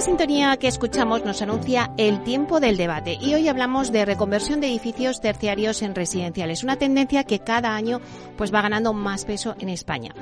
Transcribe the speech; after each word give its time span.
Esta 0.00 0.12
sintonía 0.12 0.56
que 0.56 0.66
escuchamos 0.66 1.26
nos 1.26 1.42
anuncia 1.42 1.90
el 1.98 2.24
tiempo 2.24 2.58
del 2.58 2.78
debate 2.78 3.18
y 3.20 3.34
hoy 3.34 3.48
hablamos 3.48 3.92
de 3.92 4.06
reconversión 4.06 4.58
de 4.62 4.68
edificios 4.68 5.20
terciarios 5.20 5.82
en 5.82 5.94
residenciales, 5.94 6.64
una 6.64 6.76
tendencia 6.76 7.24
que 7.24 7.40
cada 7.40 7.76
año 7.76 8.00
pues 8.38 8.50
va 8.52 8.62
ganando 8.62 8.94
más 8.94 9.26
peso 9.26 9.56
en 9.58 9.68
España. 9.68 10.14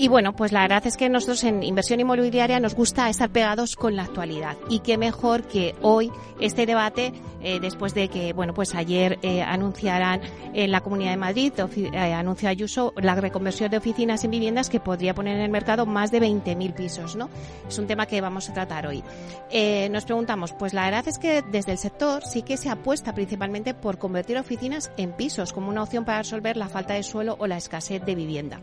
Y 0.00 0.08
bueno, 0.08 0.32
pues 0.34 0.50
la 0.50 0.62
verdad 0.62 0.86
es 0.86 0.96
que 0.96 1.10
nosotros 1.10 1.44
en 1.44 1.62
inversión 1.62 2.00
inmobiliaria 2.00 2.58
nos 2.58 2.74
gusta 2.74 3.10
estar 3.10 3.28
pegados 3.28 3.76
con 3.76 3.96
la 3.96 4.04
actualidad. 4.04 4.56
Y 4.70 4.78
qué 4.78 4.96
mejor 4.96 5.42
que 5.42 5.74
hoy 5.82 6.10
este 6.40 6.64
debate, 6.64 7.12
eh, 7.42 7.60
después 7.60 7.92
de 7.92 8.08
que, 8.08 8.32
bueno, 8.32 8.54
pues 8.54 8.74
ayer 8.74 9.18
eh, 9.20 9.42
anunciaran 9.42 10.22
en 10.54 10.70
la 10.70 10.80
Comunidad 10.80 11.10
de 11.10 11.16
Madrid, 11.18 11.52
eh, 11.76 12.14
anunció 12.14 12.48
Ayuso, 12.48 12.94
la 12.96 13.14
reconversión 13.14 13.70
de 13.70 13.76
oficinas 13.76 14.24
en 14.24 14.30
viviendas 14.30 14.70
que 14.70 14.80
podría 14.80 15.14
poner 15.14 15.36
en 15.36 15.42
el 15.42 15.50
mercado 15.50 15.84
más 15.84 16.10
de 16.10 16.22
20.000 16.22 16.72
pisos, 16.72 17.14
¿no? 17.14 17.28
Es 17.68 17.78
un 17.78 17.86
tema 17.86 18.06
que 18.06 18.22
vamos 18.22 18.48
a 18.48 18.54
tratar 18.54 18.86
hoy. 18.86 19.04
Eh, 19.50 19.90
nos 19.90 20.06
preguntamos, 20.06 20.54
pues 20.54 20.72
la 20.72 20.86
verdad 20.86 21.06
es 21.08 21.18
que 21.18 21.42
desde 21.42 21.72
el 21.72 21.78
sector 21.78 22.24
sí 22.24 22.40
que 22.40 22.56
se 22.56 22.70
apuesta 22.70 23.12
principalmente 23.12 23.74
por 23.74 23.98
convertir 23.98 24.38
oficinas 24.38 24.90
en 24.96 25.12
pisos 25.12 25.52
como 25.52 25.68
una 25.68 25.82
opción 25.82 26.06
para 26.06 26.22
resolver 26.22 26.56
la 26.56 26.70
falta 26.70 26.94
de 26.94 27.02
suelo 27.02 27.36
o 27.38 27.46
la 27.46 27.58
escasez 27.58 28.02
de 28.02 28.14
vivienda. 28.14 28.62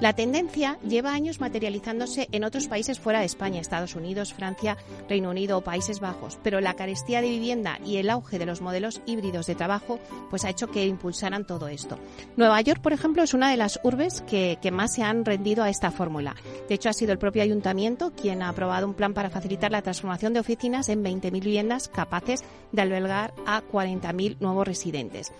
La 0.00 0.14
tendencia 0.14 0.69
lleva 0.86 1.12
años 1.12 1.40
materializándose 1.40 2.28
en 2.32 2.44
otros 2.44 2.68
países 2.68 3.00
fuera 3.00 3.20
de 3.20 3.26
España, 3.26 3.60
Estados 3.60 3.94
Unidos, 3.94 4.34
Francia, 4.34 4.76
Reino 5.08 5.30
Unido 5.30 5.58
o 5.58 5.64
Países 5.64 6.00
Bajos, 6.00 6.38
pero 6.42 6.60
la 6.60 6.74
carestía 6.74 7.20
de 7.20 7.28
vivienda 7.28 7.78
y 7.84 7.96
el 7.96 8.10
auge 8.10 8.38
de 8.38 8.46
los 8.46 8.60
modelos 8.60 9.00
híbridos 9.06 9.46
de 9.46 9.54
trabajo 9.54 9.98
pues 10.30 10.44
ha 10.44 10.50
hecho 10.50 10.70
que 10.70 10.86
impulsaran 10.86 11.46
todo 11.46 11.68
esto. 11.68 11.98
Nueva 12.36 12.60
York, 12.60 12.80
por 12.80 12.92
ejemplo, 12.92 13.22
es 13.22 13.34
una 13.34 13.50
de 13.50 13.56
las 13.56 13.80
urbes 13.82 14.22
que, 14.22 14.58
que 14.60 14.70
más 14.70 14.94
se 14.94 15.02
han 15.02 15.24
rendido 15.24 15.62
a 15.62 15.70
esta 15.70 15.90
fórmula. 15.90 16.36
De 16.68 16.74
hecho, 16.74 16.88
ha 16.88 16.92
sido 16.92 17.12
el 17.12 17.18
propio 17.18 17.42
ayuntamiento 17.42 18.12
quien 18.12 18.42
ha 18.42 18.48
aprobado 18.48 18.86
un 18.86 18.94
plan 18.94 19.14
para 19.14 19.30
facilitar 19.30 19.70
la 19.70 19.82
transformación 19.82 20.32
de 20.32 20.40
oficinas 20.40 20.88
en 20.88 21.04
20.000 21.04 21.30
viviendas 21.32 21.88
capaces 21.88 22.44
de 22.72 22.82
albergar 22.82 23.34
a 23.46 23.62
40.000 23.62 24.36
nuevos 24.40 24.66
residentes. 24.66 25.32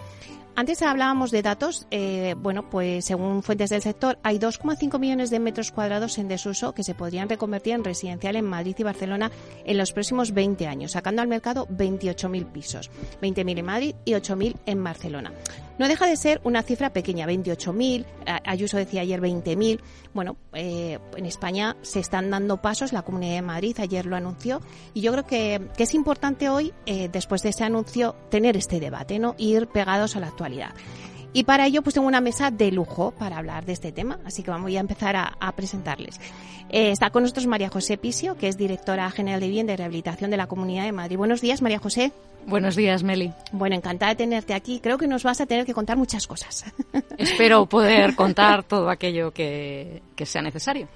Antes 0.60 0.82
hablábamos 0.82 1.30
de 1.30 1.40
datos. 1.40 1.86
Eh, 1.90 2.34
bueno, 2.36 2.68
pues 2.68 3.06
según 3.06 3.42
fuentes 3.42 3.70
del 3.70 3.80
sector, 3.80 4.18
hay 4.22 4.38
2,5 4.38 4.98
millones 4.98 5.30
de 5.30 5.40
metros 5.40 5.70
cuadrados 5.70 6.18
en 6.18 6.28
desuso 6.28 6.74
que 6.74 6.84
se 6.84 6.94
podrían 6.94 7.30
reconvertir 7.30 7.72
en 7.72 7.82
residencial 7.82 8.36
en 8.36 8.44
Madrid 8.44 8.74
y 8.76 8.82
Barcelona 8.82 9.30
en 9.64 9.78
los 9.78 9.92
próximos 9.92 10.34
20 10.34 10.66
años, 10.66 10.92
sacando 10.92 11.22
al 11.22 11.28
mercado 11.28 11.66
28.000 11.68 12.44
pisos, 12.52 12.90
20.000 13.22 13.58
en 13.58 13.64
Madrid 13.64 13.94
y 14.04 14.12
8.000 14.12 14.56
en 14.66 14.84
Barcelona. 14.84 15.32
No 15.80 15.88
deja 15.88 16.06
de 16.06 16.14
ser 16.18 16.42
una 16.44 16.62
cifra 16.62 16.92
pequeña, 16.92 17.26
28.000, 17.26 18.04
Ayuso 18.44 18.76
decía 18.76 19.00
ayer 19.00 19.18
20.000. 19.18 19.80
Bueno, 20.12 20.36
eh, 20.52 20.98
en 21.16 21.24
España 21.24 21.74
se 21.80 22.00
están 22.00 22.28
dando 22.28 22.58
pasos, 22.58 22.92
la 22.92 23.00
Comunidad 23.00 23.36
de 23.36 23.40
Madrid 23.40 23.74
ayer 23.80 24.04
lo 24.04 24.14
anunció, 24.14 24.60
y 24.92 25.00
yo 25.00 25.10
creo 25.12 25.24
que, 25.24 25.68
es 25.78 25.94
importante 25.94 26.50
hoy, 26.50 26.74
eh, 26.84 27.08
después 27.10 27.42
de 27.42 27.48
ese 27.48 27.64
anuncio, 27.64 28.14
tener 28.28 28.58
este 28.58 28.78
debate, 28.78 29.18
¿no? 29.18 29.34
Ir 29.38 29.68
pegados 29.68 30.16
a 30.16 30.20
la 30.20 30.26
actualidad. 30.26 30.74
Y 31.32 31.44
para 31.44 31.66
ello, 31.66 31.82
pues 31.82 31.94
tengo 31.94 32.08
una 32.08 32.20
mesa 32.20 32.50
de 32.50 32.72
lujo 32.72 33.12
para 33.12 33.38
hablar 33.38 33.64
de 33.64 33.72
este 33.72 33.92
tema, 33.92 34.18
así 34.24 34.42
que 34.42 34.50
vamos 34.50 34.74
a 34.74 34.80
empezar 34.80 35.16
a, 35.16 35.36
a 35.38 35.52
presentarles. 35.52 36.20
Eh, 36.70 36.90
está 36.92 37.10
con 37.10 37.22
nosotros 37.22 37.46
María 37.46 37.68
José 37.68 37.96
Pisio, 37.98 38.36
que 38.36 38.48
es 38.48 38.56
directora 38.56 39.10
general 39.10 39.40
de 39.40 39.46
Vivienda 39.46 39.72
y 39.72 39.76
Rehabilitación 39.76 40.30
de 40.30 40.36
la 40.36 40.46
Comunidad 40.46 40.84
de 40.84 40.92
Madrid. 40.92 41.16
Buenos 41.16 41.40
días, 41.40 41.62
María 41.62 41.78
José. 41.78 42.12
Buenos 42.46 42.76
días, 42.76 43.02
Meli. 43.02 43.32
Bueno, 43.52 43.76
encantada 43.76 44.10
de 44.10 44.16
tenerte 44.16 44.54
aquí. 44.54 44.80
Creo 44.80 44.96
que 44.96 45.06
nos 45.06 45.22
vas 45.24 45.40
a 45.40 45.46
tener 45.46 45.66
que 45.66 45.74
contar 45.74 45.96
muchas 45.96 46.26
cosas. 46.26 46.64
Espero 47.18 47.66
poder 47.66 48.14
contar 48.14 48.62
todo 48.62 48.88
aquello 48.88 49.32
que, 49.32 50.02
que 50.14 50.26
sea 50.26 50.42
necesario. 50.42 50.88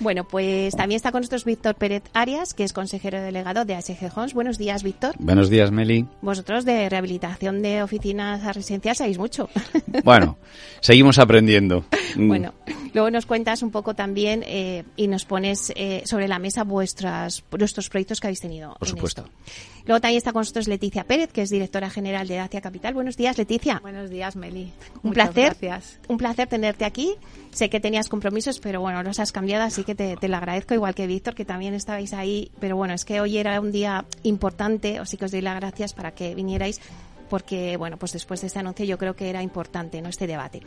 Bueno, 0.00 0.26
pues 0.26 0.74
también 0.74 0.96
está 0.96 1.12
con 1.12 1.20
nosotros 1.20 1.44
Víctor 1.44 1.74
Pérez 1.74 2.02
Arias, 2.14 2.54
que 2.54 2.64
es 2.64 2.72
consejero 2.72 3.20
delegado 3.20 3.66
de 3.66 3.74
ASG 3.74 4.10
Homes. 4.16 4.32
Buenos 4.32 4.56
días, 4.56 4.82
Víctor. 4.82 5.14
Buenos 5.18 5.50
días, 5.50 5.70
Meli. 5.70 6.06
Vosotros 6.22 6.64
de 6.64 6.88
rehabilitación 6.88 7.60
de 7.60 7.82
oficinas 7.82 8.54
residenciales 8.54 8.98
sabéis 8.98 9.18
mucho. 9.18 9.48
Bueno, 10.04 10.38
seguimos 10.80 11.18
aprendiendo. 11.18 11.84
Bueno, 12.16 12.54
luego 12.94 13.10
nos 13.10 13.26
cuentas 13.26 13.62
un 13.62 13.70
poco 13.70 13.94
también 13.94 14.42
eh, 14.46 14.84
y 14.96 15.08
nos 15.08 15.24
pones 15.24 15.72
eh, 15.76 16.02
sobre 16.06 16.26
la 16.28 16.38
mesa 16.38 16.64
vuestras, 16.64 17.44
vuestros 17.50 17.88
proyectos 17.90 18.20
que 18.20 18.28
habéis 18.28 18.40
tenido. 18.40 18.74
Por 18.78 18.88
en 18.88 18.94
supuesto. 18.94 19.22
esto. 19.22 19.60
Luego 19.86 20.00
también 20.00 20.18
está 20.18 20.32
con 20.32 20.40
nosotros 20.40 20.68
Leticia 20.68 21.04
Pérez, 21.04 21.32
que 21.32 21.42
es 21.42 21.50
directora 21.50 21.90
general 21.90 22.28
de 22.28 22.36
Dacia 22.36 22.60
Capital. 22.60 22.94
Buenos 22.94 23.16
días, 23.16 23.36
Leticia. 23.36 23.80
Buenos 23.82 24.10
días, 24.10 24.36
Meli. 24.36 24.72
Un 25.02 25.10
Muchas 25.10 25.30
placer, 25.30 25.56
Gracias. 25.60 26.00
un 26.08 26.16
placer 26.18 26.48
tenerte 26.48 26.84
aquí. 26.84 27.14
Sé 27.50 27.68
que 27.68 27.80
tenías 27.80 28.08
compromisos, 28.08 28.60
pero 28.60 28.80
bueno, 28.80 29.02
los 29.02 29.18
has 29.18 29.32
cambiado, 29.32 29.64
así 29.64 29.82
que 29.84 29.89
te, 29.94 30.16
te 30.16 30.28
lo 30.28 30.36
agradezco, 30.36 30.74
igual 30.74 30.94
que 30.94 31.06
Víctor, 31.06 31.34
que 31.34 31.44
también 31.44 31.74
estabais 31.74 32.12
ahí. 32.12 32.50
Pero 32.60 32.76
bueno, 32.76 32.94
es 32.94 33.04
que 33.04 33.20
hoy 33.20 33.38
era 33.38 33.60
un 33.60 33.72
día 33.72 34.04
importante, 34.22 34.98
así 34.98 35.16
que 35.16 35.24
os 35.26 35.30
doy 35.32 35.40
las 35.40 35.56
gracias 35.56 35.92
para 35.94 36.12
que 36.12 36.34
vinierais 36.34 36.80
porque 37.28 37.76
bueno 37.76 37.96
pues 37.96 38.12
después 38.12 38.40
de 38.40 38.48
este 38.48 38.58
anuncio 38.58 38.84
yo 38.84 38.98
creo 38.98 39.14
que 39.14 39.30
era 39.30 39.40
importante 39.40 40.02
no 40.02 40.08
este 40.08 40.26
debate 40.26 40.62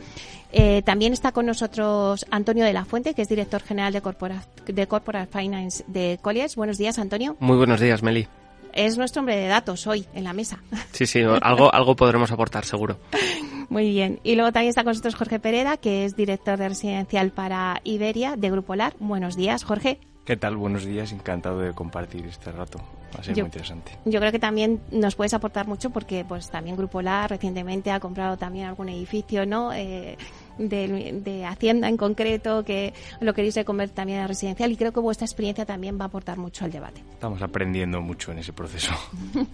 Eh, 0.50 0.80
también 0.80 1.12
está 1.12 1.30
con 1.30 1.44
nosotros 1.44 2.24
Antonio 2.30 2.64
de 2.64 2.72
la 2.72 2.86
Fuente 2.86 3.12
que 3.12 3.20
es 3.20 3.28
director 3.28 3.60
general 3.62 3.92
de 3.92 4.00
Corpora- 4.00 4.46
de 4.64 4.86
Corporate 4.86 5.30
Finance 5.30 5.84
de 5.88 6.18
Colliers 6.22 6.56
buenos 6.56 6.78
días 6.78 6.98
Antonio 6.98 7.36
Muy 7.38 7.58
buenos 7.58 7.80
días, 7.80 8.02
Meli. 8.02 8.26
es 8.72 8.96
nuestro 8.96 9.20
hombre 9.20 9.36
de 9.36 9.46
datos 9.46 9.86
hoy 9.86 10.06
en 10.14 10.24
la 10.24 10.32
mesa 10.32 10.58
Sí, 10.92 11.04
sí, 11.06 11.20
algo, 11.42 11.70
algo 11.74 11.94
podremos 11.96 12.32
aportar, 12.32 12.64
seguro. 12.64 12.96
Muy 13.68 13.88
bien. 13.90 14.20
Y 14.22 14.34
luego 14.34 14.52
también 14.52 14.70
está 14.70 14.82
con 14.84 14.90
nosotros 14.90 15.14
Jorge 15.14 15.38
Pereda, 15.40 15.76
que 15.76 16.04
es 16.04 16.16
director 16.16 16.58
de 16.58 16.68
residencial 16.68 17.30
para 17.30 17.80
Iberia 17.84 18.36
de 18.36 18.50
Grupo 18.50 18.74
LAR. 18.74 18.94
Buenos 19.00 19.36
días, 19.36 19.64
Jorge. 19.64 19.98
¿Qué 20.24 20.36
tal? 20.36 20.56
Buenos 20.56 20.84
días, 20.86 21.12
encantado 21.12 21.58
de 21.60 21.72
compartir 21.74 22.24
este 22.26 22.50
rato. 22.50 22.78
Va 23.14 23.20
a 23.20 23.22
ser 23.22 23.34
Yo- 23.34 23.44
muy 23.44 23.48
interesante. 23.48 23.92
Yo 24.06 24.18
creo 24.20 24.32
que 24.32 24.38
también 24.38 24.80
nos 24.90 25.14
puedes 25.16 25.34
aportar 25.34 25.66
mucho 25.68 25.90
porque 25.90 26.24
pues 26.26 26.50
también 26.50 26.76
Grupo 26.76 27.02
LAR 27.02 27.28
recientemente 27.30 27.90
ha 27.90 28.00
comprado 28.00 28.36
también 28.38 28.66
algún 28.66 28.88
edificio, 28.88 29.44
¿no? 29.44 29.72
Eh, 29.74 30.16
de, 30.58 31.20
de 31.24 31.44
Hacienda 31.44 31.88
en 31.88 31.96
concreto, 31.96 32.64
que 32.64 32.92
lo 33.20 33.34
queréis 33.34 33.54
reconvertir 33.54 33.94
también 33.94 34.20
a 34.20 34.26
residencial 34.26 34.72
y 34.72 34.76
creo 34.76 34.92
que 34.92 35.00
vuestra 35.00 35.24
experiencia 35.24 35.64
también 35.64 35.98
va 35.98 36.04
a 36.04 36.08
aportar 36.08 36.38
mucho 36.38 36.64
al 36.64 36.70
debate. 36.70 37.02
Estamos 37.12 37.42
aprendiendo 37.42 38.00
mucho 38.00 38.32
en 38.32 38.38
ese 38.38 38.52
proceso. 38.52 38.92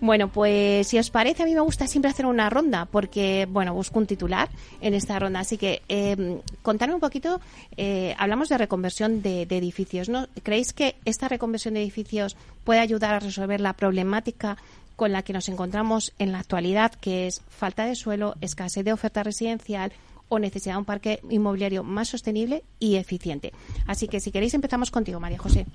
Bueno, 0.00 0.28
pues 0.28 0.88
si 0.88 0.98
os 0.98 1.10
parece, 1.10 1.42
a 1.42 1.46
mí 1.46 1.54
me 1.54 1.60
gusta 1.60 1.86
siempre 1.86 2.10
hacer 2.10 2.26
una 2.26 2.50
ronda 2.50 2.86
porque, 2.86 3.46
bueno, 3.48 3.72
busco 3.72 3.98
un 3.98 4.06
titular 4.06 4.48
en 4.80 4.94
esta 4.94 5.18
ronda. 5.18 5.40
Así 5.40 5.56
que, 5.58 5.82
eh, 5.88 6.40
contadme 6.62 6.94
un 6.94 7.00
poquito, 7.00 7.40
eh, 7.76 8.14
hablamos 8.18 8.48
de 8.48 8.58
reconversión 8.58 9.22
de, 9.22 9.46
de 9.46 9.56
edificios, 9.56 10.08
¿no? 10.08 10.26
¿Creéis 10.42 10.72
que 10.72 10.96
esta 11.04 11.28
reconversión 11.28 11.74
de 11.74 11.82
edificios 11.82 12.36
puede 12.64 12.80
ayudar 12.80 13.14
a 13.14 13.20
resolver 13.20 13.60
la 13.60 13.74
problemática 13.74 14.56
con 14.96 15.12
la 15.12 15.22
que 15.22 15.32
nos 15.32 15.48
encontramos 15.48 16.12
en 16.18 16.32
la 16.32 16.40
actualidad, 16.40 16.92
que 16.92 17.26
es 17.26 17.42
falta 17.48 17.84
de 17.84 17.94
suelo, 17.94 18.34
escasez 18.40 18.84
de 18.84 18.92
oferta 18.92 19.22
residencial 19.22 19.92
o 20.28 20.38
necesidad 20.38 20.74
de 20.74 20.78
un 20.78 20.84
parque 20.84 21.20
inmobiliario 21.30 21.82
más 21.82 22.08
sostenible 22.08 22.62
y 22.78 22.96
eficiente? 22.96 23.52
Así 23.86 24.08
que, 24.08 24.20
si 24.20 24.30
queréis, 24.30 24.54
empezamos 24.54 24.90
contigo, 24.90 25.20
María 25.20 25.38
José. 25.38 25.66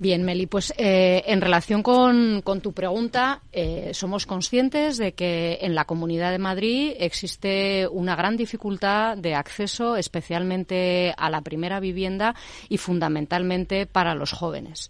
Bien, 0.00 0.22
Meli, 0.22 0.46
pues 0.46 0.72
eh, 0.76 1.24
en 1.26 1.40
relación 1.40 1.82
con, 1.82 2.42
tu 2.62 2.72
pregunta, 2.72 3.42
eh, 3.52 3.90
somos 3.94 4.26
conscientes 4.26 4.96
de 4.96 5.12
que 5.12 5.58
en 5.60 5.74
la 5.74 5.86
Comunidad 5.86 6.30
de 6.30 6.38
Madrid 6.38 6.92
existe 7.00 7.88
una 7.88 8.14
gran 8.14 8.36
dificultad 8.36 9.16
de 9.16 9.34
acceso, 9.34 9.96
especialmente 9.96 11.12
a 11.16 11.30
la 11.30 11.40
primera 11.40 11.80
vivienda 11.80 12.36
y 12.68 12.78
fundamentalmente 12.78 13.86
para 13.86 14.14
los 14.14 14.30
jóvenes. 14.30 14.88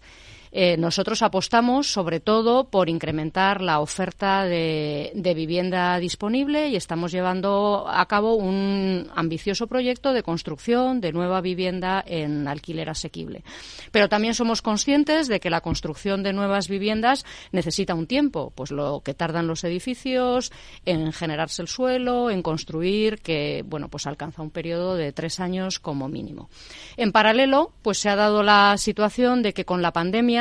Eh, 0.51 0.77
nosotros 0.77 1.21
apostamos 1.21 1.91
sobre 1.91 2.19
todo 2.19 2.65
por 2.65 2.89
incrementar 2.89 3.61
la 3.61 3.79
oferta 3.79 4.45
de, 4.45 5.11
vivienda 5.35 5.99
disponible 5.99 6.69
y 6.69 6.75
estamos 6.75 7.11
llevando 7.11 7.85
a 7.87 8.05
cabo 8.07 8.33
un 8.33 9.09
ambicioso 9.15 9.67
proyecto 9.67 10.11
de 10.11 10.23
construcción 10.23 11.01
de 11.01 11.11
nueva 11.11 11.39
vivienda 11.39 12.03
en 12.05 12.47
alquiler 12.47 12.89
asequible. 12.89 13.43
Pero 13.91 14.09
también 14.09 14.33
somos 14.33 14.61
conscientes 14.61 15.27
de 15.27 15.39
que 15.39 15.51
la 15.51 15.61
construcción 15.61 16.23
de 16.23 16.33
nuevas 16.33 16.67
viviendas 16.67 17.25
necesita 17.51 17.93
un 17.93 18.07
tiempo, 18.07 18.51
pues 18.55 18.71
lo 18.71 19.01
que 19.01 19.13
tardan 19.13 19.47
los 19.47 19.63
edificios 19.63 20.51
en 20.85 21.13
generarse 21.13 21.61
el 21.61 21.67
suelo, 21.67 22.31
en 22.31 22.41
construir, 22.41 23.21
que 23.21 23.63
bueno, 23.65 23.87
pues 23.89 24.07
alcanza 24.07 24.41
un 24.41 24.51
periodo 24.51 24.95
de 24.95 25.11
tres 25.11 25.39
años 25.39 25.79
como 25.79 26.07
mínimo. 26.07 26.49
En 26.97 27.11
paralelo, 27.11 27.71
pues 27.83 27.99
se 27.99 28.09
ha 28.09 28.15
dado 28.15 28.41
la 28.41 28.75
situación 28.77 29.43
de 29.43 29.53
que 29.53 29.65
con 29.65 29.81
la 29.81 29.93
pandemia 29.93 30.38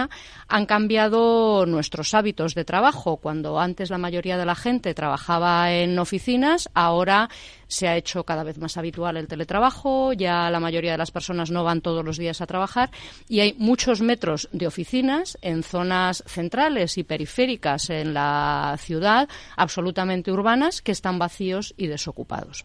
han 0.48 0.66
cambiado 0.66 1.66
nuestros 1.66 2.14
hábitos 2.14 2.54
de 2.54 2.64
trabajo. 2.64 3.16
Cuando 3.16 3.58
antes 3.58 3.90
la 3.90 3.98
mayoría 3.98 4.36
de 4.36 4.46
la 4.46 4.54
gente 4.54 4.94
trabajaba 4.94 5.72
en 5.72 5.98
oficinas, 5.98 6.68
ahora 6.74 7.28
se 7.66 7.86
ha 7.86 7.96
hecho 7.96 8.24
cada 8.24 8.44
vez 8.44 8.58
más 8.58 8.76
habitual 8.76 9.16
el 9.16 9.28
teletrabajo, 9.28 10.12
ya 10.12 10.50
la 10.50 10.60
mayoría 10.60 10.92
de 10.92 10.98
las 10.98 11.10
personas 11.10 11.50
no 11.50 11.64
van 11.64 11.80
todos 11.80 12.04
los 12.04 12.16
días 12.16 12.40
a 12.40 12.46
trabajar 12.46 12.90
y 13.28 13.40
hay 13.40 13.54
muchos 13.58 14.00
metros 14.00 14.48
de 14.52 14.66
oficinas 14.66 15.36
en 15.42 15.62
zonas 15.62 16.24
centrales 16.26 16.98
y 16.98 17.04
periféricas 17.04 17.90
en 17.90 18.14
la 18.14 18.76
ciudad, 18.78 19.28
absolutamente 19.56 20.32
urbanas, 20.32 20.80
que 20.82 20.92
están 20.92 21.18
vacíos 21.18 21.74
y 21.76 21.86
desocupados. 21.88 22.64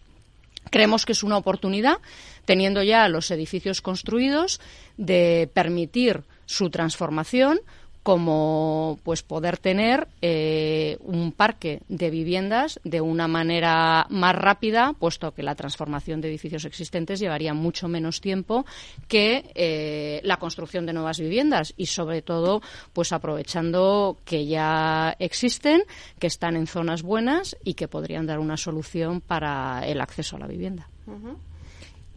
Creemos 0.70 1.04
que 1.04 1.12
es 1.12 1.22
una 1.22 1.36
oportunidad, 1.36 1.98
teniendo 2.46 2.82
ya 2.82 3.08
los 3.08 3.30
edificios 3.30 3.80
construidos, 3.80 4.60
de 4.96 5.50
permitir 5.52 6.24
su 6.46 6.70
transformación 6.70 7.60
como 8.04 8.98
pues 9.02 9.22
poder 9.22 9.56
tener 9.56 10.08
eh, 10.20 10.98
un 11.00 11.32
parque 11.32 11.80
de 11.88 12.10
viviendas 12.10 12.78
de 12.84 13.00
una 13.00 13.28
manera 13.28 14.06
más 14.10 14.34
rápida, 14.34 14.92
puesto 14.92 15.32
que 15.32 15.42
la 15.42 15.54
transformación 15.54 16.20
de 16.20 16.28
edificios 16.28 16.66
existentes 16.66 17.18
llevaría 17.18 17.54
mucho 17.54 17.88
menos 17.88 18.20
tiempo 18.20 18.66
que 19.08 19.50
eh, 19.54 20.20
la 20.22 20.36
construcción 20.36 20.84
de 20.84 20.92
nuevas 20.92 21.18
viviendas 21.18 21.72
y 21.78 21.86
sobre 21.86 22.20
todo 22.20 22.60
pues 22.92 23.10
aprovechando 23.10 24.18
que 24.26 24.44
ya 24.44 25.16
existen, 25.18 25.82
que 26.18 26.26
están 26.26 26.56
en 26.56 26.66
zonas 26.66 27.02
buenas 27.02 27.56
y 27.64 27.72
que 27.72 27.88
podrían 27.88 28.26
dar 28.26 28.38
una 28.38 28.58
solución 28.58 29.22
para 29.22 29.80
el 29.86 30.02
acceso 30.02 30.36
a 30.36 30.40
la 30.40 30.46
vivienda. 30.46 30.90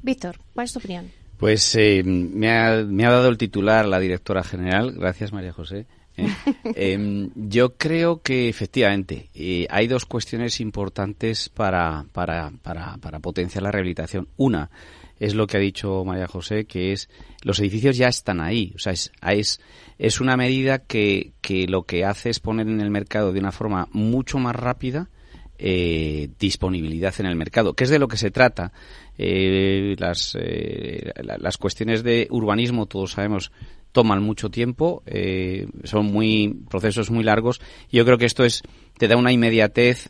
Víctor, 0.04 0.38
¿cuál 0.54 0.66
es 0.66 0.74
tu 0.74 0.80
opinión? 0.80 1.17
Pues 1.38 1.76
eh, 1.76 2.02
me, 2.04 2.52
ha, 2.52 2.84
me, 2.84 3.06
ha, 3.06 3.12
dado 3.12 3.30
el 3.30 3.38
titular 3.38 3.86
la 3.86 4.00
directora 4.00 4.44
general. 4.44 4.94
Gracias, 4.94 5.32
María 5.32 5.54
José. 5.54 5.86
¿eh? 6.18 6.28
Em, 6.76 7.30
yo 7.36 7.76
creo 7.76 8.22
que 8.22 8.50
efectivamente 8.50 9.30
eh, 9.36 9.68
hay 9.70 9.88
dos 9.88 10.06
cuestiones 10.06 10.60
importantes 10.60 11.50
para, 11.50 12.06
para, 12.12 12.52
para, 12.64 12.98
para 12.98 13.20
potenciar 13.20 13.64
la 13.64 13.72
rehabilitación. 13.72 14.28
Una 14.38 14.72
es 15.20 15.36
lo 15.36 15.48
que 15.48 15.58
ha 15.58 15.60
dicho 15.60 16.04
María 16.06 16.28
José, 16.28 16.66
que 16.66 16.92
es 16.92 17.10
los 17.44 17.60
edificios 17.60 17.98
ya 17.98 18.08
están 18.08 18.42
ahí. 18.42 18.74
O 18.76 18.80
sea, 18.80 18.94
es, 18.94 19.12
es, 19.22 19.62
es 20.00 20.22
una 20.22 20.38
medida 20.38 20.80
que, 20.80 21.34
que 21.42 21.68
lo 21.68 21.84
que 21.84 22.04
hace 22.04 22.32
es 22.32 22.40
poner 22.40 22.68
en 22.68 22.82
el 22.82 22.90
mercado 22.90 23.32
de 23.32 23.40
una 23.40 23.52
forma 23.52 23.88
mucho 23.92 24.40
más 24.40 24.56
rápida 24.56 25.10
eh, 25.60 26.30
disponibilidad 26.40 27.14
en 27.20 27.26
el 27.26 27.36
mercado, 27.36 27.74
que 27.74 27.84
es 27.84 27.90
de 27.90 28.00
lo 28.00 28.08
que 28.08 28.18
se 28.18 28.32
trata. 28.32 28.72
Eh, 29.18 29.96
las, 29.98 30.38
eh, 30.40 31.12
las 31.40 31.58
cuestiones 31.58 32.04
de 32.04 32.28
urbanismo, 32.30 32.86
todos 32.86 33.14
sabemos, 33.14 33.52
toman 33.92 34.22
mucho 34.22 34.52
tiempo, 34.52 35.02
eh, 35.08 35.68
son 35.84 36.06
muy 36.06 36.56
procesos 36.70 37.10
muy 37.10 37.24
largos. 37.24 37.60
Yo 37.92 38.06
creo 38.06 38.18
que 38.18 38.26
esto 38.26 38.44
es 38.44 38.62
te 38.98 39.08
da 39.08 39.18
una 39.18 39.32
inmediatez 39.32 40.10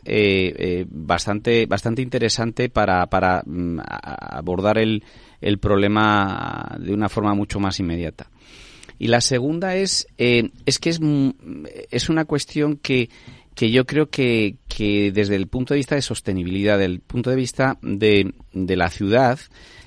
bastante 0.90 1.66
bastante 1.66 2.02
interesante 2.02 2.68
para, 2.68 3.06
para 3.06 3.42
mm, 3.44 3.78
abordar 3.86 4.78
el, 4.78 5.04
el 5.40 5.58
problema 5.58 6.76
de 6.78 6.92
una 6.92 7.08
forma 7.08 7.34
mucho 7.34 7.60
más 7.60 7.80
inmediata. 7.80 8.30
Y 8.98 9.06
la 9.06 9.20
segunda 9.20 9.76
es 9.76 10.06
es 10.18 10.78
que 10.78 10.90
es, 10.90 11.00
mm, 11.00 11.30
es 11.90 12.10
una 12.10 12.26
cuestión 12.26 12.76
que 12.76 13.08
que 13.58 13.72
yo 13.72 13.86
creo 13.86 14.08
que, 14.08 14.54
que 14.68 15.10
desde 15.10 15.34
el 15.34 15.48
punto 15.48 15.74
de 15.74 15.78
vista 15.78 15.96
de 15.96 16.02
sostenibilidad, 16.02 16.78
del 16.78 17.00
punto 17.00 17.28
de 17.28 17.34
vista 17.34 17.76
de, 17.82 18.32
de 18.52 18.76
la 18.76 18.88
ciudad, 18.88 19.40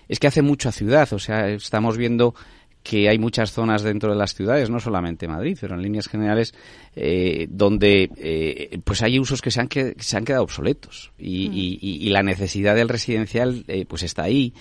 es 0.09 0.19
que 0.19 0.27
hace 0.27 0.41
mucha 0.41 0.73
ciudad. 0.73 1.07
O 1.13 1.19
sea, 1.19 1.47
estamos 1.47 1.95
viendo 1.95 2.35
que 2.83 3.07
hay 3.07 3.17
muchas 3.17 3.53
zonas 3.53 3.81
dentro 3.81 4.11
de 4.11 4.17
las 4.17 4.35
ciudades, 4.35 4.69
no 4.69 4.81
solamente 4.81 5.25
Madrid, 5.25 5.57
pero 5.61 5.75
en 5.75 5.83
líneas 5.83 6.09
generales, 6.09 6.53
eh, 6.97 7.47
donde 7.49 8.09
eh, 8.17 8.77
pues 8.83 9.03
hay 9.03 9.19
usos 9.19 9.41
que 9.41 9.51
se 9.51 9.61
han, 9.61 9.69
que, 9.69 9.95
se 9.99 10.17
han 10.17 10.25
quedado 10.25 10.43
obsoletos 10.43 11.13
y, 11.17 11.47
mm. 11.47 11.53
y, 11.53 11.79
y, 11.81 12.09
la 12.09 12.23
necesidad 12.23 12.75
del 12.75 12.89
residencial 12.89 13.63
eh, 13.69 13.85
pues 13.87 14.03
está 14.03 14.23
ahí. 14.23 14.53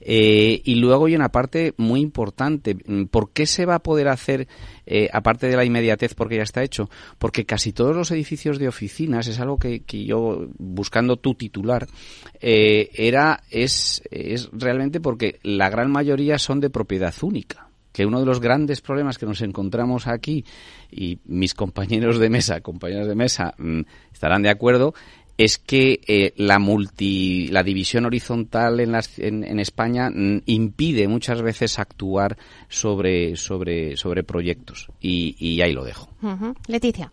Eh, 0.00 0.62
y 0.64 0.76
luego 0.76 1.06
hay 1.06 1.16
una 1.16 1.30
parte 1.30 1.74
muy 1.76 2.00
importante. 2.00 2.76
¿Por 3.10 3.32
qué 3.32 3.46
se 3.46 3.66
va 3.66 3.76
a 3.76 3.82
poder 3.82 4.08
hacer, 4.08 4.48
eh, 4.86 5.08
aparte 5.12 5.48
de 5.48 5.56
la 5.56 5.64
inmediatez, 5.64 6.14
porque 6.14 6.36
ya 6.36 6.42
está 6.42 6.62
hecho? 6.62 6.88
Porque 7.18 7.44
casi 7.44 7.72
todos 7.72 7.96
los 7.96 8.10
edificios 8.10 8.58
de 8.58 8.68
oficinas, 8.68 9.26
es 9.26 9.40
algo 9.40 9.58
que, 9.58 9.80
que 9.80 10.04
yo, 10.04 10.46
buscando 10.58 11.16
tu 11.16 11.34
titular, 11.34 11.88
eh, 12.40 12.90
era, 12.94 13.42
es, 13.50 14.02
es 14.10 14.48
realmente 14.52 15.00
porque 15.00 15.38
la 15.42 15.70
gran 15.70 15.90
mayoría 15.90 16.38
son 16.38 16.60
de 16.60 16.70
propiedad 16.70 17.14
única 17.22 17.68
que 17.98 18.06
uno 18.06 18.20
de 18.20 18.26
los 18.26 18.40
grandes 18.40 18.80
problemas 18.80 19.18
que 19.18 19.26
nos 19.26 19.42
encontramos 19.42 20.06
aquí, 20.06 20.44
y 20.88 21.18
mis 21.24 21.52
compañeros 21.62 22.20
de 22.20 22.30
mesa, 22.30 22.60
compañeras 22.60 23.08
de 23.08 23.16
mesa, 23.16 23.54
mm, 23.58 23.80
estarán 24.12 24.42
de 24.42 24.50
acuerdo, 24.50 24.94
es 25.38 25.56
que 25.56 26.00
eh, 26.08 26.34
la 26.36 26.58
multi, 26.58 27.46
la 27.48 27.62
división 27.62 28.04
horizontal 28.04 28.80
en, 28.80 28.90
las, 28.90 29.18
en, 29.20 29.60
España 29.60 30.10
mm, 30.10 30.42
impide 30.46 31.06
muchas 31.06 31.40
veces 31.42 31.78
actuar 31.78 32.36
sobre, 32.68 33.36
sobre, 33.36 33.96
sobre 33.96 34.24
proyectos. 34.24 34.88
Y, 35.00 35.36
y 35.38 35.60
ahí 35.62 35.72
lo 35.72 35.84
dejo. 35.84 36.10
Leticia. 36.66 37.12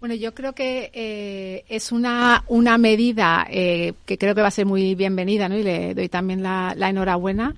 Bueno, 0.00 0.16
yo 0.16 0.34
creo 0.34 0.54
que 0.54 0.90
eh, 0.92 1.64
es 1.68 1.92
una, 1.92 2.44
una 2.48 2.78
medida 2.78 3.46
eh, 3.48 3.94
que 4.04 4.18
creo 4.18 4.34
que 4.34 4.42
va 4.42 4.48
a 4.48 4.50
ser 4.50 4.66
muy 4.66 4.96
bienvenida, 4.96 5.48
¿no? 5.48 5.56
Y 5.56 5.62
le 5.62 5.94
doy 5.94 6.08
también 6.08 6.42
la, 6.42 6.74
la 6.76 6.90
enhorabuena 6.90 7.54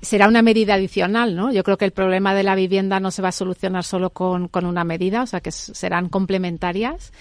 será 0.00 0.28
una 0.28 0.40
medida 0.40 0.74
adicional, 0.74 1.34
¿no? 1.34 1.52
Yo 1.52 1.64
creo 1.64 1.76
que 1.76 1.84
el 1.84 1.90
problema 1.90 2.32
de 2.32 2.44
la 2.44 2.54
vivienda 2.54 3.00
no 3.00 3.10
se 3.10 3.22
va 3.22 3.28
a 3.28 3.32
solucionar 3.32 3.82
solo 3.82 4.10
con, 4.10 4.46
con 4.48 4.64
una 4.64 4.84
medida, 4.84 5.22
o 5.22 5.26
sea 5.26 5.40
que 5.40 5.50
serán 5.50 6.08
complementarias. 6.08 7.12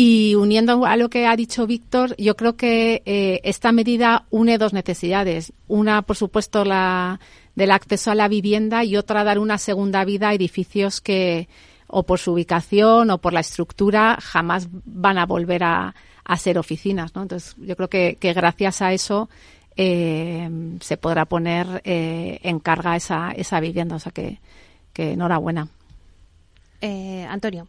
Y 0.00 0.36
uniendo 0.36 0.86
a 0.86 0.96
lo 0.96 1.10
que 1.10 1.26
ha 1.26 1.34
dicho 1.34 1.66
Víctor, 1.66 2.14
yo 2.18 2.36
creo 2.36 2.54
que 2.56 3.02
eh, 3.04 3.40
esta 3.42 3.72
medida 3.72 4.26
une 4.30 4.56
dos 4.56 4.72
necesidades. 4.72 5.52
Una, 5.66 6.02
por 6.02 6.14
supuesto, 6.14 6.64
la 6.64 7.18
del 7.56 7.72
acceso 7.72 8.12
a 8.12 8.14
la 8.14 8.28
vivienda 8.28 8.84
y 8.84 8.96
otra, 8.96 9.24
dar 9.24 9.40
una 9.40 9.58
segunda 9.58 10.04
vida 10.04 10.28
a 10.28 10.34
edificios 10.34 11.00
que, 11.00 11.48
o 11.88 12.04
por 12.04 12.20
su 12.20 12.34
ubicación 12.34 13.10
o 13.10 13.18
por 13.18 13.32
la 13.32 13.40
estructura, 13.40 14.18
jamás 14.20 14.68
van 14.70 15.18
a 15.18 15.26
volver 15.26 15.64
a, 15.64 15.96
ser 16.36 16.58
oficinas. 16.58 17.16
¿no? 17.16 17.22
Entonces, 17.22 17.56
yo 17.58 17.74
creo 17.74 17.88
que, 17.88 18.16
gracias 18.20 18.82
a 18.82 18.92
eso 18.92 19.28
eh, 19.74 20.48
se 20.80 20.96
podrá 20.96 21.24
poner 21.24 21.82
eh, 21.82 22.38
en 22.44 22.60
carga 22.60 22.94
esa, 22.94 23.32
esa 23.32 23.58
vivienda. 23.58 23.96
O 23.96 23.98
sea 23.98 24.12
que, 24.12 24.38
que 24.92 25.14
enhorabuena. 25.14 25.66
Antonio. 27.28 27.66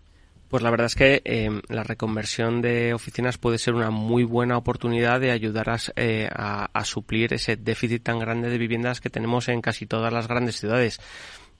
Pues 0.49 0.63
la 0.63 0.71
verdad 0.71 0.87
es 0.87 0.95
que 0.95 1.21
em, 1.25 1.61
la 1.69 1.83
reconversión 1.83 2.61
de 2.61 2.93
oficinas 2.95 3.37
puede 3.37 3.59
ser 3.59 3.75
una 3.75 3.91
muy 3.91 4.23
buena 4.23 4.57
oportunidad 4.57 5.19
de 5.19 5.29
ayudar 5.29 5.79
eh, 5.95 6.27
a, 6.31 6.69
a, 6.73 6.85
suplir 6.85 7.33
ese 7.33 7.55
déficit 7.55 8.01
tan 8.01 8.17
grande 8.17 8.49
de 8.49 8.57
viviendas 8.57 8.99
que 8.99 9.11
tenemos 9.11 9.47
en 9.47 9.61
casi 9.61 9.85
todas 9.85 10.11
las 10.11 10.27
grandes 10.27 10.59
ciudades. 10.59 10.99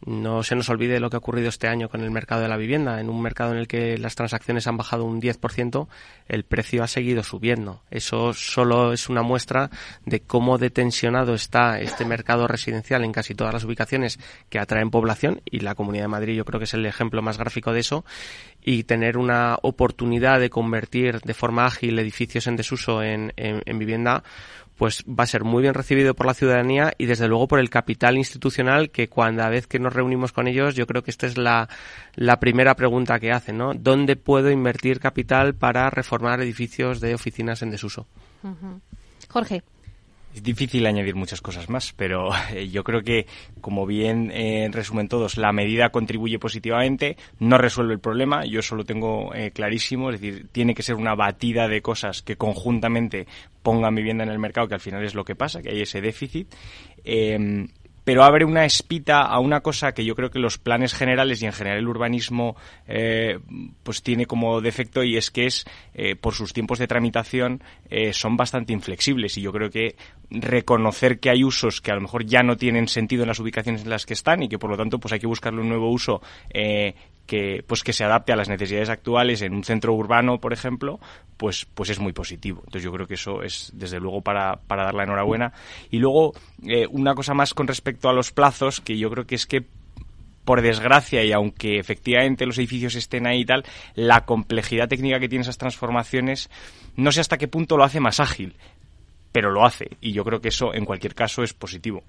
No 0.06 0.44
se 0.44 0.56
nos 0.56 0.70
olvide 0.70 1.02
lo 1.02 1.10
que 1.10 1.18
ha 1.18 1.20
ocurrido 1.20 1.50
este 1.50 1.68
año 1.68 1.90
con 1.90 2.02
el 2.02 2.10
mercado 2.10 2.42
de 2.42 2.48
la 2.48 2.56
vivienda. 2.56 3.02
En 3.02 3.10
un 3.10 3.22
mercado 3.22 3.52
en 3.52 3.58
el 3.58 3.68
que 3.68 3.98
las 3.98 4.16
transacciones 4.16 4.66
han 4.66 4.78
bajado 4.78 5.04
un 5.04 5.22
10%, 5.22 5.88
el 6.28 6.46
precio 6.46 6.84
ha 6.84 6.88
seguido 6.88 7.22
subiendo. 7.22 7.84
Eso 7.92 8.34
solo 8.34 8.94
es 8.94 9.10
una 9.10 9.24
muestra 9.24 9.70
de 10.06 10.22
cómo 10.22 10.58
detensionado 10.58 11.34
está 11.34 11.82
este 11.82 12.06
mercado 12.06 12.48
residencial 12.48 13.04
en 13.04 13.12
casi 13.12 13.36
todas 13.36 13.54
las 13.54 13.66
ubicaciones 13.66 14.20
que 14.50 14.60
atraen 14.60 14.90
población 14.90 15.42
y 15.44 15.60
la 15.60 15.76
Comunidad 15.76 16.06
de 16.06 16.10
Madrid 16.10 16.36
yo 16.36 16.46
creo 16.46 16.60
que 16.60 16.66
es 16.66 16.74
el 16.74 16.86
ejemplo 16.86 17.22
más 17.22 17.38
gráfico 17.38 17.74
de 17.74 17.82
eso 17.82 18.06
y 18.64 18.84
tener 18.84 19.18
una 19.18 19.58
oportunidad 19.62 20.40
de 20.40 20.50
convertir 20.50 21.20
de 21.20 21.34
forma 21.34 21.66
ágil 21.66 22.00
edificios 22.00 22.48
en 22.48 22.56
desuso 22.56 23.04
en, 23.04 23.34
en 23.36 23.80
vivienda 23.80 24.24
pues 24.80 25.04
va 25.04 25.26
a 25.26 25.28
ser 25.28 25.44
muy 25.44 25.62
bien 25.62 25.74
recibido 25.74 26.14
por 26.14 26.26
la 26.26 26.34
ciudadanía 26.34 26.94
y 26.98 27.06
desde 27.06 27.28
luego 27.28 27.50
por 27.50 27.60
el 27.60 27.70
capital 27.70 28.16
institucional 28.16 28.92
que 28.92 29.10
cuando 29.10 29.48
vez 29.50 29.68
que 29.68 29.78
nos 29.78 29.92
reunimos 29.92 30.32
con 30.32 30.48
ellos 30.48 30.74
yo 30.74 30.88
creo 30.88 31.04
que 31.04 31.12
esta 31.12 31.28
es 31.28 31.38
la, 31.38 31.68
la 32.16 32.40
primera 32.40 32.76
pregunta 32.76 33.20
que 33.20 33.34
hacen, 33.34 33.58
¿no? 33.58 33.74
¿Dónde 33.74 34.16
puedo 34.16 34.50
invertir 34.50 35.02
capital 35.02 35.54
para 35.54 35.90
reformar 35.90 36.40
edificios 36.40 37.02
de 37.02 37.14
oficinas 37.14 37.62
en 37.62 37.72
desuso? 37.72 38.08
Jorge. 39.28 39.64
Es 40.34 40.44
difícil 40.44 40.86
añadir 40.86 41.16
muchas 41.16 41.42
cosas 41.42 41.70
más, 41.70 41.94
pero 41.94 42.30
eh, 42.54 42.70
yo 42.70 42.84
creo 42.84 43.02
que, 43.02 43.26
como 43.62 43.86
bien 43.86 44.32
eh, 44.32 44.70
resumen 44.72 45.08
todos, 45.08 45.38
la 45.38 45.52
medida 45.52 45.90
contribuye 45.90 46.38
positivamente, 46.38 47.18
no 47.40 47.58
resuelve 47.58 47.94
el 47.94 48.00
problema, 48.00 48.46
yo 48.46 48.62
solo 48.62 48.86
tengo 48.86 49.34
eh, 49.34 49.52
clarísimo, 49.52 50.12
es 50.12 50.22
decir, 50.22 50.48
tiene 50.52 50.76
que 50.76 50.84
ser 50.84 50.96
una 50.96 51.16
batida 51.16 51.68
de 51.68 51.82
cosas 51.82 52.22
que 52.22 52.36
conjuntamente 52.36 53.26
pongan 53.64 53.96
vivienda 53.96 54.24
en 54.24 54.30
el 54.30 54.40
mercado, 54.40 54.68
que 54.68 54.76
al 54.76 54.80
final 54.80 55.04
es 55.04 55.16
lo 55.16 55.26
que 55.26 55.36
pasa, 55.36 55.62
que 55.62 55.72
hay 55.72 55.82
ese 55.82 56.00
déficit. 56.00 56.54
Eh, 57.04 57.68
pero 58.10 58.24
abre 58.24 58.44
una 58.44 58.66
espita 58.66 59.22
a 59.22 59.38
una 59.38 59.62
cosa 59.62 59.92
que 59.92 60.04
yo 60.04 60.16
creo 60.16 60.32
que 60.32 60.40
los 60.40 60.58
planes 60.58 60.96
generales 60.96 61.44
y 61.44 61.46
en 61.46 61.54
general 61.54 61.78
el 61.78 61.88
urbanismo 61.88 62.56
eh, 62.88 63.38
pues 63.84 64.02
tiene 64.02 64.26
como 64.26 64.62
defecto 64.62 65.04
y 65.04 65.16
es 65.16 65.30
que 65.30 65.46
es 65.46 65.64
eh, 65.94 66.16
por 66.16 66.34
sus 66.34 66.52
tiempos 66.52 66.80
de 66.80 66.88
tramitación 66.88 67.62
eh, 67.88 68.12
son 68.12 68.36
bastante 68.36 68.74
inflexibles. 68.74 69.38
Y 69.38 69.44
yo 69.44 69.52
creo 69.52 69.70
que 69.70 69.96
reconocer 70.32 71.20
que 71.20 71.30
hay 71.30 71.44
usos 71.44 71.82
que 71.82 71.92
a 71.92 71.94
lo 71.94 72.02
mejor 72.02 72.26
ya 72.26 72.42
no 72.42 72.58
tienen 72.58 72.88
sentido 72.88 73.22
en 73.22 73.28
las 73.28 73.40
ubicaciones 73.40 73.84
en 73.84 73.92
las 73.92 74.08
que 74.08 74.16
están 74.16 74.42
y 74.42 74.50
que 74.50 74.58
por 74.58 74.72
lo 74.72 74.78
tanto 74.78 74.98
pues 74.98 75.14
hay 75.14 75.20
que 75.20 75.28
buscarle 75.28 75.62
un 75.62 75.70
nuevo 75.70 75.92
uso 75.92 76.20
que 77.30 77.64
pues 77.68 77.84
que 77.84 77.94
se 77.94 78.04
adapte 78.04 78.34
a 78.34 78.36
las 78.36 78.50
necesidades 78.50 78.90
actuales 78.90 79.44
en 79.44 79.54
un 79.54 79.64
centro 79.64 79.94
urbano, 79.94 80.40
por 80.40 80.52
ejemplo, 80.52 81.00
pues 81.38 81.68
pues 81.76 81.92
es 81.92 82.00
muy 82.00 82.12
positivo. 82.12 82.62
Entonces 82.62 82.82
yo 82.82 82.92
creo 82.92 83.06
que 83.06 83.14
eso 83.14 83.44
es 83.44 83.70
desde 83.76 84.00
luego 84.00 84.22
para, 84.22 84.56
para 84.56 84.86
dar 84.86 84.96
la 84.96 85.04
enhorabuena. 85.04 85.54
Y 85.92 86.00
luego 86.00 86.34
eh, 86.66 86.88
una 86.90 87.14
cosa 87.14 87.36
más 87.36 87.54
con 87.54 87.68
respecto 87.68 88.10
a 88.10 88.14
los 88.14 88.32
plazos, 88.32 88.82
que 88.82 88.98
yo 88.98 89.12
creo 89.12 89.28
que 89.28 89.36
es 89.36 89.46
que 89.46 89.64
por 90.44 90.64
desgracia, 90.64 91.24
y 91.24 91.32
aunque 91.32 91.78
efectivamente 91.78 92.48
los 92.48 92.58
edificios 92.58 92.96
estén 92.96 93.28
ahí 93.28 93.42
y 93.42 93.46
tal, 93.46 93.64
la 93.94 94.26
complejidad 94.26 94.88
técnica 94.88 95.20
que 95.20 95.30
tienen 95.30 95.44
esas 95.44 95.60
transformaciones, 95.60 96.50
no 96.96 97.12
sé 97.12 97.22
hasta 97.22 97.38
qué 97.38 97.48
punto 97.48 97.78
lo 97.78 97.84
hace 97.84 98.00
más 98.00 98.20
ágil, 98.20 98.56
pero 99.32 99.52
lo 99.52 99.64
hace. 99.64 99.98
Y 100.02 100.14
yo 100.14 100.24
creo 100.24 100.42
que 100.42 100.48
eso, 100.48 100.74
en 100.74 100.86
cualquier 100.86 101.14
caso, 101.14 101.44
es 101.44 101.54
positivo. 101.54 102.04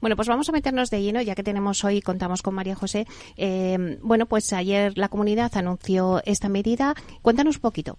Bueno, 0.00 0.16
pues 0.16 0.28
vamos 0.28 0.48
a 0.48 0.52
meternos 0.52 0.90
de 0.90 1.02
lleno, 1.02 1.20
ya 1.20 1.34
que 1.34 1.42
tenemos 1.42 1.84
hoy, 1.84 2.00
contamos 2.00 2.42
con 2.42 2.54
María 2.54 2.74
José. 2.74 3.06
Eh, 3.36 3.98
bueno, 4.02 4.26
pues 4.26 4.52
ayer 4.52 4.96
la 4.96 5.08
comunidad 5.08 5.56
anunció 5.56 6.22
esta 6.24 6.48
medida. 6.48 6.94
Cuéntanos 7.22 7.56
un 7.56 7.62
poquito. 7.62 7.98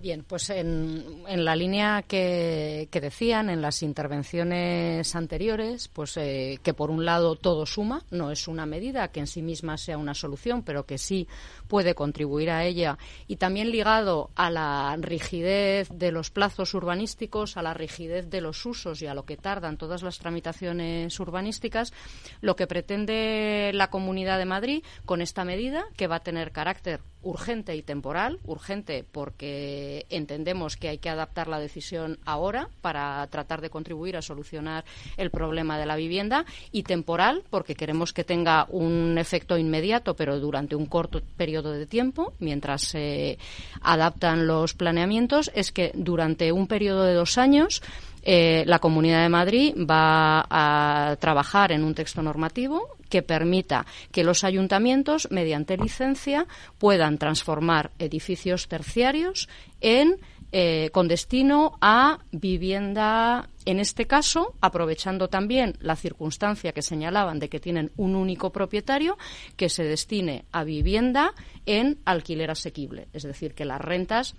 Bien, 0.00 0.24
pues 0.26 0.48
en, 0.48 1.24
en 1.28 1.44
la 1.44 1.54
línea 1.54 2.02
que, 2.08 2.88
decían 2.90 3.50
en 3.50 3.60
las 3.60 3.82
intervenciones 3.82 5.14
anteriores, 5.14 5.88
pues 5.88 6.16
eh, 6.16 6.58
que 6.62 6.72
por 6.72 6.90
un 6.90 7.04
lado 7.04 7.36
todo 7.36 7.66
suma, 7.66 8.02
no 8.10 8.30
es 8.30 8.48
una 8.48 8.64
medida 8.64 9.08
que 9.08 9.20
en 9.20 9.26
sí 9.26 9.42
misma 9.42 9.76
sea 9.76 9.98
una 9.98 10.14
solución, 10.14 10.62
pero 10.62 10.86
que 10.86 10.96
sí 10.96 11.28
puede 11.68 11.94
contribuir 11.94 12.48
a 12.48 12.64
ella, 12.64 12.96
y 13.26 13.36
también 13.36 13.70
ligado 13.70 14.30
a 14.36 14.48
la 14.48 14.96
rigidez 14.98 15.90
de 15.92 16.12
los 16.12 16.30
plazos 16.30 16.72
urbanísticos, 16.72 17.58
a 17.58 17.62
la 17.62 17.74
rigidez 17.74 18.30
de 18.30 18.40
los 18.40 18.64
usos 18.64 19.02
y 19.02 19.06
a 19.06 19.12
lo 19.12 19.26
que 19.26 19.36
tardan 19.36 19.76
todas 19.76 20.02
las 20.02 20.18
tramitaciones 20.18 21.20
urbanísticas, 21.20 21.92
lo 22.40 22.56
que 22.56 22.66
pretende 22.66 23.70
la 23.74 23.90
Comunidad 23.90 24.38
de 24.38 24.46
Madrid 24.46 24.82
con 25.04 25.20
esta 25.20 25.44
medida, 25.44 25.84
que 25.98 26.06
va 26.06 26.16
a 26.16 26.22
tener 26.22 26.52
carácter 26.52 27.00
urgente 27.22 27.74
y 27.76 27.82
temporal. 27.82 28.38
Urgente 28.44 29.04
porque 29.10 30.06
entendemos 30.10 30.76
que 30.76 30.88
hay 30.88 30.98
que 30.98 31.10
adaptar 31.10 31.48
la 31.48 31.58
decisión 31.58 32.18
ahora 32.24 32.68
para 32.80 33.26
tratar 33.28 33.60
de 33.60 33.70
contribuir 33.70 34.16
a 34.16 34.22
solucionar 34.22 34.84
el 35.16 35.30
problema 35.30 35.78
de 35.78 35.86
la 35.86 35.96
vivienda 35.96 36.44
y 36.72 36.82
temporal 36.82 37.42
porque 37.50 37.74
queremos 37.74 38.12
que 38.12 38.24
tenga 38.24 38.66
un 38.70 39.18
efecto 39.18 39.58
inmediato 39.58 40.14
pero 40.14 40.38
durante 40.40 40.76
un 40.76 40.86
corto 40.86 41.20
periodo 41.36 41.72
de 41.72 41.86
tiempo 41.86 42.32
mientras 42.38 42.82
se 42.82 43.38
adaptan 43.80 44.46
los 44.46 44.74
planeamientos 44.74 45.50
es 45.54 45.72
que 45.72 45.92
durante 45.94 46.52
un 46.52 46.66
periodo 46.66 47.04
de 47.04 47.14
dos 47.14 47.38
años 47.38 47.82
eh, 48.22 48.64
la 48.66 48.78
Comunidad 48.78 49.22
de 49.22 49.28
Madrid 49.28 49.74
va 49.78 50.46
a 50.50 51.16
trabajar 51.16 51.72
en 51.72 51.84
un 51.84 51.94
texto 51.94 52.22
normativo 52.22 52.96
que 53.10 53.22
permita 53.22 53.84
que 54.10 54.24
los 54.24 54.44
ayuntamientos, 54.44 55.28
mediante 55.30 55.76
licencia, 55.76 56.46
puedan 56.78 57.18
transformar 57.18 57.90
edificios 57.98 58.68
terciarios 58.68 59.50
en 59.82 60.18
eh, 60.52 60.90
con 60.92 61.06
destino 61.06 61.78
a 61.80 62.18
vivienda, 62.32 63.48
en 63.66 63.78
este 63.78 64.06
caso, 64.06 64.54
aprovechando 64.60 65.28
también 65.28 65.76
la 65.78 65.94
circunstancia 65.94 66.72
que 66.72 66.82
señalaban 66.82 67.38
de 67.38 67.48
que 67.48 67.60
tienen 67.60 67.92
un 67.96 68.16
único 68.16 68.50
propietario, 68.50 69.16
que 69.56 69.68
se 69.68 69.84
destine 69.84 70.44
a 70.50 70.64
vivienda 70.64 71.34
en 71.66 71.98
alquiler 72.04 72.50
asequible, 72.50 73.06
es 73.12 73.22
decir, 73.22 73.54
que 73.54 73.64
las 73.64 73.80
rentas 73.80 74.34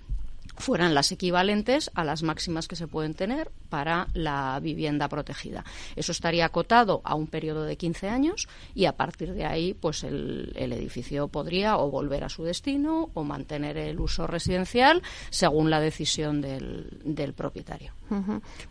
fueran 0.57 0.93
las 0.93 1.11
equivalentes 1.11 1.91
a 1.93 2.03
las 2.03 2.23
máximas 2.23 2.67
que 2.67 2.75
se 2.75 2.87
pueden 2.87 3.13
tener 3.13 3.51
para 3.69 4.07
la 4.13 4.59
vivienda 4.61 5.07
protegida. 5.07 5.63
Eso 5.95 6.11
estaría 6.11 6.45
acotado 6.45 7.01
a 7.03 7.15
un 7.15 7.27
periodo 7.27 7.63
de 7.63 7.77
15 7.77 8.09
años 8.09 8.47
y 8.75 8.85
a 8.85 8.93
partir 8.93 9.33
de 9.33 9.45
ahí 9.45 9.73
pues 9.73 10.03
el, 10.03 10.51
edificio 10.55 11.27
podría 11.27 11.77
o 11.77 11.89
volver 11.89 12.23
a 12.23 12.29
su 12.29 12.43
destino 12.43 13.09
o 13.13 13.23
mantener 13.23 13.77
el 13.77 13.99
uso 13.99 14.27
residencial 14.27 15.01
según 15.29 15.69
la 15.69 15.79
decisión 15.79 16.41
del, 16.41 16.99
del 17.03 17.33
propietario. 17.33 17.93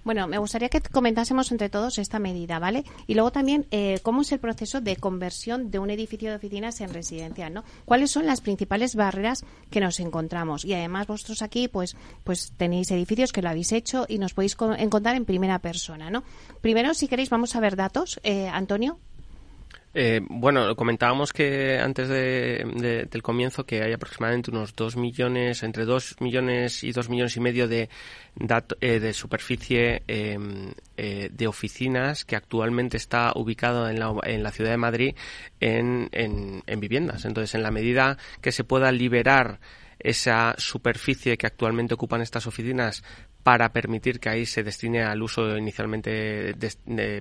Bueno, 0.05 0.27
me 0.27 0.39
gustaría 0.39 0.69
que 0.69 0.81
comentásemos 0.81 1.51
entre 1.51 1.71
todos 1.71 1.99
esta 1.99 2.19
medida, 2.19 2.59
¿vale? 2.59 2.85
Y 3.07 3.15
luego 3.15 3.33
también 3.33 3.67
eh, 3.71 3.99
cómo 4.03 4.21
es 4.21 4.33
el 4.33 4.39
proceso 4.39 4.81
de 4.81 4.97
conversión 4.97 5.71
de 5.71 5.79
un 5.79 5.89
edificio 5.91 6.29
de 6.29 6.37
oficinas 6.37 6.81
en 6.81 6.93
residencial, 6.93 7.55
¿no? 7.55 7.65
¿Cuáles 7.87 8.11
son 8.11 8.27
las 8.27 8.43
principales 8.43 8.95
barreras 8.95 9.45
que 9.71 9.81
nos 9.81 9.99
encontramos? 10.01 10.65
Y 10.65 10.75
además 10.75 11.07
vosotros 11.07 11.41
aquí 11.41 11.69
pues 11.71 11.97
pues 12.25 12.53
tenéis 12.57 12.91
edificios 12.91 13.33
que 13.33 13.43
lo 13.43 13.49
habéis 13.49 13.73
hecho 13.73 14.07
y 14.09 14.19
nos 14.19 14.35
podéis 14.35 14.57
contar 14.57 15.17
en 15.17 15.25
primera 15.25 15.59
persona, 15.59 16.11
¿no? 16.11 16.23
Primero, 16.61 16.95
si 16.95 17.09
queréis, 17.09 17.31
vamos 17.31 17.57
a 17.57 17.61
ver 17.61 17.77
datos. 17.77 18.21
Eh, 18.23 18.49
Antonio. 18.49 18.99
Eh, 19.93 20.21
bueno, 20.29 20.77
comentábamos 20.77 21.33
que 21.33 21.81
antes 21.81 22.09
de, 22.09 22.65
de, 22.77 23.07
del 23.07 23.23
comienzo 23.23 23.67
que 23.67 23.83
hay 23.83 23.93
aproximadamente 23.93 24.53
unos 24.53 24.77
2 24.77 24.97
millones, 24.97 25.65
entre 25.65 25.85
2 25.85 26.21
millones 26.21 26.85
y 26.85 26.93
2 26.93 27.09
millones 27.09 27.37
y 27.37 27.41
medio 27.41 27.67
de, 27.67 27.89
eh, 28.81 29.01
de 29.01 29.13
superficie 29.13 30.05
eh, 30.07 30.39
eh, 30.97 31.29
de 31.33 31.47
oficinas 31.49 32.25
que 32.25 32.37
actualmente 32.37 32.99
está 32.99 33.33
ubicado 33.35 33.89
en 33.89 33.99
la, 33.99 34.15
en 34.23 34.45
la 34.45 34.53
ciudad 34.53 34.71
de 34.71 34.77
Madrid 34.77 35.17
en, 35.59 36.09
en 36.13 36.81
viviendas. 36.81 37.25
Entonces, 37.25 37.57
en 37.57 37.65
la 37.65 37.73
medida 37.73 38.17
que 38.41 38.53
se 38.53 38.63
pueda 38.63 38.93
liberar 38.93 39.59
esa 40.01 40.55
superficie 40.59 41.37
que 41.37 41.47
actualmente 41.47 41.95
ocupan 41.95 42.21
estas 42.23 42.47
oficinas 42.47 43.03
para 43.43 43.73
permitir 43.73 44.21
que 44.21 44.29
ahí 44.29 44.47
se 44.47 44.63
destine 44.63 45.03
al 45.03 45.23
uso 45.23 45.57
inicialmente 45.57 46.55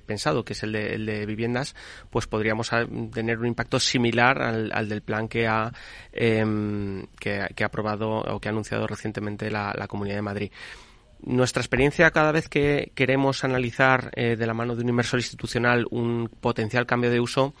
pensado, 0.06 0.44
que 0.44 0.52
es 0.52 0.62
el 0.62 0.72
de, 0.72 0.94
el 0.94 1.06
de, 1.06 1.26
viviendas, 1.26 1.74
pues 2.10 2.26
podríamos 2.26 2.70
tener 3.12 3.38
un 3.38 3.46
impacto 3.46 3.80
similar 3.80 4.42
al, 4.42 4.88
del 4.88 5.02
plan 5.02 5.28
que 5.28 5.46
ha, 5.46 5.72
eh, 6.12 6.44
que, 7.18 7.46
que, 7.54 7.64
ha 7.64 7.66
aprobado 7.66 8.10
o 8.10 8.40
que 8.40 8.48
ha 8.48 8.52
anunciado 8.52 8.86
recientemente 8.86 9.50
la, 9.50 9.74
la 9.76 9.86
Comunidad 9.86 10.16
de 10.16 10.22
Madrid. 10.22 10.52
Nuestra 11.22 11.60
experiencia 11.60 12.10
cada 12.10 12.32
vez 12.32 12.48
que 12.48 12.92
queremos 12.94 13.44
analizar 13.44 14.10
eh, 14.14 14.36
de 14.36 14.46
la 14.46 14.54
mano 14.54 14.74
de 14.74 14.82
un 14.82 14.88
inversor 14.88 15.20
institucional 15.20 15.86
un 15.90 16.30
potencial 16.40 16.86
cambio 16.86 17.10
de 17.10 17.20
uso 17.20 17.54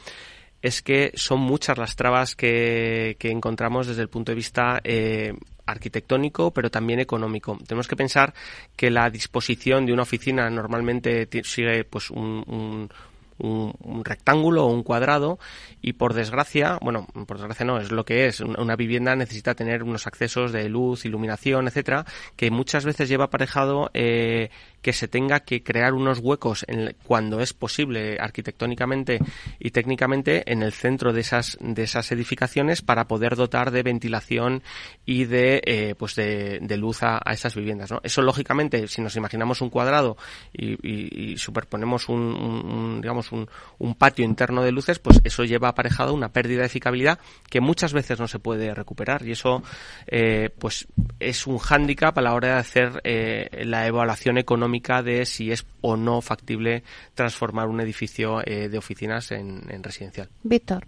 es 0.62 0.82
que 0.82 1.12
son 1.14 1.40
muchas 1.40 1.78
las 1.78 1.96
trabas 1.96 2.36
que, 2.36 3.16
que 3.18 3.30
encontramos 3.30 3.86
desde 3.86 4.02
el 4.02 4.08
punto 4.08 4.32
de 4.32 4.36
vista 4.36 4.80
eh, 4.84 5.32
arquitectónico, 5.66 6.50
pero 6.52 6.70
también 6.70 7.00
económico. 7.00 7.58
Tenemos 7.66 7.88
que 7.88 7.96
pensar 7.96 8.34
que 8.76 8.90
la 8.90 9.08
disposición 9.10 9.86
de 9.86 9.92
una 9.92 10.02
oficina 10.02 10.50
normalmente 10.50 11.28
sigue 11.44 11.84
pues 11.84 12.10
un, 12.10 12.44
un, 12.46 12.90
un, 13.38 13.72
un, 13.82 14.04
rectángulo 14.04 14.66
o 14.66 14.72
un 14.72 14.82
cuadrado 14.82 15.38
y 15.80 15.94
por 15.94 16.14
desgracia, 16.14 16.78
bueno, 16.82 17.06
por 17.26 17.38
desgracia 17.38 17.64
no, 17.64 17.78
es 17.78 17.90
lo 17.90 18.04
que 18.04 18.26
es, 18.26 18.40
una 18.40 18.76
vivienda 18.76 19.16
necesita 19.16 19.54
tener 19.54 19.82
unos 19.82 20.06
accesos 20.06 20.52
de 20.52 20.68
luz, 20.68 21.04
iluminación, 21.04 21.68
etcétera, 21.68 22.04
que 22.36 22.50
muchas 22.50 22.84
veces 22.84 23.08
lleva 23.08 23.26
aparejado 23.26 23.90
eh, 23.94 24.50
que 24.82 24.92
se 24.92 25.08
tenga 25.08 25.40
que 25.40 25.62
crear 25.62 25.94
unos 25.94 26.18
huecos 26.18 26.64
en, 26.68 26.96
cuando 27.04 27.40
es 27.40 27.52
posible 27.52 28.16
arquitectónicamente 28.18 29.20
y 29.58 29.70
técnicamente 29.70 30.50
en 30.50 30.62
el 30.62 30.72
centro 30.72 31.12
de 31.12 31.20
esas 31.20 31.58
de 31.60 31.82
esas 31.82 32.10
edificaciones 32.12 32.82
para 32.82 33.06
poder 33.06 33.36
dotar 33.36 33.70
de 33.70 33.82
ventilación 33.82 34.62
y 35.04 35.24
de 35.24 35.62
eh, 35.64 35.94
pues 35.98 36.14
de, 36.14 36.60
luz 36.76 37.02
a, 37.02 37.20
a, 37.24 37.32
esas 37.32 37.54
viviendas 37.54 37.90
eso 38.02 38.22
lógicamente 38.22 38.88
si 38.88 39.02
nos 39.02 39.16
imaginamos 39.16 39.60
un 39.60 39.70
cuadrado 39.70 40.16
y, 40.52 41.36
superponemos 41.36 42.08
un, 42.08 43.00
digamos 43.00 43.30
un, 43.32 43.94
patio 43.94 44.24
interno 44.24 44.62
de 44.62 44.72
luces 44.72 44.98
pues 44.98 45.20
eso 45.24 45.44
lleva 45.44 45.68
aparejado 45.68 46.14
una 46.14 46.32
pérdida 46.32 46.60
de 46.60 46.66
eficabilidad 46.66 47.18
que 47.48 47.60
muchas 47.60 47.92
veces 47.92 48.18
no 48.18 48.28
se 48.28 48.38
puede 48.38 48.74
recuperar 48.74 49.26
y 49.26 49.32
eso 49.32 49.62
eh, 50.06 50.50
pues 50.58 50.86
es 51.18 51.46
un 51.46 51.58
hándicap 51.58 52.16
a 52.16 52.22
la 52.22 52.34
hora 52.34 52.54
de 52.54 52.54
hacer 52.54 53.00
eh, 53.04 53.64
la 53.64 53.86
evaluación 53.86 54.38
económica 54.38 54.69
de 54.70 55.26
si 55.26 55.50
es 55.50 55.66
o 55.80 55.96
no 55.96 56.20
factible 56.20 56.82
transformar 57.14 57.68
un 57.68 57.80
edificio 57.80 58.40
eh, 58.44 58.68
de 58.68 58.78
oficinas 58.78 59.30
en, 59.32 59.82
residencial. 59.82 60.28
Víctor. 60.42 60.86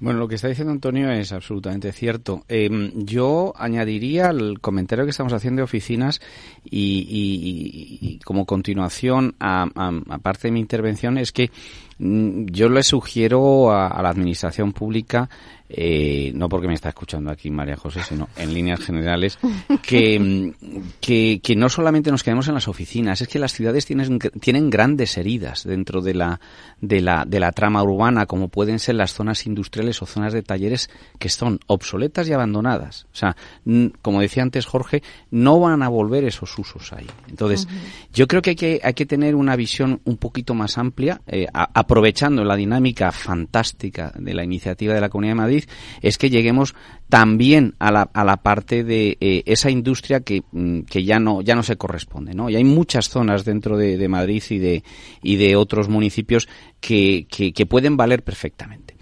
Bueno, 0.00 0.20
lo 0.20 0.28
que 0.28 0.36
está 0.36 0.46
diciendo 0.46 0.72
Antonio 0.72 1.10
es 1.10 1.32
absolutamente 1.32 1.90
cierto. 1.90 2.44
Em, 2.46 2.92
yo 3.04 3.52
añadiría 3.56 4.30
el 4.30 4.60
comentario 4.60 5.04
que 5.04 5.10
estamos 5.10 5.32
haciendo 5.32 5.58
de 5.58 5.64
oficinas 5.64 6.20
y, 6.64 8.20
como 8.24 8.46
continuación, 8.46 9.34
aparte 9.40 10.48
de 10.48 10.52
mi 10.52 10.60
intervención, 10.60 11.18
es 11.18 11.32
que 11.32 11.50
mm, 11.98 12.44
yo 12.46 12.68
le 12.68 12.84
sugiero 12.84 13.72
a 13.72 14.00
la 14.00 14.10
administración 14.10 14.72
pública 14.72 15.28
eh, 15.70 16.32
no 16.34 16.48
porque 16.48 16.66
me 16.66 16.74
está 16.74 16.88
escuchando 16.88 17.30
aquí 17.30 17.50
María 17.50 17.76
José, 17.76 18.00
sino 18.02 18.28
en 18.36 18.54
líneas 18.54 18.80
generales, 18.80 19.38
que, 19.82 20.52
que, 21.00 21.56
no 21.56 21.68
solamente 21.68 22.10
nos 22.10 22.22
quedemos 22.22 22.48
en 22.48 22.54
las 22.54 22.68
oficinas, 22.68 23.20
es 23.20 23.28
que 23.28 23.38
las 23.38 23.52
ciudades 23.52 23.84
tienen, 23.84 24.18
tienen 24.18 24.70
grandes 24.70 25.18
heridas 25.18 25.64
dentro 25.64 26.00
de 26.00 26.14
la, 26.14 26.40
de, 26.80 27.00
la, 27.00 27.24
de 27.26 27.40
la 27.40 27.52
trama 27.52 27.82
urbana, 27.82 28.26
como 28.26 28.48
pueden 28.48 28.78
ser 28.78 28.94
las 28.94 29.12
zonas 29.12 29.46
industriales 29.46 30.00
o 30.00 30.06
zonas 30.06 30.32
de 30.32 30.42
talleres 30.42 30.88
que 31.18 31.28
son 31.28 31.60
obsoletas 31.66 32.28
y 32.28 32.32
abandonadas. 32.32 33.06
O 33.12 33.16
sea, 33.16 33.36
como 34.00 34.20
decía 34.20 34.42
antes 34.42 34.66
Jorge, 34.66 35.02
no 35.30 35.60
van 35.60 35.82
a 35.82 35.88
volver 35.88 36.24
esos 36.24 36.58
usos 36.58 36.92
ahí. 36.92 37.06
Entonces, 37.28 37.68
yo 38.12 38.26
creo 38.26 38.40
que 38.42 38.50
hay, 38.50 38.56
que 38.56 38.80
hay 38.82 38.94
que 38.94 39.06
tener 39.06 39.34
una 39.34 39.56
visión 39.56 40.00
un 40.04 40.16
poquito 40.16 40.54
más 40.54 40.78
amplia, 40.78 41.20
eh, 41.26 41.46
aprovechando 41.52 42.44
la 42.44 42.56
dinámica 42.56 43.12
fantástica 43.12 44.12
de 44.16 44.34
la 44.34 44.44
iniciativa 44.44 44.94
de 44.94 45.00
la 45.00 45.08
Comunidad 45.08 45.32
de 45.32 45.40
Madrid, 45.40 45.57
es 46.02 46.18
que 46.18 46.30
lleguemos 46.30 46.74
también 47.08 47.74
a 47.78 47.90
la, 47.90 48.02
a 48.12 48.24
la 48.24 48.38
parte 48.38 48.84
de 48.84 49.16
eh, 49.20 49.42
esa 49.46 49.70
industria 49.70 50.20
que, 50.20 50.42
mm, 50.52 50.80
que, 50.80 51.04
ya 51.04 51.18
no 51.18 51.40
ya 51.42 51.54
no 51.54 51.62
se 51.62 51.76
corresponde 51.76 52.34
no 52.34 52.50
y 52.50 52.56
hay 52.56 52.64
muchas 52.64 53.08
zonas 53.08 53.44
dentro 53.44 53.76
de, 53.76 54.08
Madrid 54.08 54.42
y 54.50 54.58
de 54.58 54.82
y 55.22 55.36
de 55.36 55.56
otros 55.56 55.88
municipios 55.88 56.48
que, 56.80 57.26
que, 57.30 57.52
que 57.52 57.66
pueden 57.66 57.96
valer 57.96 58.22
perfectamente. 58.22 58.96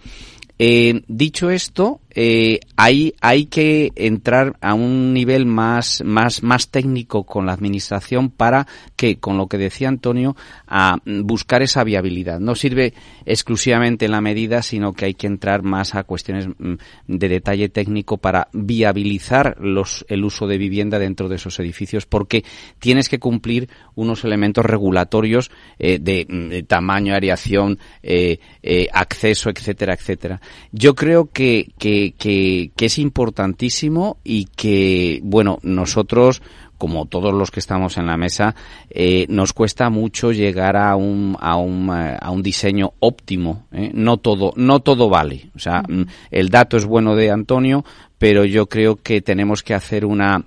Eh, 0.59 1.03
dicho 1.07 1.51
esto, 1.51 2.01
eh, 2.15 2.61
hay, 2.77 3.15
hay 3.21 3.47
que 3.47 3.93
entrar 3.97 4.57
a 4.61 4.75
un 4.75 5.13
nivel 5.15 5.47
más, 5.47 6.03
más, 6.05 6.43
más 6.43 6.69
técnico 6.69 7.25
con 7.25 7.47
la 7.47 7.53
administración 7.53 8.31
para 8.31 8.67
que, 8.97 9.17
con 9.17 9.39
lo 9.39 9.47
que 9.47 9.59
decía 9.59 9.89
Antonio, 9.89 10.37
a 10.67 10.99
buscar 11.05 11.63
esa 11.63 11.85
viabilidad. 11.85 12.41
No 12.41 12.55
sirve 12.55 12.93
exclusivamente 13.25 14.05
en 14.05 14.13
la 14.13 14.21
medida, 14.21 14.63
sino 14.63 14.93
que 14.93 15.07
hay 15.07 15.15
que 15.15 15.27
entrar 15.27 15.63
más 15.63 15.95
a 15.95 16.05
cuestiones 16.05 16.49
mm, 16.49 16.75
de 17.07 17.29
detalle 17.29 17.69
técnico 17.69 18.19
para 18.19 18.49
viabilizar 18.53 19.57
los, 19.61 20.05
el 20.09 20.25
uso 20.25 20.47
de 20.47 20.59
vivienda 20.59 20.99
dentro 20.99 21.29
de 21.29 21.37
esos 21.37 21.59
edificios, 21.61 22.07
porque 22.07 22.45
tienes 22.79 23.09
que 23.09 23.19
cumplir 23.19 23.69
unos 23.95 24.25
elementos 24.25 24.65
regulatorios 24.65 25.51
eh, 25.79 25.99
de, 25.99 26.27
mm, 26.29 26.67
tamaño, 26.67 27.15
areación, 27.15 27.79
eh, 28.03 28.39
eh, 28.63 28.89
acceso, 28.93 29.51
etcétera, 29.51 29.95
etcétera. 29.95 30.41
Yo 30.73 30.95
creo 30.95 31.31
que, 31.31 31.69
que, 31.79 32.15
que, 32.19 32.66
que 32.75 32.87
es 32.87 32.99
importantísimo 32.99 34.19
y 34.25 34.47
que, 34.47 35.21
bueno, 35.23 35.59
nosotros 35.63 36.43
como 36.79 37.07
todos 37.07 37.33
los 37.33 37.51
que 37.51 37.61
estamos 37.61 37.97
en 37.97 38.07
la 38.07 38.17
mesa, 38.17 38.55
eh, 38.91 39.27
nos 39.29 39.53
cuesta 39.53 39.91
mucho 39.91 40.33
llegar 40.33 40.77
a 40.77 40.95
un, 40.97 41.37
a 41.41 41.57
un, 41.57 41.91
eh, 41.91 42.17
a 42.21 42.31
un 42.31 42.43
diseño 42.43 42.93
óptimo. 43.01 43.67
¿eh? 43.73 43.91
No 43.95 44.19
todo, 44.19 44.53
no 44.57 44.81
todo 44.81 45.09
vale. 45.09 45.51
O 45.55 45.59
sea, 45.59 45.83
mm, 45.89 46.03
el 46.31 46.51
dato 46.51 46.77
es 46.77 46.85
bueno 46.85 47.17
de 47.17 47.31
Antonio, 47.31 47.85
pero 48.19 48.45
yo 48.45 48.67
creo 48.67 48.97
que 48.97 49.23
tenemos 49.23 49.63
que 49.63 49.75
hacer 49.75 50.05
una 50.05 50.45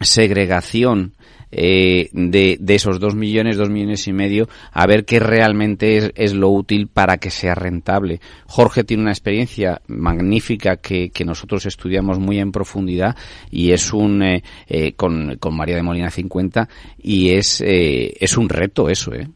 segregación 0.00 1.14
eh, 1.52 2.08
de, 2.12 2.56
de, 2.58 2.74
esos 2.74 2.98
dos 2.98 3.14
millones, 3.14 3.56
dos 3.56 3.70
millones 3.70 4.08
y 4.08 4.12
medio, 4.12 4.48
a 4.72 4.86
ver 4.86 5.04
qué 5.04 5.20
realmente 5.20 5.98
es, 5.98 6.12
es, 6.14 6.32
lo 6.32 6.48
útil 6.48 6.88
para 6.88 7.18
que 7.18 7.30
sea 7.30 7.54
rentable. 7.54 8.20
Jorge 8.46 8.84
tiene 8.84 9.02
una 9.02 9.12
experiencia 9.12 9.82
magnífica 9.86 10.78
que, 10.78 11.10
que 11.10 11.24
nosotros 11.24 11.66
estudiamos 11.66 12.18
muy 12.18 12.38
en 12.38 12.52
profundidad 12.52 13.16
y 13.50 13.72
es 13.72 13.92
un, 13.92 14.22
eh, 14.22 14.42
eh, 14.66 14.94
con, 14.94 15.36
con 15.36 15.56
María 15.56 15.76
de 15.76 15.82
Molina 15.82 16.10
50 16.10 16.68
y 16.98 17.30
es, 17.30 17.60
eh, 17.60 18.14
es 18.18 18.36
un 18.36 18.48
reto 18.48 18.88
eso, 18.88 19.12
¿eh? 19.14 19.28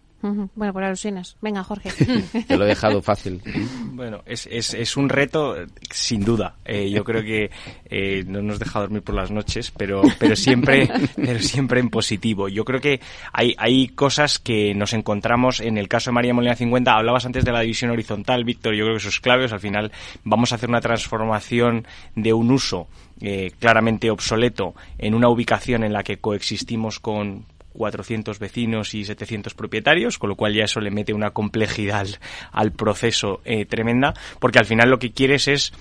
Bueno, 0.54 0.72
por 0.72 0.82
alusiones. 0.82 1.36
Venga, 1.40 1.62
Jorge. 1.62 1.90
Te 2.48 2.56
lo 2.56 2.64
he 2.64 2.68
dejado 2.68 3.00
fácil. 3.02 3.40
Bueno, 3.96 4.20
es, 4.26 4.46
es, 4.52 4.74
es 4.74 4.98
un 4.98 5.08
reto, 5.08 5.56
sin 5.90 6.22
duda. 6.22 6.56
Eh, 6.66 6.90
yo 6.90 7.02
creo 7.02 7.22
que 7.22 7.50
eh, 7.86 8.24
no 8.26 8.42
nos 8.42 8.58
deja 8.58 8.80
dormir 8.80 9.00
por 9.00 9.14
las 9.14 9.30
noches, 9.30 9.70
pero, 9.70 10.02
pero, 10.18 10.36
siempre, 10.36 10.86
pero 11.16 11.40
siempre 11.40 11.80
en 11.80 11.88
positivo. 11.88 12.50
Yo 12.50 12.66
creo 12.66 12.78
que 12.78 13.00
hay, 13.32 13.54
hay 13.56 13.88
cosas 13.88 14.38
que 14.38 14.74
nos 14.74 14.92
encontramos 14.92 15.60
en 15.60 15.78
el 15.78 15.88
caso 15.88 16.10
de 16.10 16.14
María 16.14 16.34
Molina 16.34 16.54
50. 16.54 16.94
Hablabas 16.94 17.24
antes 17.24 17.46
de 17.46 17.52
la 17.52 17.62
división 17.62 17.90
horizontal, 17.90 18.44
Víctor. 18.44 18.74
Yo 18.74 18.84
creo 18.84 18.96
que 18.96 19.00
eso 19.00 19.08
es 19.08 19.18
clave. 19.18 19.46
al 19.46 19.60
final 19.60 19.90
vamos 20.24 20.52
a 20.52 20.56
hacer 20.56 20.68
una 20.68 20.82
transformación 20.82 21.86
de 22.14 22.34
un 22.34 22.50
uso 22.50 22.88
eh, 23.22 23.52
claramente 23.58 24.10
obsoleto 24.10 24.74
en 24.98 25.14
una 25.14 25.30
ubicación 25.30 25.84
en 25.84 25.94
la 25.94 26.02
que 26.02 26.18
coexistimos 26.18 27.00
con 27.00 27.46
400 27.76 28.38
vecinos 28.38 28.94
y 28.94 29.04
700 29.04 29.54
propietarios, 29.54 30.18
con 30.18 30.30
lo 30.30 30.36
cual 30.36 30.54
ya 30.54 30.64
eso 30.64 30.80
le 30.80 30.90
mete 30.90 31.12
una 31.12 31.30
complejidad 31.30 32.06
al, 32.52 32.72
proceso 32.72 33.40
eh, 33.44 33.64
tremenda, 33.64 34.14
porque 34.38 34.58
al 34.58 34.66
final 34.66 34.90
lo 34.90 34.98
que 34.98 35.12
quieres 35.12 35.48
es 35.48 35.72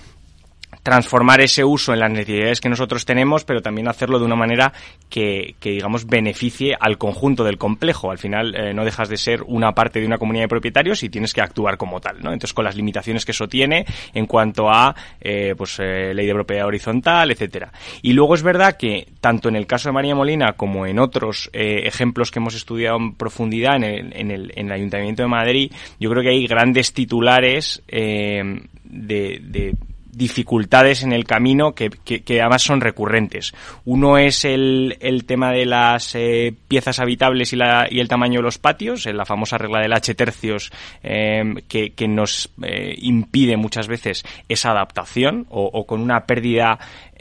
transformar 0.83 1.41
ese 1.41 1.63
uso 1.63 1.93
en 1.93 1.99
las 1.99 2.11
necesidades 2.11 2.61
que 2.61 2.69
nosotros 2.69 3.05
tenemos, 3.05 3.43
pero 3.43 3.61
también 3.61 3.87
hacerlo 3.87 4.19
de 4.19 4.25
una 4.25 4.35
manera 4.35 4.73
que, 5.09 5.55
que 5.59 5.71
digamos, 5.71 6.05
beneficie 6.05 6.75
al 6.79 6.97
conjunto 6.97 7.43
del 7.43 7.57
complejo. 7.57 8.11
Al 8.11 8.17
final, 8.17 8.55
eh, 8.55 8.73
no 8.73 8.85
dejas 8.85 9.09
de 9.09 9.17
ser 9.17 9.43
una 9.43 9.73
parte 9.73 9.99
de 9.99 10.05
una 10.05 10.17
comunidad 10.17 10.43
de 10.43 10.49
propietarios 10.49 11.03
y 11.03 11.09
tienes 11.09 11.33
que 11.33 11.41
actuar 11.41 11.77
como 11.77 11.99
tal, 11.99 12.21
¿no? 12.21 12.31
Entonces, 12.31 12.53
con 12.53 12.65
las 12.65 12.75
limitaciones 12.75 13.25
que 13.25 13.31
eso 13.31 13.47
tiene 13.47 13.85
en 14.13 14.25
cuanto 14.25 14.69
a, 14.69 14.95
eh, 15.19 15.55
pues, 15.57 15.79
eh, 15.79 16.13
ley 16.13 16.25
de 16.25 16.33
propiedad 16.33 16.67
horizontal, 16.67 17.31
etcétera. 17.31 17.71
Y 18.01 18.13
luego 18.13 18.35
es 18.35 18.43
verdad 18.43 18.77
que, 18.77 19.07
tanto 19.21 19.49
en 19.49 19.55
el 19.55 19.67
caso 19.67 19.89
de 19.89 19.93
María 19.93 20.15
Molina 20.15 20.53
como 20.53 20.85
en 20.85 20.99
otros 20.99 21.49
eh, 21.53 21.81
ejemplos 21.85 22.31
que 22.31 22.39
hemos 22.39 22.55
estudiado 22.55 22.97
en 22.97 23.15
profundidad 23.15 23.75
en 23.77 23.83
el, 23.83 24.13
en 24.15 24.31
el, 24.31 24.53
en 24.55 24.67
el 24.67 24.71
Ayuntamiento 24.71 25.23
de 25.23 25.29
Madrid, 25.29 25.71
yo 25.99 26.09
creo 26.09 26.21
que 26.21 26.29
hay 26.29 26.47
grandes 26.47 26.93
titulares 26.93 27.83
de, 27.87 28.59
de 28.83 29.75
dificultades 30.15 31.03
en 31.03 31.11
el 31.11 31.25
camino 31.25 31.73
que, 31.73 31.89
que, 31.89 32.23
que, 32.23 32.41
además 32.41 32.63
son 32.63 32.81
recurrentes. 32.81 33.53
Uno 33.83 34.17
es 34.17 34.45
el, 34.45 34.97
el 35.01 35.25
tema 35.25 35.51
de 35.51 35.65
las 35.65 36.15
eh, 36.15 36.53
piezas 36.67 36.99
habitables 36.99 37.51
y, 37.53 37.57
la, 37.57 37.87
y, 37.89 37.99
el 37.99 38.07
tamaño 38.07 38.39
de 38.39 38.43
los 38.43 38.57
patios, 38.57 39.05
en 39.05 39.17
la 39.17 39.25
famosa 39.25 39.57
regla 39.57 39.81
del 39.81 39.93
H 39.93 40.15
tercios 40.15 40.71
eh, 41.03 41.43
que, 41.67 41.93
que, 41.93 42.07
nos 42.07 42.49
eh, 42.63 42.95
impide 42.97 43.57
muchas 43.57 43.87
veces 43.87 44.23
esa 44.47 44.71
adaptación 44.71 45.45
o, 45.49 45.65
o 45.65 45.85
con 45.85 46.01
una 46.01 46.25
pérdida 46.25 46.79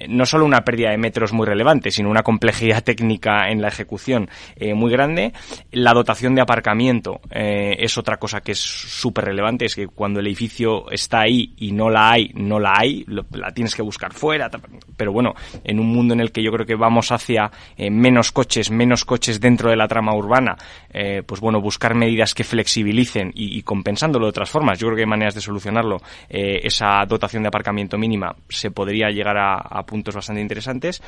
no 0.08 0.26
solo 0.26 0.44
una 0.44 0.64
pérdida 0.64 0.90
de 0.90 0.98
metros 0.98 1.32
muy 1.32 1.46
relevante, 1.46 1.90
sino 1.90 2.10
una 2.10 2.22
complejidad 2.22 2.82
técnica 2.84 3.48
en 3.50 3.62
la 3.62 3.68
ejecución 3.68 4.28
eh, 4.56 4.74
muy 4.74 4.90
grande. 4.90 5.32
La 5.72 5.92
dotación 5.92 6.34
de 6.34 6.42
aparcamiento 6.42 7.20
eh, 7.30 7.76
es 7.78 7.96
otra 7.98 8.16
cosa 8.18 8.40
que 8.40 8.52
es 8.52 8.60
súper 8.60 9.26
relevante, 9.26 9.66
es 9.66 9.74
que 9.74 9.88
cuando 9.88 10.20
el 10.20 10.26
edificio 10.26 10.90
está 10.90 11.20
ahí 11.20 11.54
y 11.58 11.72
no 11.72 11.90
la 11.90 12.12
hay, 12.12 12.30
no 12.34 12.58
la 12.58 12.74
hay, 12.76 13.04
la 13.06 13.52
tienes 13.52 13.74
que 13.74 13.82
buscar 13.82 14.12
fuera. 14.12 14.50
Pero 14.96 15.12
bueno, 15.12 15.34
en 15.62 15.80
un 15.80 15.88
mundo 15.88 16.14
en 16.14 16.20
el 16.20 16.32
que 16.32 16.42
yo 16.42 16.52
creo 16.52 16.66
que 16.66 16.74
vamos 16.74 17.12
hacia 17.12 17.50
eh, 17.76 17.90
menos 17.90 18.32
coches, 18.32 18.70
menos 18.70 19.04
coches 19.04 19.40
dentro 19.40 19.70
de 19.70 19.76
la 19.76 19.88
trama 19.88 20.14
urbana, 20.14 20.56
eh, 20.90 21.22
pues 21.26 21.40
bueno, 21.40 21.60
buscar 21.60 21.94
medidas 21.94 22.34
que 22.34 22.44
flexibilicen 22.44 23.32
y, 23.34 23.62
compensándolo 23.62 24.26
de 24.26 24.30
otras 24.30 24.50
formas. 24.50 24.78
Yo 24.78 24.88
creo 24.88 24.96
que 24.96 25.02
hay 25.02 25.08
maneras 25.08 25.34
de 25.34 25.40
solucionarlo. 25.40 26.00
Eh, 26.28 26.60
esa 26.62 27.04
dotación 27.06 27.42
de 27.42 27.48
aparcamiento 27.48 27.98
mínima 27.98 28.34
se 28.48 28.70
podría 28.70 29.10
llegar 29.10 29.36
a 29.38 29.83
puntos 29.84 30.14
bastante 30.14 30.40
interesantes. 30.40 31.02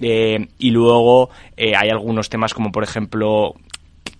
Eh, 0.00 0.48
y 0.58 0.70
luego 0.70 1.30
eh, 1.56 1.74
hay 1.76 1.90
algunos 1.90 2.28
temas 2.28 2.54
como, 2.54 2.70
por 2.72 2.84
ejemplo, 2.84 3.54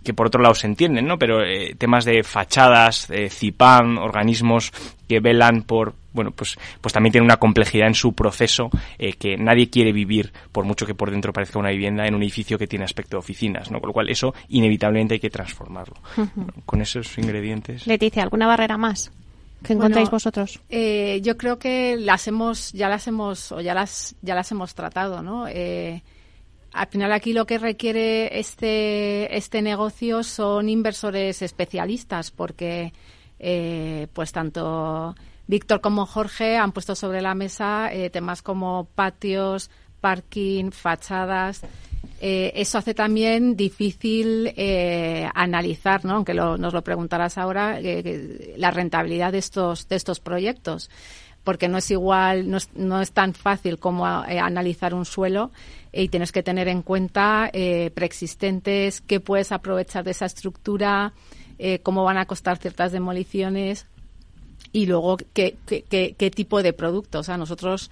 que 0.04 0.14
por 0.14 0.26
otro 0.26 0.42
lado 0.42 0.54
se 0.54 0.66
entienden, 0.66 1.06
¿no? 1.06 1.18
Pero 1.18 1.44
eh, 1.44 1.74
temas 1.76 2.04
de 2.04 2.22
fachadas, 2.22 3.10
eh, 3.10 3.28
CIPAM, 3.28 3.98
organismos 3.98 4.72
que 5.06 5.20
velan 5.20 5.62
por, 5.62 5.94
bueno, 6.12 6.30
pues, 6.30 6.58
pues 6.80 6.92
también 6.92 7.12
tiene 7.12 7.26
una 7.26 7.36
complejidad 7.36 7.88
en 7.88 7.94
su 7.94 8.14
proceso 8.14 8.70
eh, 8.98 9.12
que 9.14 9.36
nadie 9.36 9.68
quiere 9.68 9.92
vivir, 9.92 10.32
por 10.52 10.64
mucho 10.64 10.86
que 10.86 10.94
por 10.94 11.10
dentro 11.10 11.32
parezca 11.32 11.58
una 11.58 11.70
vivienda, 11.70 12.06
en 12.06 12.14
un 12.14 12.22
edificio 12.22 12.58
que 12.58 12.66
tiene 12.66 12.84
aspecto 12.84 13.16
de 13.16 13.18
oficinas, 13.18 13.70
¿no? 13.70 13.80
Con 13.80 13.88
lo 13.88 13.92
cual 13.92 14.08
eso 14.08 14.34
inevitablemente 14.48 15.14
hay 15.14 15.20
que 15.20 15.30
transformarlo. 15.30 15.96
Uh 16.16 16.22
-huh. 16.22 16.52
con 16.64 16.80
esos 16.80 17.18
ingredientes. 17.18 17.86
Leticia, 17.86 18.22
¿alguna 18.22 18.46
barrera 18.46 18.78
más? 18.78 19.12
¿Qué 19.62 19.72
encontráis 19.72 20.08
bueno, 20.08 20.16
vosotros? 20.16 20.60
Eh, 20.68 21.20
yo 21.22 21.36
creo 21.36 21.58
que 21.58 21.96
las 21.96 22.26
hemos, 22.28 22.72
ya 22.72 22.88
las 22.88 23.06
hemos, 23.06 23.52
o 23.52 23.60
ya 23.60 23.74
las, 23.74 24.14
ya 24.22 24.34
las 24.34 24.50
hemos 24.52 24.74
tratado, 24.74 25.22
¿no? 25.22 25.46
Eh, 25.48 26.02
al 26.72 26.86
final 26.88 27.12
aquí 27.12 27.32
lo 27.32 27.46
que 27.46 27.58
requiere 27.58 28.38
este, 28.38 29.36
este 29.36 29.62
negocio 29.62 30.22
son 30.22 30.68
inversores 30.68 31.42
especialistas, 31.42 32.30
porque 32.30 32.92
eh, 33.38 34.08
pues 34.12 34.32
tanto 34.32 35.14
Víctor 35.46 35.80
como 35.80 36.06
Jorge 36.06 36.56
han 36.56 36.72
puesto 36.72 36.94
sobre 36.94 37.22
la 37.22 37.34
mesa 37.34 37.92
eh, 37.92 38.10
temas 38.10 38.42
como 38.42 38.88
patios, 38.94 39.70
parking, 40.00 40.70
fachadas. 40.70 41.62
Eh, 42.20 42.52
eso 42.56 42.78
hace 42.78 42.94
también 42.94 43.56
difícil 43.56 44.52
eh, 44.56 45.28
analizar, 45.34 46.04
¿no? 46.04 46.14
aunque 46.14 46.34
nos 46.34 46.72
lo 46.72 46.82
preguntarás 46.82 47.38
ahora, 47.38 47.78
la 48.56 48.70
rentabilidad 48.72 49.30
de 49.32 49.38
estos, 49.38 49.88
de 49.88 49.96
estos 49.96 50.18
proyectos 50.18 50.90
porque 51.44 51.68
no 51.68 51.78
es 51.78 51.90
igual, 51.90 52.50
no 52.50 52.58
es, 52.58 52.68
no 52.74 53.00
es 53.00 53.12
tan 53.12 53.32
fácil 53.32 53.78
como 53.78 54.06
eh, 54.24 54.38
analizar 54.38 54.92
un 54.92 55.06
suelo 55.06 55.50
y 55.92 56.08
tienes 56.08 56.30
que 56.30 56.42
tener 56.42 56.68
en 56.68 56.82
cuenta 56.82 57.50
preexistentes, 57.94 59.00
qué 59.00 59.20
puedes 59.20 59.52
aprovechar 59.52 60.04
de 60.04 60.10
esa 60.10 60.26
estructura, 60.26 61.14
cómo 61.82 62.04
van 62.04 62.18
a 62.18 62.26
costar 62.26 62.58
ciertas 62.58 62.92
demoliciones 62.92 63.86
y 64.72 64.84
luego 64.84 65.16
qué, 65.32 65.56
qué, 65.64 66.14
qué, 66.18 66.30
tipo 66.30 66.62
de 66.62 66.74
productos. 66.74 67.20
O 67.20 67.24
sea, 67.24 67.38
nosotros, 67.38 67.90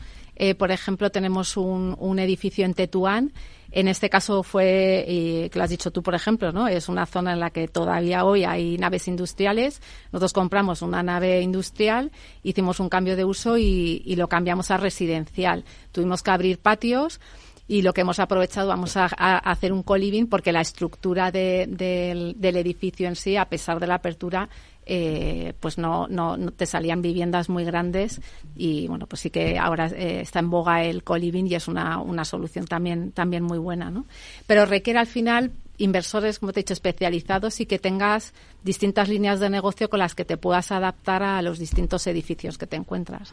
por 0.59 0.71
ejemplo, 0.71 1.11
tenemos 1.11 1.57
un, 1.57 1.97
un 1.99 2.19
edificio 2.19 2.67
en 2.67 2.75
Tetuán 2.75 3.33
en 3.77 3.89
este 3.89 4.09
caso 4.09 4.43
fue, 4.43 5.05
y 5.07 5.51
que 5.51 5.59
lo 5.59 5.63
has 5.63 5.69
dicho 5.69 5.91
tú, 5.91 6.03
por 6.03 6.15
ejemplo, 6.15 6.51
¿no? 6.51 6.67
Es 6.67 6.89
una 6.89 7.05
zona 7.05 7.35
en 7.35 7.41
la 7.41 7.51
que 7.51 7.69
todavía 7.69 8.25
hoy 8.25 8.43
hay 8.43 8.79
naves 8.79 9.07
industriales. 9.07 9.83
Nosotros 10.13 10.33
compramos 10.33 10.81
una 10.81 11.03
nave 11.03 11.43
industrial, 11.43 12.11
hicimos 12.43 12.81
un 12.81 12.89
cambio 12.89 13.17
de 13.17 13.27
uso 13.27 13.59
y, 13.59 14.17
lo 14.17 14.29
cambiamos 14.29 14.71
a 14.71 14.79
residencial. 14.79 15.67
Tuvimos 15.93 16.23
que 16.23 16.31
abrir 16.31 16.59
patios 16.59 17.21
y 17.69 17.83
lo 17.83 17.93
que 17.93 18.03
hemos 18.03 18.19
aprovechado 18.21 18.69
vamos 18.69 18.97
a, 18.97 19.07
hacer 19.07 19.73
un 19.73 19.83
co-living 19.83 20.27
porque 20.27 20.53
la 20.53 20.61
estructura 20.61 21.31
del, 21.31 21.77
del, 21.77 22.57
edificio 22.57 23.09
en 23.09 23.17
sí, 23.17 23.37
a 23.37 23.47
pesar 23.47 23.81
de 23.81 23.87
la 23.87 23.97
apertura, 23.97 24.49
eh, 24.85 25.53
pues 25.59 25.79
no, 25.79 26.07
no, 26.07 26.37
te 26.53 26.65
salían 26.65 27.03
viviendas 27.03 27.49
muy 27.49 27.65
grandes 27.65 28.21
y 28.55 28.87
bueno, 28.87 29.07
pues 29.07 29.21
sí 29.21 29.31
que 29.31 29.59
ahora 29.59 29.87
eh, 29.89 30.21
está 30.21 30.39
en 30.39 30.51
boga 30.51 30.85
el 30.85 31.03
co-living 31.03 31.47
y 31.47 31.57
es 31.57 31.67
una, 31.67 31.99
una 32.01 32.25
solución 32.25 32.67
también, 32.67 33.11
también 33.11 33.43
muy 33.43 33.59
buena, 33.59 33.91
¿no? 33.91 34.07
Pero 34.47 34.65
requiere 34.65 35.01
al 35.01 35.09
final 35.09 35.51
inversores, 35.79 36.39
como 36.39 36.53
te 36.53 36.61
he 36.61 36.63
dicho, 36.63 36.73
especializados 36.73 37.61
y 37.61 37.67
que 37.67 37.79
tengas 37.79 38.33
distintas 38.63 39.09
líneas 39.09 39.41
de 39.41 39.49
negocio 39.49 39.89
con 39.89 40.01
las 40.01 40.15
que 40.15 40.25
te 40.25 40.37
puedas 40.37 40.73
adaptar 40.73 41.23
a 41.23 41.41
los 41.43 41.59
distintos 41.59 42.07
edificios 42.07 42.59
que 42.59 42.67
te 42.67 42.77
encuentras. 42.77 43.33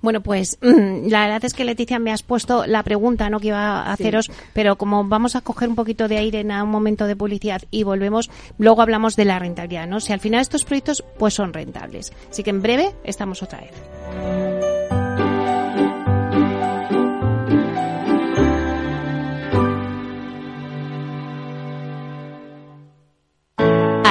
Bueno, 0.00 0.22
pues 0.22 0.58
la 0.60 1.22
verdad 1.22 1.44
es 1.44 1.54
que 1.54 1.64
Leticia 1.64 1.98
me 1.98 2.12
has 2.12 2.22
puesto 2.22 2.66
la 2.66 2.82
pregunta 2.82 3.30
¿no? 3.30 3.40
que 3.40 3.48
iba 3.48 3.82
a 3.82 3.92
haceros, 3.92 4.30
pero 4.52 4.76
como 4.76 5.04
vamos 5.04 5.36
a 5.36 5.40
coger 5.40 5.68
un 5.68 5.74
poquito 5.74 6.08
de 6.08 6.18
aire 6.18 6.40
en 6.40 6.52
un 6.52 6.68
momento 6.68 7.06
de 7.06 7.16
publicidad 7.16 7.62
y 7.70 7.82
volvemos, 7.82 8.30
luego 8.58 8.82
hablamos 8.82 9.16
de 9.16 9.24
la 9.24 9.38
rentabilidad, 9.38 9.86
¿no? 9.86 10.00
Si 10.00 10.12
al 10.12 10.20
final 10.20 10.40
estos 10.40 10.64
proyectos 10.64 11.02
pues 11.18 11.34
son 11.34 11.52
rentables. 11.52 12.12
Así 12.30 12.42
que 12.42 12.50
en 12.50 12.62
breve 12.62 12.94
estamos 13.04 13.42
otra 13.42 13.60
vez. 13.60 14.71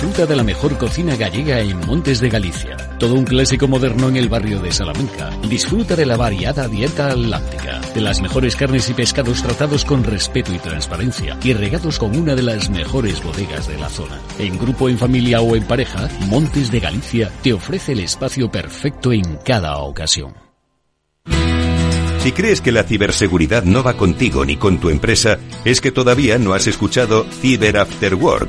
Disfruta 0.00 0.24
de 0.24 0.36
la 0.36 0.44
mejor 0.44 0.78
cocina 0.78 1.14
gallega 1.14 1.60
en 1.60 1.78
Montes 1.80 2.20
de 2.20 2.30
Galicia. 2.30 2.74
Todo 2.98 3.16
un 3.16 3.24
clásico 3.24 3.68
moderno 3.68 4.08
en 4.08 4.16
el 4.16 4.30
barrio 4.30 4.58
de 4.58 4.72
Salamanca. 4.72 5.28
Disfruta 5.46 5.94
de 5.94 6.06
la 6.06 6.16
variada 6.16 6.68
dieta 6.68 7.08
atlántica, 7.08 7.82
de 7.94 8.00
las 8.00 8.22
mejores 8.22 8.56
carnes 8.56 8.88
y 8.88 8.94
pescados 8.94 9.42
tratados 9.42 9.84
con 9.84 10.02
respeto 10.02 10.54
y 10.54 10.58
transparencia 10.58 11.36
y 11.42 11.52
regados 11.52 11.98
con 11.98 12.16
una 12.16 12.34
de 12.34 12.40
las 12.40 12.70
mejores 12.70 13.22
bodegas 13.22 13.68
de 13.68 13.76
la 13.76 13.90
zona. 13.90 14.18
En 14.38 14.56
grupo, 14.58 14.88
en 14.88 14.96
familia 14.96 15.42
o 15.42 15.54
en 15.54 15.64
pareja, 15.64 16.08
Montes 16.28 16.70
de 16.70 16.80
Galicia 16.80 17.30
te 17.42 17.52
ofrece 17.52 17.92
el 17.92 18.00
espacio 18.00 18.50
perfecto 18.50 19.12
en 19.12 19.36
cada 19.44 19.76
ocasión. 19.80 20.32
Si 22.20 22.32
crees 22.32 22.62
que 22.62 22.72
la 22.72 22.84
ciberseguridad 22.84 23.64
no 23.64 23.82
va 23.82 23.98
contigo 23.98 24.46
ni 24.46 24.56
con 24.56 24.80
tu 24.80 24.88
empresa, 24.88 25.38
es 25.66 25.82
que 25.82 25.92
todavía 25.92 26.38
no 26.38 26.54
has 26.54 26.66
escuchado 26.66 27.26
Cyber 27.42 27.76
After 27.76 28.14
Work 28.14 28.48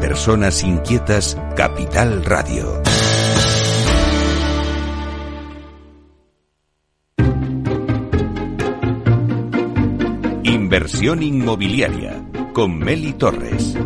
Personas 0.00 0.62
inquietas, 0.62 1.36
Capital 1.56 2.24
Radio. 2.24 2.82
Inversión 10.44 11.22
inmobiliaria 11.22 12.22
con 12.52 12.78
Meli 12.78 13.14
Torres. 13.14 13.76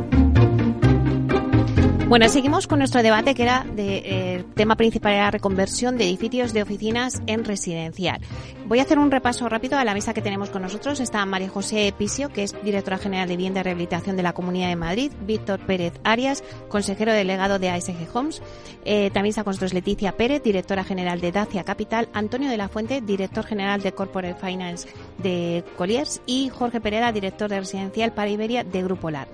Bueno, 2.11 2.29
seguimos 2.29 2.66
con 2.66 2.81
nuestro 2.81 3.05
debate 3.05 3.37
que 3.37 3.44
era 3.44 3.64
de 3.64 3.99
eh, 3.99 4.44
tema 4.57 4.75
principal 4.75 5.12
era 5.12 5.31
reconversión 5.31 5.96
de 5.96 6.09
edificios 6.09 6.53
de 6.53 6.61
oficinas 6.61 7.23
en 7.29 7.44
residencial. 7.44 8.20
Voy 8.66 8.81
a 8.81 8.83
hacer 8.83 8.99
un 8.99 9.12
repaso 9.12 9.49
rápido 9.49 9.79
a 9.79 9.85
la 9.85 9.94
mesa 9.94 10.12
que 10.12 10.20
tenemos 10.20 10.51
con 10.51 10.62
nosotros. 10.62 10.99
Está 10.99 11.25
María 11.25 11.49
José 11.49 11.94
Pisio, 11.96 12.29
que 12.31 12.42
es 12.42 12.61
directora 12.64 12.99
general 12.99 13.29
de 13.29 13.37
Vivienda 13.37 13.61
y 13.61 13.62
Rehabilitación 13.62 14.16
de 14.16 14.25
la 14.25 14.33
Comunidad 14.33 14.70
de 14.70 14.75
Madrid, 14.75 15.12
Víctor 15.25 15.61
Pérez 15.61 15.92
Arias, 16.03 16.42
consejero 16.68 17.12
delegado 17.12 17.61
de 17.61 17.70
ASG 17.70 18.09
Homes. 18.12 18.42
Eh, 18.85 19.11
también 19.12 19.31
está 19.31 19.44
con 19.44 19.53
nosotros 19.53 19.73
Leticia 19.73 20.16
Pérez, 20.16 20.42
directora 20.42 20.83
general 20.83 21.20
de 21.20 21.31
Dacia 21.31 21.62
Capital, 21.62 22.09
Antonio 22.12 22.51
de 22.51 22.57
la 22.57 22.68
Fuente, 22.68 23.01
director 23.01 23.46
general 23.46 23.83
de 23.83 23.92
Corporate 23.92 24.35
Finance 24.35 24.88
de 25.18 25.62
Colliers 25.77 26.20
y 26.27 26.49
Jorge 26.49 26.81
Pereira, 26.81 27.12
director 27.12 27.49
de 27.49 27.61
residencial 27.61 28.12
para 28.12 28.31
Iberia 28.31 28.64
de 28.64 28.83
Grupo 28.83 29.12
LAR. 29.12 29.29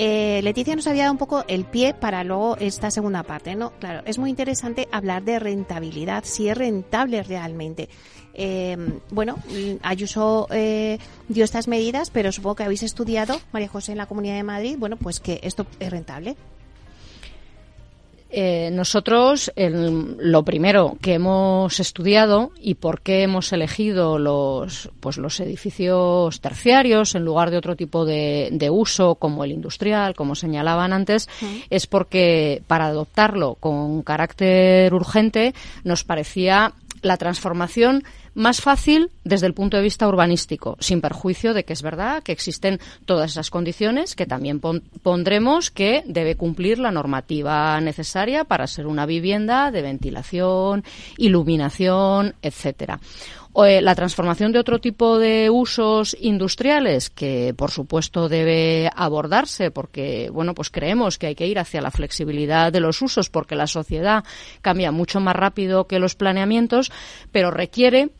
Eh, 0.00 0.38
Leticia 0.44 0.76
nos 0.76 0.86
había 0.86 1.02
dado 1.02 1.12
un 1.14 1.18
poco 1.18 1.44
el 1.48 1.64
pie 1.64 1.92
para 1.92 2.22
luego 2.22 2.56
esta 2.58 2.88
segunda 2.88 3.24
parte, 3.24 3.56
¿no? 3.56 3.72
Claro, 3.80 4.02
es 4.06 4.16
muy 4.16 4.30
interesante 4.30 4.86
hablar 4.92 5.24
de 5.24 5.40
rentabilidad, 5.40 6.22
si 6.24 6.48
es 6.48 6.56
rentable 6.56 7.20
realmente. 7.24 7.88
Eh, 8.32 8.76
bueno, 9.10 9.34
Ayuso 9.82 10.46
eh, 10.52 11.00
dio 11.26 11.42
estas 11.42 11.66
medidas, 11.66 12.10
pero 12.10 12.30
supongo 12.30 12.54
que 12.54 12.62
habéis 12.62 12.84
estudiado, 12.84 13.40
María 13.50 13.66
José, 13.66 13.90
en 13.90 13.98
la 13.98 14.06
Comunidad 14.06 14.36
de 14.36 14.44
Madrid, 14.44 14.76
bueno, 14.78 14.96
pues 14.96 15.18
que 15.18 15.40
esto 15.42 15.66
es 15.80 15.90
rentable. 15.90 16.36
Eh, 18.30 18.68
nosotros, 18.72 19.50
lo 19.56 20.42
primero 20.42 20.98
que 21.00 21.14
hemos 21.14 21.80
estudiado 21.80 22.52
y 22.60 22.74
por 22.74 23.00
qué 23.00 23.22
hemos 23.22 23.52
elegido 23.54 24.18
los, 24.18 24.90
pues 25.00 25.16
los 25.16 25.40
edificios 25.40 26.40
terciarios 26.42 27.14
en 27.14 27.24
lugar 27.24 27.50
de 27.50 27.56
otro 27.56 27.74
tipo 27.74 28.04
de, 28.04 28.68
uso 28.70 29.14
como 29.14 29.44
el 29.44 29.52
industrial, 29.52 30.14
como 30.14 30.34
señalaban 30.34 30.92
antes, 30.92 31.26
es 31.70 31.86
porque 31.86 32.62
para 32.66 32.86
adoptarlo 32.86 33.54
con 33.54 34.02
carácter 34.02 34.92
urgente 34.92 35.54
nos 35.84 36.04
parecía 36.04 36.74
la 37.00 37.16
transformación 37.16 38.04
más 38.38 38.60
fácil 38.60 39.10
desde 39.24 39.46
el 39.46 39.54
punto 39.54 39.76
de 39.76 39.82
vista 39.82 40.06
urbanístico, 40.08 40.76
sin 40.80 41.00
perjuicio 41.00 41.54
de 41.54 41.64
que 41.64 41.72
es 41.72 41.82
verdad 41.82 42.22
que 42.22 42.32
existen 42.32 42.78
todas 43.04 43.32
esas 43.32 43.50
condiciones 43.50 44.14
que 44.14 44.26
también 44.26 44.60
pondremos 44.60 45.70
que 45.70 46.04
debe 46.06 46.36
cumplir 46.36 46.78
la 46.78 46.92
normativa 46.92 47.80
necesaria 47.80 48.44
para 48.44 48.68
ser 48.68 48.86
una 48.86 49.06
vivienda 49.06 49.70
de 49.72 49.82
ventilación, 49.82 50.84
iluminación, 51.16 52.36
etcétera. 52.40 53.00
Eh, 53.56 53.82
la 53.82 53.96
transformación 53.96 54.52
de 54.52 54.60
otro 54.60 54.78
tipo 54.78 55.18
de 55.18 55.50
usos 55.50 56.16
industriales 56.20 57.10
que 57.10 57.54
por 57.56 57.72
supuesto 57.72 58.28
debe 58.28 58.88
abordarse 58.94 59.72
porque 59.72 60.30
bueno 60.32 60.54
pues 60.54 60.70
creemos 60.70 61.18
que 61.18 61.26
hay 61.26 61.34
que 61.34 61.48
ir 61.48 61.58
hacia 61.58 61.80
la 61.80 61.90
flexibilidad 61.90 62.70
de 62.70 62.78
los 62.78 63.02
usos 63.02 63.30
porque 63.30 63.56
la 63.56 63.66
sociedad 63.66 64.22
cambia 64.60 64.92
mucho 64.92 65.18
más 65.18 65.34
rápido 65.34 65.88
que 65.88 65.98
los 65.98 66.14
planeamientos 66.14 66.92
pero 67.32 67.50
requiere 67.50 68.10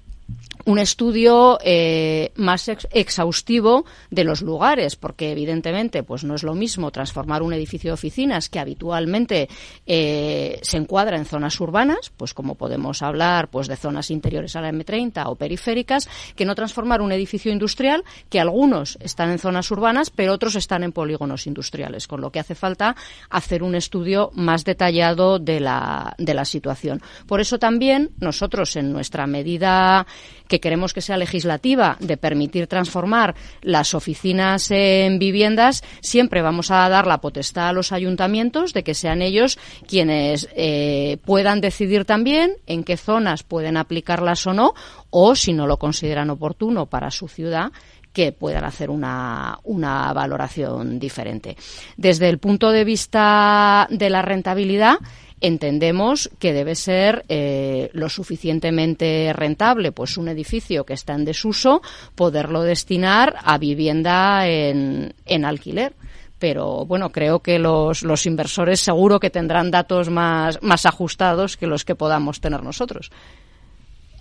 un 0.68 0.78
estudio 0.78 1.58
eh, 1.64 2.30
más 2.36 2.68
exhaustivo 2.68 3.86
de 4.10 4.22
los 4.22 4.42
lugares, 4.42 4.96
porque 4.96 5.32
evidentemente 5.32 6.02
pues 6.02 6.24
no 6.24 6.34
es 6.34 6.42
lo 6.42 6.54
mismo 6.54 6.90
transformar 6.90 7.42
un 7.42 7.54
edificio 7.54 7.88
de 7.88 7.94
oficinas 7.94 8.50
que 8.50 8.58
habitualmente 8.58 9.48
eh, 9.86 10.60
se 10.60 10.76
encuadra 10.76 11.16
en 11.16 11.24
zonas 11.24 11.58
urbanas, 11.58 12.12
pues 12.14 12.34
como 12.34 12.54
podemos 12.54 13.00
hablar 13.00 13.48
pues 13.48 13.66
de 13.66 13.76
zonas 13.76 14.10
interiores 14.10 14.56
a 14.56 14.60
la 14.60 14.70
M30 14.70 15.22
o 15.28 15.36
periféricas, 15.36 16.06
que 16.36 16.44
no 16.44 16.54
transformar 16.54 17.00
un 17.00 17.12
edificio 17.12 17.50
industrial 17.50 18.04
que 18.28 18.38
algunos 18.38 18.98
están 19.00 19.30
en 19.30 19.38
zonas 19.38 19.70
urbanas, 19.70 20.10
pero 20.10 20.34
otros 20.34 20.54
están 20.54 20.82
en 20.82 20.92
polígonos 20.92 21.46
industriales, 21.46 22.06
con 22.06 22.20
lo 22.20 22.30
que 22.30 22.40
hace 22.40 22.54
falta 22.54 22.94
hacer 23.30 23.62
un 23.62 23.74
estudio 23.74 24.32
más 24.34 24.66
detallado 24.66 25.38
de 25.38 25.60
la, 25.60 26.14
de 26.18 26.34
la 26.34 26.44
situación. 26.44 27.00
Por 27.26 27.40
eso 27.40 27.58
también 27.58 28.10
nosotros 28.20 28.76
en 28.76 28.92
nuestra 28.92 29.26
medida 29.26 30.06
que 30.46 30.57
queremos 30.60 30.92
que 30.92 31.00
sea 31.00 31.16
legislativa 31.16 31.96
de 32.00 32.16
permitir 32.16 32.66
transformar 32.66 33.34
las 33.62 33.94
oficinas 33.94 34.70
en 34.70 35.18
viviendas, 35.18 35.82
siempre 36.00 36.42
vamos 36.42 36.70
a 36.70 36.88
dar 36.88 37.06
la 37.06 37.18
potestad 37.18 37.68
a 37.68 37.72
los 37.72 37.92
ayuntamientos 37.92 38.72
de 38.72 38.82
que 38.82 38.94
sean 38.94 39.22
ellos 39.22 39.58
quienes 39.86 40.48
eh, 40.54 41.18
puedan 41.24 41.60
decidir 41.60 42.04
también 42.04 42.52
en 42.66 42.84
qué 42.84 42.96
zonas 42.96 43.42
pueden 43.42 43.76
aplicarlas 43.76 44.46
o 44.46 44.52
no, 44.52 44.74
o 45.10 45.34
si 45.34 45.52
no 45.52 45.66
lo 45.66 45.78
consideran 45.78 46.30
oportuno 46.30 46.86
para 46.86 47.10
su 47.10 47.28
ciudad, 47.28 47.72
que 48.12 48.32
puedan 48.32 48.64
hacer 48.64 48.90
una, 48.90 49.58
una 49.64 50.12
valoración 50.12 50.98
diferente. 50.98 51.56
Desde 51.96 52.28
el 52.28 52.38
punto 52.38 52.70
de 52.70 52.84
vista 52.84 53.86
de 53.90 54.10
la 54.10 54.22
rentabilidad, 54.22 54.96
entendemos 55.40 56.30
que 56.38 56.52
debe 56.52 56.74
ser 56.74 57.24
eh, 57.28 57.90
lo 57.92 58.08
suficientemente 58.08 59.32
rentable, 59.32 59.92
pues 59.92 60.16
un 60.16 60.28
edificio 60.28 60.84
que 60.84 60.94
está 60.94 61.14
en 61.14 61.24
desuso, 61.24 61.82
poderlo 62.14 62.62
destinar 62.62 63.36
a 63.42 63.58
vivienda 63.58 64.46
en, 64.48 65.14
en 65.26 65.44
alquiler 65.44 65.94
pero 66.38 66.86
bueno, 66.86 67.10
creo 67.10 67.40
que 67.40 67.58
los, 67.58 68.02
los 68.02 68.26
inversores 68.26 68.80
seguro 68.80 69.18
que 69.18 69.30
tendrán 69.30 69.70
datos 69.70 70.08
más, 70.08 70.62
más 70.62 70.86
ajustados 70.86 71.56
que 71.56 71.66
los 71.66 71.84
que 71.84 71.94
podamos 71.94 72.40
tener 72.40 72.62
nosotros. 72.62 73.10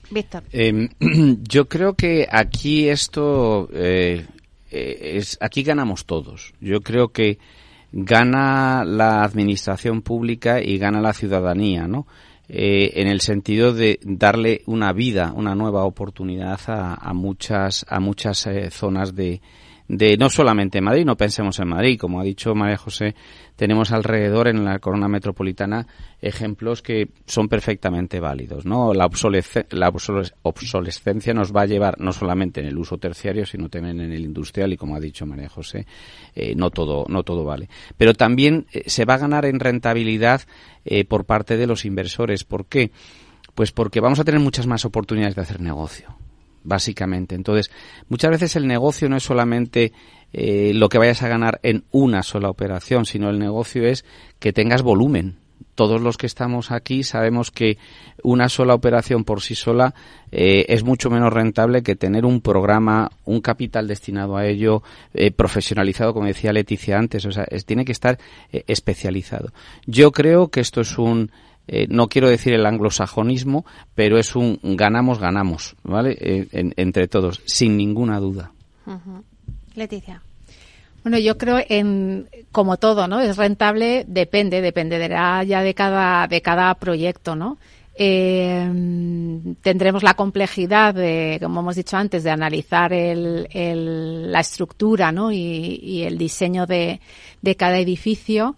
Víctor. 0.10 0.44
Em, 0.52 0.90
yo 1.44 1.68
creo 1.68 1.94
que 1.94 2.28
aquí 2.30 2.90
esto 2.90 3.70
eh, 3.74 4.26
eh, 4.72 5.12
es 5.18 5.38
aquí 5.42 5.64
ganamos 5.64 6.06
todos. 6.06 6.54
Yo 6.60 6.82
creo 6.82 7.10
que 7.10 7.38
gana 7.92 8.84
la 8.86 9.24
administración 9.24 10.02
pública 10.02 10.62
y 10.62 10.78
gana 10.78 11.02
la 11.02 11.14
ciudadanía, 11.14 11.88
¿no? 11.88 12.08
Eh, 12.50 13.02
en 13.02 13.08
el 13.08 13.20
sentido 13.20 13.74
de 13.74 14.00
darle 14.04 14.62
una 14.68 14.94
vida, 14.94 15.34
una 15.36 15.54
nueva 15.54 15.84
oportunidad 15.84 16.60
a, 16.68 17.14
muchas, 17.14 17.86
a 17.90 18.00
muchas 18.00 18.48
eh, 18.48 18.72
zonas 18.72 19.16
de, 19.16 19.42
de 19.88 20.18
no 20.18 20.30
solamente 20.30 20.82
Madrid, 20.82 21.06
no 21.06 21.16
pensemos 21.16 21.60
en 21.60 21.70
Madrid, 21.70 21.98
como 22.00 22.20
ha 22.20 22.24
dicho 22.24 22.54
María 22.54 22.78
José, 22.78 23.16
tenemos 23.56 23.92
alrededor 23.92 24.48
en 24.48 24.66
la 24.66 24.80
corona 24.80 25.08
metropolitana 25.08 25.88
ejemplos 26.22 26.82
que 26.82 27.10
son 27.26 27.48
perfectamente 27.48 28.20
válidos, 28.20 28.66
¿no? 28.66 28.94
La, 28.94 29.10
la 29.72 29.90
obsolescencia 30.44 31.34
nos 31.34 31.56
va 31.56 31.62
a 31.62 31.66
llevar 31.66 32.00
no 32.00 32.12
solamente 32.12 32.60
en 32.60 32.68
el 32.68 32.78
uso 32.78 32.98
terciario, 32.98 33.46
sino 33.46 33.70
también 33.70 34.02
en 34.02 34.12
el 34.12 34.26
industrial 34.26 34.74
y 34.74 34.78
como 34.78 34.96
ha 34.96 35.00
dicho 35.00 35.26
María 35.26 35.50
José, 35.50 35.86
eh, 36.36 36.54
no 36.56 36.70
todo 36.70 37.06
no 37.08 37.24
todo 37.24 37.46
vale. 37.46 37.70
Pero 37.98 38.14
también 38.14 38.68
eh, 38.74 38.84
se 38.88 39.06
va 39.06 39.16
a 39.16 39.20
ganar 39.20 39.46
en 39.46 39.60
rentabilidad 39.60 40.42
eh, 40.86 41.06
por 41.06 41.26
parte 41.26 41.58
de 41.58 41.68
los 41.68 41.86
inversores. 41.86 42.44
¿Por 42.44 42.66
qué? 42.66 42.92
Pues 43.56 43.72
porque 43.72 44.02
vamos 44.02 44.20
a 44.20 44.24
tener 44.24 44.42
muchas 44.42 44.68
más 44.68 44.86
oportunidades 44.86 45.36
de 45.36 45.42
hacer 45.42 45.62
negocio 45.62 46.27
básicamente. 46.68 47.34
Entonces, 47.34 47.72
muchas 48.10 48.30
veces 48.30 48.56
el 48.58 48.68
negocio 48.68 49.10
no 49.10 49.18
es 49.18 49.24
solamente 49.24 49.94
eh, 50.34 50.74
lo 50.76 50.90
que 50.90 50.98
vayas 50.98 51.24
a 51.24 51.30
ganar 51.30 51.60
en 51.64 51.86
una 51.92 52.22
sola 52.22 52.50
operación, 52.50 53.06
sino 53.06 53.30
el 53.30 53.40
negocio 53.40 53.88
es 53.88 54.06
que 54.40 54.54
tengas 54.54 54.84
volumen. 54.84 55.38
Todos 55.74 56.02
los 56.02 56.18
que 56.18 56.26
estamos 56.26 56.72
aquí 56.72 57.04
sabemos 57.04 57.52
que 57.52 57.78
una 58.24 58.50
sola 58.50 58.74
operación 58.74 59.24
por 59.24 59.42
sí 59.42 59.56
sola 59.56 59.94
eh, 60.32 60.66
es 60.70 60.84
mucho 60.84 61.10
menos 61.10 61.32
rentable 61.32 61.84
que 61.84 61.96
tener 61.96 62.26
un 62.26 62.42
programa, 62.42 63.12
un 63.26 63.42
capital 63.42 63.88
destinado 63.88 64.38
a 64.38 64.46
ello, 64.46 64.84
eh, 65.14 65.32
profesionalizado, 65.32 66.14
como 66.14 66.26
decía 66.26 66.52
Leticia 66.52 66.98
antes. 66.98 67.26
O 67.26 67.32
sea, 67.32 67.46
tiene 67.66 67.86
que 67.86 67.92
estar 67.92 68.18
especializado. 68.52 69.54
Yo 69.86 70.12
creo 70.12 70.50
que 70.50 70.60
esto 70.60 70.82
es 70.82 70.98
un 70.98 71.32
eh, 71.68 71.88
no 71.90 72.08
quiero 72.08 72.30
decir 72.30 72.54
el 72.54 72.66
anglosajonismo, 72.66 73.66
pero 73.94 74.18
es 74.18 74.36
un 74.36 74.60
ganamos, 74.64 75.20
ganamos, 75.20 75.76
¿vale? 75.84 76.18
Eh, 76.20 76.48
entre 76.78 77.08
todos, 77.08 77.42
sin 77.46 77.76
ninguna 77.78 78.20
duda. 78.20 78.52
Leticia. 79.76 80.22
Bueno, 81.04 81.20
yo 81.20 81.38
creo 81.38 81.60
en 81.68 82.28
como 82.52 82.78
todo, 82.78 83.08
¿no? 83.08 83.20
Es 83.20 83.38
rentable, 83.38 84.06
depende, 84.08 84.62
dependerá 84.62 85.44
ya 85.44 85.62
de 85.62 85.74
cada 85.74 86.28
de 86.28 86.42
cada 86.42 86.74
proyecto, 86.76 87.36
¿no? 87.36 87.58
Eh, 88.00 88.70
tendremos 89.62 90.04
la 90.04 90.14
complejidad 90.14 90.94
de, 90.94 91.40
como 91.42 91.62
hemos 91.62 91.76
dicho 91.76 91.98
antes, 91.98 92.24
de 92.24 92.30
analizar 92.30 92.94
el, 92.94 94.32
la 94.32 94.40
estructura, 94.40 95.12
¿no? 95.12 95.32
Y, 95.32 95.80
y 95.82 96.04
el 96.04 96.18
diseño 96.18 96.68
de, 96.68 97.02
de 97.42 97.56
cada 97.56 97.80
edificio 97.80 98.56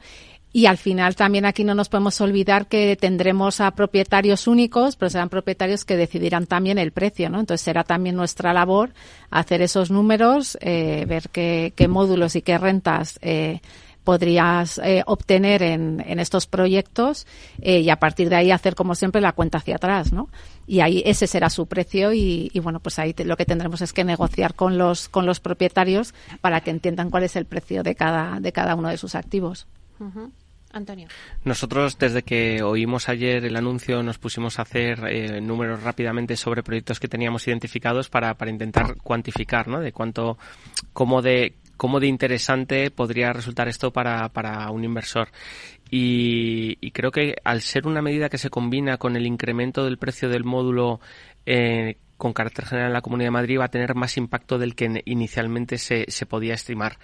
y 0.51 0.65
al 0.65 0.77
final 0.77 1.15
también 1.15 1.45
aquí 1.45 1.63
no 1.63 1.75
nos 1.75 1.89
podemos 1.89 2.19
olvidar 2.21 2.67
que 2.67 2.95
tendremos 2.95 3.62
a 3.62 3.71
propietarios 3.71 4.47
únicos, 4.47 4.95
pero 4.95 5.09
serán 5.09 5.29
propietarios 5.29 5.85
que 5.85 5.95
decidirán 5.95 6.47
también 6.47 6.79
el 6.79 6.91
precio, 6.91 7.29
¿no? 7.29 7.39
Entonces 7.39 7.63
será 7.63 7.83
también 7.83 8.15
nuestra 8.15 8.51
labor 8.51 8.91
hacer 9.29 9.62
esos 9.62 9.91
números, 9.91 10.57
eh, 10.62 11.05
ver 11.07 11.29
qué, 11.29 11.73
qué, 11.75 11.88
módulos 11.88 12.35
y 12.35 12.41
qué 12.41 12.57
rentas 12.57 13.19
eh, 13.21 13.62
podrías 14.03 14.79
eh, 14.79 15.03
obtener 15.05 15.62
en, 15.62 16.03
en, 16.03 16.19
estos 16.19 16.47
proyectos 16.47 17.27
eh, 17.62 17.81
y 17.81 17.91
a 17.91 17.97
partir 17.97 18.27
de 18.29 18.38
ahí 18.38 18.49
hacer 18.49 18.73
como 18.73 18.95
siempre 18.95 19.21
la 19.21 19.33
cuenta 19.33 19.59
hacia 19.59 19.75
atrás, 19.75 20.12
¿no? 20.12 20.29
Y 20.65 20.79
ahí 20.79 21.03
ese 21.05 21.27
será 21.27 21.51
su 21.51 21.67
precio 21.67 22.12
y, 22.12 22.49
y 22.51 22.59
bueno, 22.59 22.79
pues 22.79 22.97
ahí 22.97 23.13
lo 23.23 23.38
que 23.38 23.45
tendremos 23.45 23.81
es 23.81 23.93
que 23.93 24.03
negociar 24.03 24.55
con 24.55 24.79
los 24.79 25.09
con 25.09 25.27
los 25.27 25.39
propietarios 25.39 26.15
para 26.41 26.62
que 26.62 26.71
entiendan 26.71 27.12
cuál 27.12 27.23
es 27.23 27.35
el 27.35 27.45
precio 27.45 27.83
de 27.83 27.93
cada 27.93 28.39
de 28.39 28.51
cada 28.51 28.73
uno 28.73 28.89
de 28.89 28.97
sus 28.97 29.13
activos. 29.13 29.67
Uh 29.99 30.31
Antonio. 30.71 31.07
Nosotros, 31.43 31.97
desde 31.97 32.21
que 32.21 32.62
oímos 32.62 33.09
ayer 33.09 33.43
el 33.43 33.55
anuncio, 33.55 34.03
nos 34.03 34.19
pusimos 34.19 34.59
a 34.59 34.63
hacer 34.63 34.99
eh, 35.09 35.41
números 35.41 35.81
rápidamente 35.81 36.35
sobre 36.35 36.62
proyectos 36.62 36.99
que 36.99 37.07
teníamos 37.07 37.47
identificados 37.47 38.09
para, 38.09 38.35
para 38.35 38.51
intentar 38.51 38.97
cuantificar, 38.97 39.67
¿no? 39.67 39.79
De 39.79 39.91
cuánto, 39.91 40.38
cómo 40.93 41.21
de, 41.21 41.55
cómo 41.75 41.99
de 41.99 42.07
interesante 42.07 42.91
podría 42.91 43.33
resultar 43.33 43.67
esto 43.67 43.91
para, 43.91 44.29
para 44.29 44.69
un 44.69 44.83
inversor. 44.83 45.29
Y, 45.89 46.77
y, 46.81 46.91
creo 46.91 47.09
que 47.09 47.35
al 47.43 47.62
ser 47.62 47.88
una 47.88 48.03
medida 48.03 48.29
que 48.29 48.38
se 48.38 48.51
combina 48.51 48.97
con 48.97 49.15
el 49.15 49.25
incremento 49.25 49.85
del 49.85 49.97
precio 49.97 50.29
del 50.29 50.43
módulo 50.43 50.99
eh, 51.47 51.97
con 52.15 52.33
carácter 52.33 52.65
general 52.65 52.89
en 52.89 52.93
la 52.93 53.01
Comunidad 53.01 53.27
de 53.27 53.31
Madrid 53.31 53.59
va 53.59 53.65
a 53.65 53.71
tener 53.71 53.95
más 53.95 54.17
impacto 54.17 54.59
del 54.59 54.75
que 54.75 55.01
inicialmente 55.05 55.79
se, 55.79 56.05
se 56.09 56.27
podía 56.27 56.53
estimar. 56.53 56.99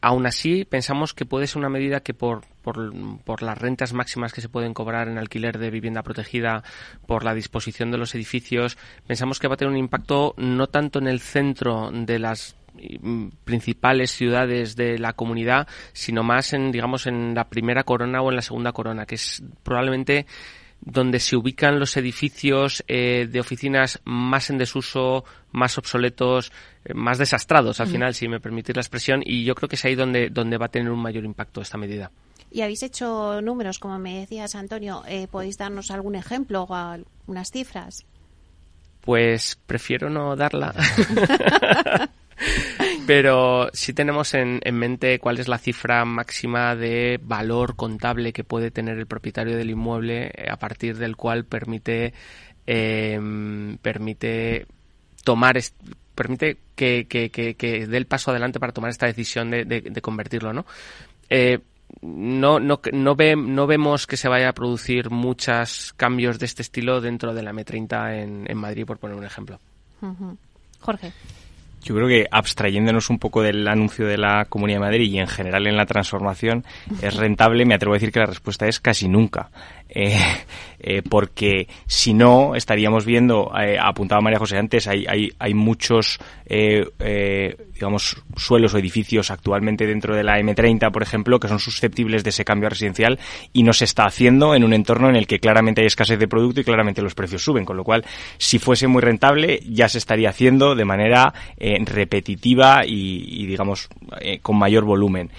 Aún 0.00 0.26
así, 0.26 0.64
pensamos 0.64 1.14
que 1.14 1.26
puede 1.26 1.48
ser 1.48 1.58
una 1.58 1.68
medida 1.68 2.00
que 2.00 2.14
por, 2.14 2.42
por, 2.62 2.92
por, 3.24 3.42
las 3.42 3.58
rentas 3.58 3.92
máximas 3.92 4.32
que 4.32 4.40
se 4.40 4.48
pueden 4.48 4.72
cobrar 4.72 5.08
en 5.08 5.18
alquiler 5.18 5.58
de 5.58 5.70
vivienda 5.70 6.04
protegida, 6.04 6.62
por 7.06 7.24
la 7.24 7.34
disposición 7.34 7.90
de 7.90 7.98
los 7.98 8.14
edificios, 8.14 8.78
pensamos 9.06 9.40
que 9.40 9.48
va 9.48 9.54
a 9.54 9.56
tener 9.56 9.72
un 9.72 9.78
impacto 9.78 10.34
no 10.36 10.68
tanto 10.68 11.00
en 11.00 11.08
el 11.08 11.18
centro 11.18 11.90
de 11.92 12.20
las 12.20 12.56
mm, 13.00 13.28
principales 13.44 14.12
ciudades 14.12 14.76
de 14.76 14.96
la 14.98 15.14
comunidad, 15.14 15.66
sino 15.92 16.22
más 16.22 16.52
en, 16.52 16.70
digamos, 16.70 17.08
en 17.08 17.34
la 17.34 17.48
primera 17.48 17.82
corona 17.82 18.22
o 18.22 18.30
en 18.30 18.36
la 18.36 18.42
segunda 18.42 18.70
corona, 18.70 19.06
que 19.06 19.16
es 19.16 19.42
probablemente 19.64 20.26
donde 20.84 21.18
se 21.18 21.36
ubican 21.36 21.80
los 21.80 21.96
edificios 21.96 22.84
eh, 22.88 23.26
de 23.30 23.40
oficinas 23.40 24.00
más 24.04 24.50
en 24.50 24.58
desuso, 24.58 25.24
más 25.50 25.78
obsoletos, 25.78 26.52
eh, 26.84 26.92
más 26.94 27.18
desastrados 27.18 27.80
al 27.80 27.88
final, 27.88 28.14
si 28.14 28.28
me 28.28 28.40
permitís 28.40 28.76
la 28.76 28.82
expresión, 28.82 29.22
y 29.24 29.44
yo 29.44 29.54
creo 29.54 29.68
que 29.68 29.76
es 29.76 29.84
ahí 29.84 29.94
donde, 29.94 30.28
donde 30.28 30.58
va 30.58 30.66
a 30.66 30.70
tener 30.70 30.90
un 30.90 31.00
mayor 31.00 31.24
impacto 31.24 31.62
esta 31.62 31.78
medida. 31.78 32.10
Y 32.50 32.60
habéis 32.60 32.82
hecho 32.82 33.40
números, 33.40 33.78
como 33.78 33.98
me 33.98 34.20
decías, 34.20 34.54
Antonio. 34.54 35.02
Eh, 35.08 35.26
¿Podéis 35.28 35.58
darnos 35.58 35.90
algún 35.90 36.14
ejemplo 36.14 36.62
o 36.68 36.96
unas 37.26 37.50
cifras? 37.50 38.04
Pues 39.00 39.58
prefiero 39.66 40.08
no 40.08 40.36
darla. 40.36 40.72
Pero 43.06 43.68
sí 43.72 43.92
tenemos 43.92 44.32
en, 44.34 44.60
en, 44.62 44.74
mente 44.76 45.18
cuál 45.18 45.38
es 45.38 45.48
la 45.48 45.58
cifra 45.58 46.04
máxima 46.04 46.74
de 46.74 47.20
valor 47.22 47.76
contable 47.76 48.32
que 48.32 48.44
puede 48.44 48.70
tener 48.70 48.98
el 48.98 49.06
propietario 49.06 49.56
del 49.56 49.70
inmueble 49.70 50.30
eh, 50.34 50.48
a 50.50 50.56
partir 50.56 50.96
del 50.96 51.16
cual 51.16 51.44
permite 51.44 52.14
eh, 52.66 53.20
permite 53.82 54.66
tomar 55.22 55.58
permite 56.14 56.58
que, 56.74 57.06
que, 57.06 57.30
que, 57.30 57.54
que, 57.54 57.86
dé 57.86 57.96
el 57.96 58.06
paso 58.06 58.30
adelante 58.30 58.60
para 58.60 58.72
tomar 58.72 58.90
esta 58.90 59.06
decisión 59.06 59.50
de, 59.50 59.64
de, 59.64 60.02
convertirlo, 60.02 60.52
¿no? 60.52 60.64
Eh, 61.28 61.58
no, 62.00 62.58
no, 62.58 62.80
no, 62.92 63.16
ve, 63.16 63.36
no 63.36 63.66
vemos 63.66 64.06
que 64.06 64.16
se 64.16 64.28
vaya 64.28 64.48
a 64.48 64.52
producir 64.52 65.10
muchos 65.10 65.92
cambios 65.96 66.38
de 66.38 66.46
este 66.46 66.62
estilo 66.62 67.00
dentro 67.00 67.34
de 67.34 67.42
la 67.42 67.52
M30 67.52 68.22
en, 68.22 68.50
en 68.50 68.58
Madrid, 68.58 68.86
por 68.86 68.98
poner 68.98 69.16
un 69.16 69.24
ejemplo. 69.24 69.58
Jorge. 70.80 71.12
Yo 71.84 71.94
creo 71.94 72.08
que 72.08 72.26
abstrayéndonos 72.30 73.10
un 73.10 73.18
poco 73.18 73.42
del 73.42 73.68
anuncio 73.68 74.06
de 74.06 74.16
la 74.16 74.46
Comunidad 74.46 74.78
de 74.78 74.86
Madrid 74.86 75.12
y 75.12 75.18
en 75.18 75.26
general 75.26 75.66
en 75.66 75.76
la 75.76 75.84
transformación, 75.84 76.64
es 77.02 77.14
rentable, 77.14 77.66
me 77.66 77.74
atrevo 77.74 77.94
a 77.94 77.96
decir 77.96 78.10
que 78.10 78.20
la 78.20 78.26
respuesta 78.26 78.66
es 78.66 78.80
casi 78.80 79.06
nunca. 79.06 79.50
Eh, 79.94 80.18
eh, 80.86 81.02
porque 81.08 81.66
si 81.86 82.12
no, 82.12 82.54
estaríamos 82.54 83.06
viendo, 83.06 83.50
eh, 83.58 83.78
apuntaba 83.80 84.20
María 84.20 84.38
José 84.38 84.58
antes, 84.58 84.86
hay, 84.86 85.06
hay, 85.08 85.30
hay 85.38 85.54
muchos, 85.54 86.18
eh, 86.44 86.84
eh, 86.98 87.56
digamos, 87.72 88.22
suelos 88.36 88.74
o 88.74 88.78
edificios 88.78 89.30
actualmente 89.30 89.86
dentro 89.86 90.14
de 90.14 90.22
la 90.22 90.38
M30, 90.38 90.92
por 90.92 91.02
ejemplo, 91.02 91.40
que 91.40 91.48
son 91.48 91.58
susceptibles 91.58 92.22
de 92.22 92.30
ese 92.30 92.44
cambio 92.44 92.68
residencial 92.68 93.18
y 93.54 93.62
no 93.62 93.72
se 93.72 93.86
está 93.86 94.04
haciendo 94.04 94.54
en 94.54 94.62
un 94.62 94.74
entorno 94.74 95.08
en 95.08 95.16
el 95.16 95.26
que 95.26 95.40
claramente 95.40 95.80
hay 95.80 95.86
escasez 95.86 96.18
de 96.18 96.28
producto 96.28 96.60
y 96.60 96.64
claramente 96.64 97.00
los 97.00 97.14
precios 97.14 97.42
suben, 97.42 97.64
con 97.64 97.78
lo 97.78 97.84
cual, 97.84 98.04
si 98.36 98.58
fuese 98.58 98.86
muy 98.86 99.00
rentable, 99.00 99.60
ya 99.66 99.88
se 99.88 99.96
estaría 99.96 100.28
haciendo 100.28 100.74
de 100.74 100.84
manera 100.84 101.32
eh, 101.56 101.78
repetitiva 101.82 102.84
y, 102.84 103.24
y 103.42 103.46
digamos, 103.46 103.88
eh, 104.20 104.40
con 104.40 104.58
mayor 104.58 104.84
volumen 104.84 105.30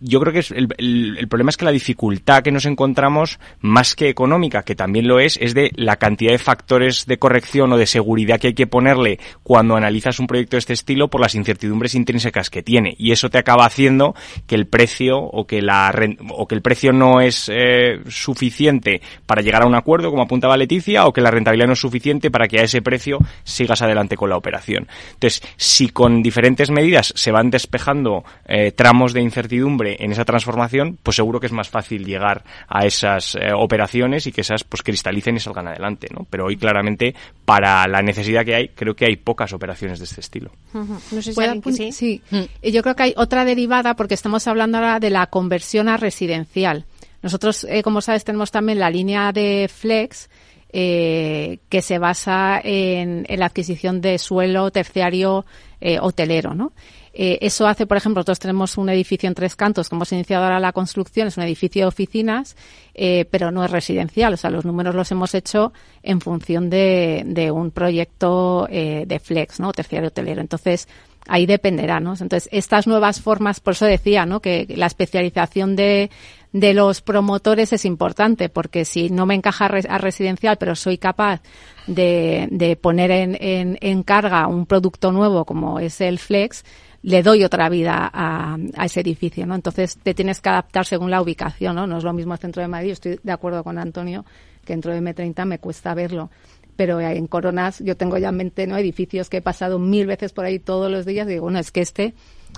yo 0.00 0.18
creo 0.20 0.32
que 0.32 0.38
es 0.40 0.50
el, 0.50 0.68
el, 0.78 1.28
problema 1.28 1.50
es 1.50 1.56
que 1.56 1.64
la 1.64 1.70
dificultad 1.70 2.42
que 2.42 2.50
nos 2.50 2.64
encontramos, 2.64 3.38
más 3.60 3.94
que 3.94 4.08
económica, 4.08 4.62
que 4.62 4.74
también 4.74 5.06
lo 5.06 5.20
es, 5.20 5.38
es 5.40 5.54
de 5.54 5.70
la 5.76 5.96
cantidad 5.96 6.32
de 6.32 6.38
factores 6.38 7.06
de 7.06 7.18
corrección 7.18 7.72
o 7.72 7.76
de 7.76 7.86
seguridad 7.86 8.40
que 8.40 8.48
hay 8.48 8.54
que 8.54 8.66
ponerle 8.66 9.18
cuando 9.42 9.76
analizas 9.76 10.18
un 10.18 10.26
proyecto 10.26 10.56
de 10.56 10.60
este 10.60 10.72
estilo 10.72 11.08
por 11.08 11.20
las 11.20 11.34
incertidumbres 11.34 11.94
intrínsecas 11.94 12.48
que 12.48 12.62
tiene. 12.62 12.94
Y 12.98 13.12
eso 13.12 13.28
te 13.28 13.38
acaba 13.38 13.66
haciendo 13.66 14.14
que 14.46 14.54
el 14.54 14.66
precio 14.66 15.18
o 15.18 15.46
que 15.46 15.60
la 15.60 15.94
o 16.30 16.48
que 16.48 16.54
el 16.54 16.62
precio 16.62 16.92
no 16.92 17.20
es 17.20 17.50
eh, 17.52 18.00
suficiente 18.08 19.02
para 19.26 19.42
llegar 19.42 19.62
a 19.62 19.66
un 19.66 19.74
acuerdo, 19.74 20.10
como 20.10 20.22
apuntaba 20.22 20.56
Leticia, 20.56 21.06
o 21.06 21.12
que 21.12 21.20
la 21.20 21.30
rentabilidad 21.30 21.66
no 21.66 21.74
es 21.74 21.80
suficiente 21.80 22.30
para 22.30 22.48
que 22.48 22.60
a 22.60 22.62
ese 22.62 22.80
precio 22.80 23.18
sigas 23.44 23.82
adelante 23.82 24.16
con 24.16 24.30
la 24.30 24.36
operación. 24.36 24.88
Entonces, 25.12 25.42
si 25.56 25.90
con 25.90 26.22
diferentes 26.22 26.70
medidas 26.70 27.12
se 27.14 27.32
van 27.32 27.50
despejando 27.50 28.24
eh, 28.46 28.72
tramos 28.72 29.12
de 29.12 29.20
incertidumbre 29.20 29.89
en 29.98 30.12
esa 30.12 30.24
transformación, 30.24 30.98
pues 31.02 31.16
seguro 31.16 31.40
que 31.40 31.46
es 31.46 31.52
más 31.52 31.68
fácil 31.68 32.04
llegar 32.04 32.44
a 32.68 32.86
esas 32.86 33.34
eh, 33.34 33.52
operaciones 33.54 34.26
y 34.26 34.32
que 34.32 34.42
esas 34.42 34.64
pues 34.64 34.82
cristalicen 34.82 35.36
y 35.36 35.40
salgan 35.40 35.68
adelante, 35.68 36.08
¿no? 36.14 36.26
Pero 36.28 36.46
hoy 36.46 36.56
claramente 36.56 37.14
para 37.44 37.86
la 37.88 38.02
necesidad 38.02 38.44
que 38.44 38.54
hay, 38.54 38.68
creo 38.68 38.94
que 38.94 39.06
hay 39.06 39.16
pocas 39.16 39.52
operaciones 39.52 39.98
de 39.98 40.04
este 40.04 40.20
estilo. 40.20 40.50
Uh 40.72 40.78
-huh. 40.78 41.00
No 41.12 41.22
sé 41.22 41.32
si 41.32 41.40
alguien 41.40 41.62
que 41.62 41.72
sí. 41.72 41.92
sí. 41.92 42.22
Mm. 42.30 42.68
Yo 42.70 42.82
creo 42.82 42.96
que 42.96 43.02
hay 43.02 43.14
otra 43.16 43.44
derivada 43.44 43.94
porque 43.94 44.14
estamos 44.14 44.46
hablando 44.46 44.78
ahora 44.78 45.00
de 45.00 45.10
la 45.10 45.26
conversión 45.26 45.88
a 45.88 45.96
residencial. 45.96 46.84
Nosotros, 47.22 47.66
eh, 47.68 47.82
como 47.82 48.00
sabes, 48.00 48.24
tenemos 48.24 48.50
también 48.50 48.78
la 48.78 48.90
línea 48.90 49.32
de 49.32 49.68
Flex 49.68 50.30
eh, 50.72 51.58
que 51.68 51.82
se 51.82 51.98
basa 51.98 52.60
en, 52.62 53.26
en, 53.28 53.40
la 53.40 53.46
adquisición 53.46 54.00
de 54.00 54.18
suelo 54.18 54.70
terciario 54.70 55.44
eh, 55.80 55.98
hotelero, 56.00 56.54
¿no? 56.54 56.72
Eh, 57.12 57.38
eso 57.40 57.66
hace, 57.66 57.86
por 57.86 57.96
ejemplo, 57.96 58.20
nosotros 58.20 58.38
tenemos 58.38 58.78
un 58.78 58.88
edificio 58.88 59.28
en 59.28 59.34
tres 59.34 59.56
cantos 59.56 59.88
que 59.88 59.96
hemos 59.96 60.12
iniciado 60.12 60.44
ahora 60.44 60.60
la 60.60 60.72
construcción, 60.72 61.28
es 61.28 61.36
un 61.36 61.42
edificio 61.42 61.82
de 61.82 61.88
oficinas, 61.88 62.56
eh, 62.94 63.24
pero 63.30 63.50
no 63.50 63.64
es 63.64 63.70
residencial. 63.70 64.34
O 64.34 64.36
sea, 64.36 64.50
los 64.50 64.64
números 64.64 64.94
los 64.94 65.10
hemos 65.10 65.34
hecho 65.34 65.72
en 66.02 66.20
función 66.20 66.70
de, 66.70 67.22
de 67.26 67.50
un 67.50 67.72
proyecto 67.72 68.68
eh, 68.70 69.04
de 69.06 69.18
flex, 69.18 69.58
¿no? 69.58 69.72
Terciario 69.72 70.08
hotelero. 70.08 70.40
Entonces, 70.40 70.86
ahí 71.26 71.46
dependerá, 71.46 72.00
¿no? 72.00 72.12
Entonces, 72.12 72.48
estas 72.52 72.86
nuevas 72.86 73.20
formas, 73.20 73.60
por 73.60 73.72
eso 73.72 73.86
decía, 73.86 74.24
¿no? 74.24 74.40
Que 74.40 74.66
la 74.76 74.86
especialización 74.86 75.76
de, 75.76 76.10
de 76.52 76.74
los 76.74 77.02
promotores 77.02 77.72
es 77.72 77.84
importante, 77.84 78.48
porque 78.48 78.84
si 78.84 79.10
no 79.10 79.26
me 79.26 79.34
encaja 79.34 79.66
a 79.66 79.98
residencial, 79.98 80.56
pero 80.58 80.76
soy 80.76 80.96
capaz 80.96 81.42
de, 81.86 82.48
de 82.50 82.76
poner 82.76 83.10
en, 83.10 83.36
en, 83.40 83.78
en 83.80 84.02
carga 84.02 84.46
un 84.46 84.66
producto 84.66 85.12
nuevo 85.12 85.44
como 85.44 85.80
es 85.80 86.00
el 86.00 86.18
flex, 86.18 86.64
le 87.02 87.22
doy 87.22 87.44
otra 87.44 87.68
vida 87.68 88.10
a, 88.12 88.56
a, 88.76 88.84
ese 88.84 89.00
edificio, 89.00 89.46
¿no? 89.46 89.54
Entonces 89.54 89.98
te 90.02 90.14
tienes 90.14 90.40
que 90.40 90.48
adaptar 90.50 90.84
según 90.84 91.10
la 91.10 91.22
ubicación, 91.22 91.76
¿no? 91.76 91.86
No 91.86 91.98
es 91.98 92.04
lo 92.04 92.12
mismo 92.12 92.34
el 92.34 92.38
centro 92.38 92.62
de 92.62 92.68
Madrid, 92.68 92.90
estoy 92.90 93.18
de 93.22 93.32
acuerdo 93.32 93.64
con 93.64 93.78
Antonio, 93.78 94.24
que 94.64 94.74
dentro 94.74 94.92
de 94.92 95.00
M30 95.00 95.44
me 95.46 95.58
cuesta 95.58 95.94
verlo. 95.94 96.30
Pero 96.76 96.98
en 97.00 97.26
Coronas 97.26 97.82
yo 97.84 97.96
tengo 97.96 98.16
ya 98.16 98.30
en 98.30 98.36
mente 98.36 98.66
¿no? 98.66 98.76
edificios 98.78 99.28
que 99.28 99.38
he 99.38 99.42
pasado 99.42 99.78
mil 99.78 100.06
veces 100.06 100.32
por 100.32 100.46
ahí 100.46 100.58
todos 100.58 100.90
los 100.90 101.04
días 101.04 101.26
y 101.26 101.32
digo, 101.32 101.42
bueno, 101.42 101.58
es 101.58 101.70
que 101.70 101.82
este, 101.82 102.14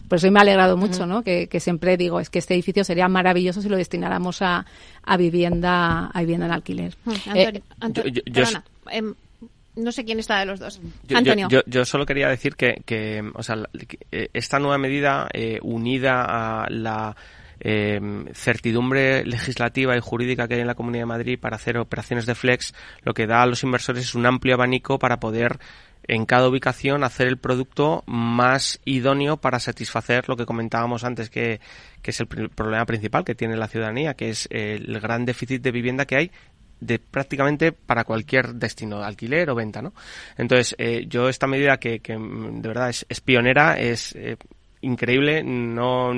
por 0.08 0.18
eso 0.18 0.30
me 0.30 0.38
ha 0.38 0.42
alegrado 0.42 0.76
mucho, 0.76 1.06
¿no? 1.06 1.22
Que, 1.22 1.48
que, 1.48 1.58
siempre 1.58 1.96
digo, 1.96 2.20
es 2.20 2.30
que 2.30 2.38
este 2.38 2.54
edificio 2.54 2.84
sería 2.84 3.08
maravilloso 3.08 3.62
si 3.62 3.68
lo 3.68 3.76
destináramos 3.76 4.40
a, 4.42 4.64
a 5.02 5.16
vivienda, 5.16 6.06
a 6.06 6.20
vivienda 6.20 6.46
en 6.46 6.52
alquiler. 6.52 6.94
Antonio, 7.04 7.34
eh, 7.34 7.62
Antonio, 7.80 8.12
yo, 8.12 8.22
yo, 8.26 8.32
perdona, 8.32 8.64
eh, 8.92 9.02
no 9.76 9.92
sé 9.92 10.04
quién 10.04 10.18
está 10.18 10.40
de 10.40 10.46
los 10.46 10.60
dos. 10.60 10.80
Yo, 11.08 11.18
Antonio. 11.18 11.48
Yo, 11.48 11.60
yo, 11.66 11.84
solo 11.84 12.04
quería 12.06 12.28
decir 12.28 12.56
que, 12.56 12.82
que 12.84 13.22
o 13.34 13.42
sea, 13.42 13.56
esta 14.10 14.58
nueva 14.58 14.78
medida 14.78 15.28
eh, 15.32 15.58
unida 15.62 16.24
a 16.64 16.70
la 16.70 17.16
eh, 17.60 18.00
certidumbre 18.34 19.24
legislativa 19.24 19.96
y 19.96 20.00
jurídica 20.00 20.48
que 20.48 20.54
hay 20.54 20.60
en 20.60 20.66
la 20.66 20.74
Comunidad 20.74 21.02
de 21.02 21.06
Madrid 21.06 21.38
para 21.40 21.56
hacer 21.56 21.78
operaciones 21.78 22.26
de 22.26 22.34
flex, 22.34 22.74
lo 23.02 23.14
que 23.14 23.26
da 23.26 23.42
a 23.42 23.46
los 23.46 23.62
inversores 23.62 24.04
es 24.04 24.14
un 24.14 24.26
amplio 24.26 24.54
abanico 24.54 24.98
para 24.98 25.20
poder 25.20 25.58
en 26.08 26.26
cada 26.26 26.48
ubicación 26.48 27.04
hacer 27.04 27.28
el 27.28 27.38
producto 27.38 28.02
más 28.06 28.80
idóneo 28.84 29.36
para 29.36 29.60
satisfacer 29.60 30.28
lo 30.28 30.36
que 30.36 30.46
comentábamos 30.46 31.04
antes 31.04 31.30
que, 31.30 31.60
que 32.02 32.10
es 32.10 32.20
el 32.20 32.26
problema 32.26 32.84
principal 32.84 33.24
que 33.24 33.36
tiene 33.36 33.56
la 33.56 33.68
ciudadanía, 33.68 34.14
que 34.14 34.30
es 34.30 34.48
el 34.50 34.98
gran 35.00 35.24
déficit 35.24 35.62
de 35.62 35.70
vivienda 35.70 36.04
que 36.04 36.16
hay 36.16 36.30
de 36.82 36.98
prácticamente 36.98 37.70
para 37.70 38.04
cualquier 38.04 38.54
destino, 38.54 38.98
de 38.98 39.04
alquiler 39.04 39.48
o 39.50 39.54
venta, 39.54 39.80
¿no? 39.80 39.92
Entonces, 40.36 40.74
eh, 40.78 41.06
yo 41.08 41.28
esta 41.28 41.46
medida 41.46 41.78
que, 41.78 42.00
que 42.00 42.14
de 42.14 42.68
verdad 42.68 42.90
es, 42.90 43.06
es, 43.08 43.20
pionera 43.20 43.78
es 43.78 44.14
eh, 44.16 44.36
increíble, 44.80 45.44
no 45.44 46.12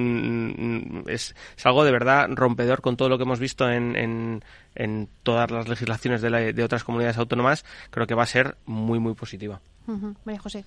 es, 1.06 1.34
algo 1.64 1.84
de 1.84 1.92
verdad 1.92 2.28
rompedor 2.30 2.80
con 2.80 2.96
todo 2.96 3.10
lo 3.10 3.18
que 3.18 3.24
hemos 3.24 3.40
visto 3.40 3.70
en, 3.70 3.94
en, 3.94 4.42
en 4.74 5.08
todas 5.22 5.50
las 5.50 5.68
legislaciones 5.68 6.22
de, 6.22 6.54
de, 6.54 6.64
otras 6.64 6.82
comunidades 6.82 7.18
autónomas, 7.18 7.64
creo 7.90 8.06
que 8.06 8.14
va 8.14 8.22
a 8.22 8.26
ser 8.26 8.56
muy, 8.64 8.98
muy 8.98 9.14
positiva. 9.14 9.60
María 10.24 10.40
José. 10.40 10.64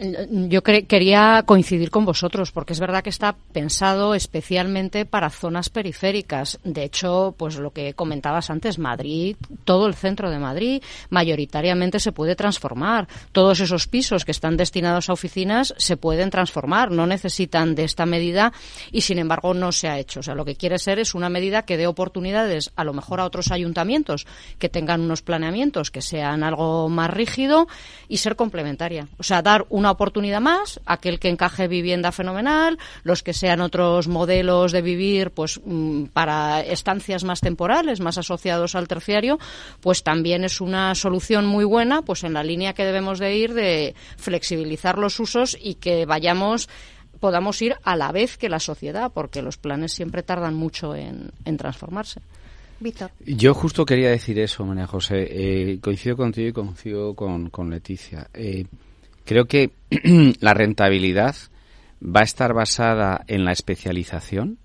Yo 0.00 0.62
quería 0.62 1.42
coincidir 1.44 1.90
con 1.90 2.04
vosotros 2.04 2.52
porque 2.52 2.72
es 2.72 2.78
verdad 2.78 3.02
que 3.02 3.10
está 3.10 3.34
pensado 3.52 4.14
especialmente 4.14 5.04
para 5.04 5.28
zonas 5.28 5.70
periféricas. 5.70 6.60
De 6.62 6.84
hecho, 6.84 7.34
pues 7.36 7.56
lo 7.56 7.72
que 7.72 7.94
comentabas 7.94 8.48
antes, 8.50 8.78
Madrid, 8.78 9.36
todo 9.64 9.88
el 9.88 9.94
centro 9.94 10.30
de 10.30 10.38
Madrid, 10.38 10.82
mayoritariamente 11.10 11.98
se 11.98 12.12
puede 12.12 12.36
transformar. 12.36 13.08
Todos 13.32 13.58
esos 13.58 13.88
pisos 13.88 14.24
que 14.24 14.30
están 14.30 14.56
destinados 14.56 15.08
a 15.08 15.14
oficinas 15.14 15.74
se 15.78 15.96
pueden 15.96 16.30
transformar, 16.30 16.92
no 16.92 17.06
necesitan 17.06 17.74
de 17.74 17.82
esta 17.84 18.06
medida 18.06 18.52
y 18.92 19.00
sin 19.00 19.18
embargo 19.18 19.52
no 19.52 19.72
se 19.72 19.88
ha 19.88 19.98
hecho. 19.98 20.20
O 20.20 20.22
sea, 20.22 20.36
lo 20.36 20.44
que 20.44 20.54
quiere 20.54 20.78
ser 20.78 21.00
es 21.00 21.16
una 21.16 21.28
medida 21.28 21.62
que 21.62 21.76
dé 21.76 21.88
oportunidades 21.88 22.70
a 22.76 22.84
lo 22.84 22.92
mejor 22.92 23.18
a 23.18 23.24
otros 23.24 23.50
ayuntamientos 23.50 24.26
que 24.60 24.68
tengan 24.68 25.00
unos 25.00 25.22
planeamientos 25.22 25.90
que 25.90 26.02
sean 26.02 26.44
algo 26.44 26.88
más 26.88 27.10
rígido 27.10 27.66
y 28.08 28.18
ser 28.18 28.36
complementaria. 28.36 29.08
O 29.18 29.24
sea, 29.24 29.42
dar 29.42 29.66
una 29.70 29.87
oportunidad 29.90 30.40
más, 30.40 30.80
aquel 30.86 31.18
que 31.18 31.28
encaje 31.28 31.68
vivienda 31.68 32.12
fenomenal, 32.12 32.78
los 33.02 33.22
que 33.22 33.32
sean 33.32 33.60
otros 33.60 34.08
modelos 34.08 34.72
de 34.72 34.82
vivir 34.82 35.30
pues 35.30 35.60
mm, 35.64 36.04
para 36.06 36.60
estancias 36.60 37.24
más 37.24 37.40
temporales, 37.40 38.00
más 38.00 38.18
asociados 38.18 38.74
al 38.74 38.88
terciario, 38.88 39.38
pues 39.80 40.02
también 40.02 40.44
es 40.44 40.60
una 40.60 40.94
solución 40.94 41.46
muy 41.46 41.64
buena, 41.64 42.02
pues 42.02 42.24
en 42.24 42.34
la 42.34 42.42
línea 42.42 42.72
que 42.72 42.84
debemos 42.84 43.18
de 43.18 43.36
ir 43.36 43.54
de 43.54 43.94
flexibilizar 44.16 44.98
los 44.98 45.18
usos 45.20 45.56
y 45.60 45.74
que 45.74 46.06
vayamos 46.06 46.68
podamos 47.18 47.60
ir 47.62 47.74
a 47.82 47.96
la 47.96 48.12
vez 48.12 48.38
que 48.38 48.48
la 48.48 48.60
sociedad, 48.60 49.10
porque 49.12 49.42
los 49.42 49.58
planes 49.58 49.92
siempre 49.92 50.22
tardan 50.22 50.54
mucho 50.54 50.94
en, 50.94 51.32
transformarse. 51.56 52.20
Víctor. 52.80 53.10
Yo 53.26 53.54
justo 53.54 53.84
quería 53.84 54.10
decir 54.10 54.38
eso, 54.38 54.64
María 54.64 54.86
José. 54.86 55.26
Eh, 55.30 55.80
coincido 55.80 56.16
contigo 56.16 56.48
y 56.48 56.52
coincido 56.52 57.14
con, 57.14 57.50
con 57.50 57.70
Leticia. 57.70 58.28
Eh, 58.32 58.66
Creo 59.28 59.44
que 59.44 59.72
la 60.40 60.54
rentabilidad 60.54 61.36
va 62.02 62.20
a 62.20 62.24
estar 62.24 62.54
basada 62.54 63.26
en 63.26 63.44
la 63.44 63.52
especialización, 63.52 64.56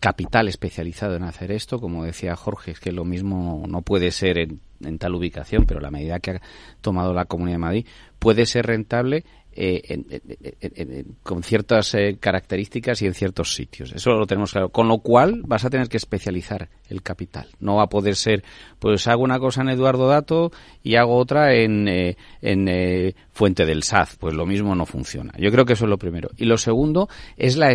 capital 0.00 0.48
especializado 0.48 1.16
en 1.16 1.22
hacer 1.22 1.50
esto, 1.50 1.80
como 1.80 2.04
decía 2.04 2.36
Jorge, 2.36 2.72
es 2.72 2.78
que 2.78 2.92
lo 2.92 3.06
mismo 3.06 3.64
no 3.66 3.80
puede 3.80 4.10
ser 4.10 4.38
en, 4.38 4.98
tal 4.98 5.14
ubicación, 5.14 5.64
pero 5.64 5.80
la 5.80 5.90
medida 5.90 6.20
que 6.20 6.32
ha 6.32 6.42
tomado 6.82 7.14
la 7.14 7.24
Comunidad 7.24 7.54
de 7.54 7.58
Madrid 7.58 7.86
puede 8.18 8.44
ser 8.44 8.66
rentable 8.66 9.24
eh, 9.62 11.04
con 11.22 11.42
ciertas 11.42 11.94
eh, 11.94 12.16
características 12.18 13.02
y 13.02 13.06
en 13.06 13.12
ciertos 13.12 13.54
sitios. 13.54 13.92
Eso 13.92 14.12
lo 14.12 14.26
tenemos 14.26 14.52
claro. 14.52 14.70
Con 14.70 14.88
lo 14.88 15.00
cual 15.00 15.42
vas 15.44 15.66
a 15.66 15.70
tener 15.70 15.88
que 15.88 15.98
especializar 15.98 16.70
el 16.88 17.02
capital. 17.02 17.48
No 17.60 17.76
va 17.76 17.82
a 17.82 17.88
poder 17.88 18.16
ser, 18.16 18.42
pues 18.78 19.06
hago 19.06 19.22
una 19.22 19.38
cosa 19.38 19.60
en 19.60 19.68
Eduardo 19.68 20.08
Dato 20.08 20.50
y 20.82 20.94
hago 20.94 21.14
otra 21.14 21.54
en, 21.54 21.88
eh, 21.88 22.16
en 22.40 23.14
Fuente 23.32 23.66
del 23.66 23.82
Saz. 23.82 24.16
Pues 24.16 24.32
lo 24.34 24.46
mismo 24.46 24.74
no 24.74 24.86
funciona. 24.86 25.34
Yo 25.36 25.50
creo 25.50 25.66
que 25.66 25.74
eso 25.74 25.84
es 25.84 25.90
lo 25.90 25.98
primero. 25.98 26.30
Y 26.38 26.46
lo 26.46 26.56
segundo 26.56 27.10
es 27.36 27.58
la 27.58 27.70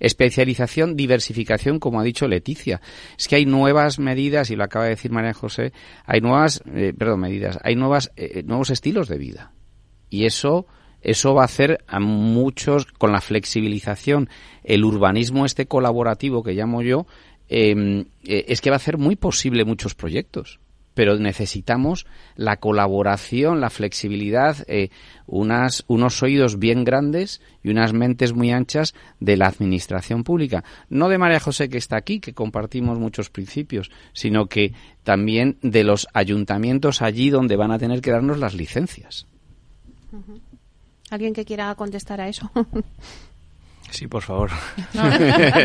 especialización, 0.00 0.96
diversificación, 0.96 1.78
como 1.78 2.00
ha 2.00 2.02
dicho 2.02 2.26
Leticia. 2.26 2.80
Es 3.16 3.28
que 3.28 3.36
hay 3.36 3.46
nuevas 3.46 4.00
medidas, 4.00 4.50
y 4.50 4.56
lo 4.56 4.64
acaba 4.64 4.86
de 4.86 4.90
decir 4.90 5.12
María 5.12 5.32
José, 5.32 5.72
hay 6.06 6.20
nuevas, 6.20 6.60
perdón, 6.98 7.20
medidas, 7.20 7.56
hay 7.62 7.76
nuevas, 7.76 8.10
nuevos 8.44 8.70
estilos 8.70 9.08
de 9.08 9.18
vida 9.18 9.52
y 10.10 10.24
eso 10.24 10.66
eso 11.02 11.34
va 11.34 11.42
a 11.42 11.46
hacer 11.46 11.84
a 11.86 12.00
muchos 12.00 12.86
con 12.86 13.12
la 13.12 13.20
flexibilización 13.20 14.28
el 14.64 14.84
urbanismo 14.84 15.44
este 15.44 15.66
colaborativo 15.66 16.42
que 16.42 16.54
llamo 16.54 16.82
yo 16.82 17.06
em, 17.48 18.06
eh, 18.24 18.46
es 18.48 18.60
que 18.60 18.70
va 18.70 18.76
a 18.76 18.78
hacer 18.78 18.98
muy 18.98 19.16
posible 19.16 19.64
muchos 19.64 19.94
proyectos 19.94 20.58
pero 20.96 21.18
necesitamos 21.18 22.06
la 22.36 22.56
colaboración, 22.56 23.60
la 23.60 23.68
flexibilidad, 23.68 24.56
eh, 24.66 24.88
unas, 25.26 25.84
unos 25.88 26.22
oídos 26.22 26.58
bien 26.58 26.84
grandes 26.84 27.42
y 27.62 27.68
unas 27.68 27.92
mentes 27.92 28.32
muy 28.32 28.50
anchas 28.50 28.94
de 29.20 29.36
la 29.36 29.46
administración 29.46 30.24
pública. 30.24 30.64
No 30.88 31.10
de 31.10 31.18
María 31.18 31.38
José 31.38 31.68
que 31.68 31.76
está 31.76 31.98
aquí, 31.98 32.18
que 32.18 32.32
compartimos 32.32 32.98
muchos 32.98 33.28
principios, 33.28 33.90
sino 34.14 34.46
que 34.46 34.72
también 35.04 35.58
de 35.60 35.84
los 35.84 36.08
ayuntamientos 36.14 37.02
allí 37.02 37.28
donde 37.28 37.56
van 37.56 37.72
a 37.72 37.78
tener 37.78 38.00
que 38.00 38.12
darnos 38.12 38.38
las 38.38 38.54
licencias. 38.54 39.26
¿Alguien 41.10 41.34
que 41.34 41.44
quiera 41.44 41.74
contestar 41.74 42.20
a 42.20 42.28
eso? 42.28 42.50
Sí, 43.88 44.08
por 44.08 44.22
favor. 44.22 44.50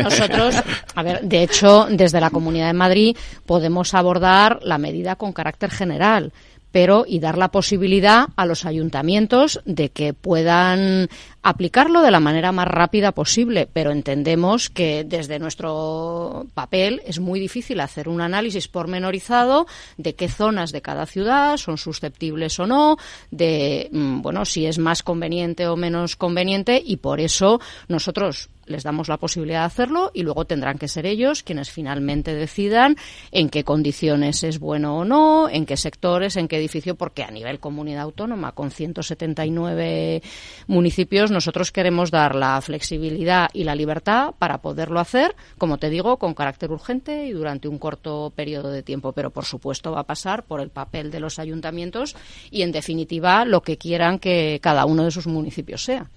nosotros, 0.04 0.54
a 0.94 1.02
ver, 1.02 1.22
de 1.22 1.42
hecho, 1.42 1.88
desde 1.90 2.20
la 2.20 2.30
Comunidad 2.30 2.68
de 2.68 2.72
Madrid 2.72 3.16
podemos 3.44 3.94
abordar 3.94 4.60
la 4.62 4.78
medida 4.78 5.16
con 5.16 5.32
carácter 5.32 5.72
general 5.72 6.32
pero 6.72 7.04
y 7.06 7.20
dar 7.20 7.38
la 7.38 7.50
posibilidad 7.50 8.26
a 8.34 8.46
los 8.46 8.64
ayuntamientos 8.64 9.60
de 9.64 9.90
que 9.90 10.14
puedan 10.14 11.08
aplicarlo 11.42 12.02
de 12.02 12.10
la 12.10 12.20
manera 12.20 12.52
más 12.52 12.68
rápida 12.68 13.12
posible, 13.12 13.68
pero 13.72 13.90
entendemos 13.90 14.70
que 14.70 15.04
desde 15.04 15.38
nuestro 15.38 16.46
papel 16.54 17.02
es 17.04 17.18
muy 17.18 17.40
difícil 17.40 17.80
hacer 17.80 18.08
un 18.08 18.20
análisis 18.20 18.68
pormenorizado 18.68 19.66
de 19.96 20.14
qué 20.14 20.28
zonas 20.28 20.70
de 20.72 20.82
cada 20.82 21.06
ciudad 21.06 21.56
son 21.56 21.78
susceptibles 21.78 22.58
o 22.60 22.66
no, 22.66 22.96
de 23.30 23.88
mm, 23.90 24.22
bueno, 24.22 24.44
si 24.44 24.66
es 24.66 24.78
más 24.78 25.02
conveniente 25.02 25.66
o 25.66 25.76
menos 25.76 26.16
conveniente 26.16 26.80
y 26.84 26.96
por 26.96 27.20
eso 27.20 27.60
nosotros 27.88 28.48
les 28.66 28.82
damos 28.82 29.08
la 29.08 29.16
posibilidad 29.16 29.60
de 29.60 29.66
hacerlo 29.66 30.10
y 30.14 30.22
luego 30.22 30.44
tendrán 30.44 30.78
que 30.78 30.88
ser 30.88 31.06
ellos 31.06 31.42
quienes 31.42 31.70
finalmente 31.70 32.34
decidan 32.34 32.96
en 33.30 33.48
qué 33.48 33.64
condiciones 33.64 34.44
es 34.44 34.58
bueno 34.58 34.98
o 34.98 35.04
no, 35.04 35.48
en 35.48 35.66
qué 35.66 35.76
sectores, 35.76 36.36
en 36.36 36.48
qué 36.48 36.58
edificio, 36.58 36.94
porque 36.94 37.24
a 37.24 37.30
nivel 37.30 37.58
comunidad 37.58 38.02
autónoma, 38.02 38.52
con 38.52 38.70
179 38.70 40.22
municipios, 40.66 41.30
nosotros 41.32 41.72
queremos 41.72 42.10
dar 42.10 42.34
la 42.34 42.60
flexibilidad 42.60 43.50
y 43.52 43.64
la 43.64 43.74
libertad 43.74 44.34
para 44.38 44.58
poderlo 44.58 45.00
hacer, 45.00 45.34
como 45.58 45.78
te 45.78 45.90
digo, 45.90 46.18
con 46.18 46.34
carácter 46.34 46.70
urgente 46.70 47.26
y 47.26 47.32
durante 47.32 47.68
un 47.68 47.78
corto 47.78 48.32
periodo 48.34 48.70
de 48.70 48.82
tiempo. 48.82 49.12
Pero, 49.12 49.30
por 49.30 49.44
supuesto, 49.44 49.92
va 49.92 50.00
a 50.00 50.06
pasar 50.06 50.44
por 50.44 50.60
el 50.60 50.70
papel 50.70 51.10
de 51.10 51.20
los 51.20 51.38
ayuntamientos 51.38 52.14
y, 52.50 52.62
en 52.62 52.72
definitiva, 52.72 53.44
lo 53.44 53.62
que 53.62 53.78
quieran 53.78 54.18
que 54.18 54.60
cada 54.62 54.84
uno 54.84 55.04
de 55.04 55.10
sus 55.10 55.26
municipios 55.26 55.82
sea. 55.82 56.08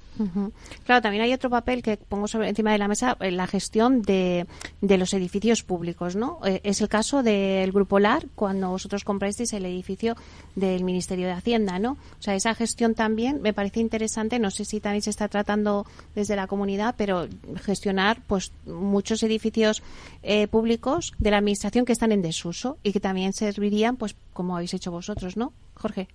Claro, 0.85 1.01
también 1.01 1.23
hay 1.23 1.33
otro 1.33 1.49
papel 1.49 1.83
que 1.83 1.97
pongo 1.97 2.27
sobre 2.27 2.49
encima 2.49 2.71
de 2.71 2.77
la 2.77 2.87
mesa, 2.87 3.17
eh, 3.19 3.31
la 3.31 3.47
gestión 3.47 4.01
de, 4.01 4.47
de 4.81 4.97
los 4.97 5.13
edificios 5.13 5.63
públicos, 5.63 6.15
¿no? 6.15 6.39
Eh, 6.45 6.61
es 6.63 6.81
el 6.81 6.87
caso 6.87 7.23
del 7.23 7.71
Grupo 7.71 7.99
LAR, 7.99 8.27
cuando 8.35 8.69
vosotros 8.69 9.03
comprasteis 9.03 9.53
el 9.53 9.65
edificio 9.65 10.15
del 10.55 10.83
Ministerio 10.83 11.27
de 11.27 11.33
Hacienda, 11.33 11.79
¿no? 11.79 11.93
O 11.93 12.21
sea, 12.21 12.35
esa 12.35 12.55
gestión 12.55 12.95
también 12.95 13.41
me 13.41 13.53
parece 13.53 13.79
interesante, 13.79 14.39
no 14.39 14.51
sé 14.51 14.65
si 14.65 14.79
también 14.79 15.01
se 15.01 15.09
está 15.09 15.27
tratando 15.27 15.85
desde 16.15 16.35
la 16.35 16.47
comunidad, 16.47 16.95
pero 16.97 17.27
gestionar 17.63 18.21
pues 18.27 18.51
muchos 18.65 19.21
edificios 19.23 19.83
eh, 20.23 20.47
públicos 20.47 21.13
de 21.19 21.31
la 21.31 21.37
Administración 21.37 21.85
que 21.85 21.93
están 21.93 22.11
en 22.11 22.21
desuso 22.21 22.77
y 22.83 22.91
que 22.91 22.99
también 22.99 23.33
servirían, 23.33 23.97
pues 23.97 24.15
como 24.33 24.55
habéis 24.55 24.73
hecho 24.73 24.91
vosotros, 24.91 25.37
¿no? 25.37 25.53
Jorge 25.75 26.07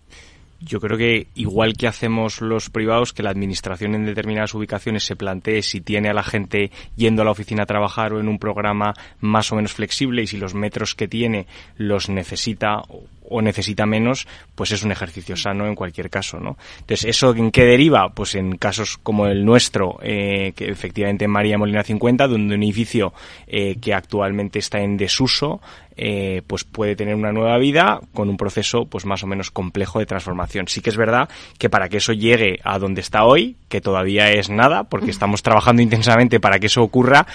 yo 0.60 0.80
creo 0.80 0.98
que 0.98 1.28
igual 1.34 1.76
que 1.76 1.86
hacemos 1.86 2.40
los 2.40 2.70
privados, 2.70 3.12
que 3.12 3.22
la 3.22 3.30
administración 3.30 3.94
en 3.94 4.04
determinadas 4.04 4.54
ubicaciones 4.54 5.04
se 5.04 5.16
plantee 5.16 5.62
si 5.62 5.80
tiene 5.80 6.10
a 6.10 6.14
la 6.14 6.22
gente 6.22 6.70
yendo 6.96 7.22
a 7.22 7.24
la 7.24 7.30
oficina 7.30 7.62
a 7.62 7.66
trabajar 7.66 8.12
o 8.12 8.20
en 8.20 8.28
un 8.28 8.38
programa 8.38 8.94
más 9.20 9.50
o 9.52 9.56
menos 9.56 9.72
flexible 9.72 10.22
y 10.22 10.26
si 10.26 10.36
los 10.36 10.54
metros 10.54 10.94
que 10.94 11.08
tiene 11.08 11.46
los 11.76 12.08
necesita 12.08 12.82
o 13.30 13.40
necesita 13.40 13.86
menos, 13.86 14.26
pues 14.54 14.72
es 14.72 14.82
un 14.82 14.90
ejercicio 14.90 15.36
sano 15.36 15.66
en 15.66 15.76
cualquier 15.76 16.10
caso, 16.10 16.40
¿no? 16.40 16.58
Entonces, 16.80 17.04
¿eso 17.04 17.34
en 17.34 17.52
qué 17.52 17.64
deriva? 17.64 18.08
Pues 18.12 18.34
en 18.34 18.56
casos 18.56 18.98
como 18.98 19.26
el 19.26 19.44
nuestro, 19.44 19.98
eh, 20.02 20.52
que 20.56 20.68
efectivamente 20.68 21.26
en 21.26 21.30
María 21.30 21.56
Molina 21.56 21.84
50, 21.84 22.26
donde 22.26 22.56
un 22.56 22.62
edificio 22.62 23.14
eh, 23.46 23.76
que 23.80 23.94
actualmente 23.94 24.58
está 24.58 24.80
en 24.80 24.96
desuso, 24.96 25.60
eh, 26.02 26.40
pues 26.46 26.64
puede 26.64 26.96
tener 26.96 27.14
una 27.14 27.30
nueva 27.30 27.58
vida 27.58 28.00
con 28.14 28.30
un 28.30 28.38
proceso 28.38 28.86
pues 28.86 29.04
más 29.04 29.22
o 29.22 29.26
menos 29.26 29.50
complejo 29.50 29.98
de 29.98 30.06
transformación. 30.06 30.66
Sí 30.66 30.80
que 30.80 30.88
es 30.88 30.96
verdad 30.96 31.28
que 31.58 31.68
para 31.68 31.90
que 31.90 31.98
eso 31.98 32.14
llegue 32.14 32.58
a 32.64 32.78
donde 32.78 33.02
está 33.02 33.24
hoy, 33.24 33.56
que 33.68 33.82
todavía 33.82 34.32
es 34.32 34.48
nada, 34.48 34.84
porque 34.84 35.10
estamos 35.10 35.42
trabajando 35.42 35.82
intensamente 35.82 36.40
para 36.40 36.58
que 36.58 36.68
eso 36.68 36.82
ocurra, 36.82 37.26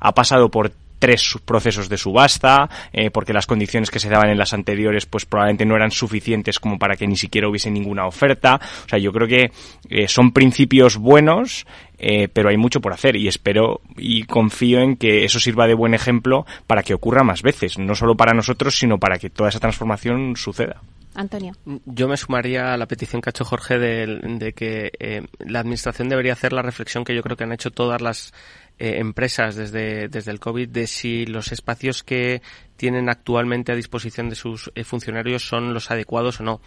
ha 0.00 0.14
pasado 0.14 0.50
por 0.50 0.70
tres 1.00 1.36
procesos 1.44 1.88
de 1.88 1.96
subasta, 1.96 2.70
eh, 2.92 3.10
porque 3.10 3.32
las 3.32 3.46
condiciones 3.46 3.90
que 3.90 3.98
se 3.98 4.08
daban 4.08 4.28
en 4.28 4.38
las 4.38 4.52
anteriores 4.52 5.06
pues 5.06 5.26
probablemente 5.26 5.64
no 5.64 5.74
eran 5.74 5.90
suficientes 5.90 6.60
como 6.60 6.78
para 6.78 6.94
que 6.94 7.08
ni 7.08 7.16
siquiera 7.16 7.48
hubiese 7.48 7.70
ninguna 7.70 8.06
oferta. 8.06 8.60
O 8.84 8.88
sea, 8.88 9.00
yo 9.00 9.10
creo 9.10 9.26
que 9.26 9.50
eh, 9.88 10.06
son 10.06 10.30
principios 10.30 10.96
buenos, 10.96 11.66
eh, 12.00 12.28
pero 12.28 12.48
hay 12.48 12.56
mucho 12.56 12.80
por 12.80 12.94
hacer 12.94 13.14
y 13.14 13.28
espero 13.28 13.82
y 13.96 14.24
confío 14.24 14.80
en 14.80 14.96
que 14.96 15.24
eso 15.24 15.38
sirva 15.38 15.66
de 15.66 15.74
buen 15.74 15.92
ejemplo 15.92 16.46
para 16.66 16.82
que 16.82 16.94
ocurra 16.94 17.22
más 17.22 17.42
veces, 17.42 17.78
no 17.78 17.94
solo 17.94 18.16
para 18.16 18.32
nosotros, 18.32 18.78
sino 18.78 18.98
para 18.98 19.18
que 19.18 19.28
toda 19.28 19.50
esa 19.50 19.60
transformación 19.60 20.34
suceda. 20.36 20.80
Antonio. 21.14 21.52
Yo 21.84 22.08
me 22.08 22.16
sumaría 22.16 22.72
a 22.72 22.76
la 22.76 22.86
petición 22.86 23.20
que 23.20 23.28
ha 23.28 23.32
hecho 23.32 23.44
Jorge 23.44 23.78
de, 23.78 24.20
de 24.38 24.52
que 24.52 24.92
eh, 24.98 25.26
la 25.40 25.60
Administración 25.60 26.08
debería 26.08 26.32
hacer 26.32 26.52
la 26.52 26.62
reflexión 26.62 27.04
que 27.04 27.14
yo 27.14 27.22
creo 27.22 27.36
que 27.36 27.44
han 27.44 27.52
hecho 27.52 27.70
todas 27.70 28.00
las 28.00 28.32
eh, 28.78 28.98
empresas 28.98 29.56
desde, 29.56 30.08
desde 30.08 30.30
el 30.30 30.40
COVID 30.40 30.68
de 30.68 30.86
si 30.86 31.26
los 31.26 31.52
espacios 31.52 32.02
que 32.02 32.40
tienen 32.80 33.10
actualmente 33.10 33.72
a 33.72 33.74
disposición 33.74 34.30
de 34.30 34.34
sus 34.34 34.72
eh, 34.74 34.84
funcionarios 34.84 35.46
son 35.46 35.74
los 35.74 35.90
adecuados 35.90 36.40
o 36.40 36.44
no. 36.44 36.62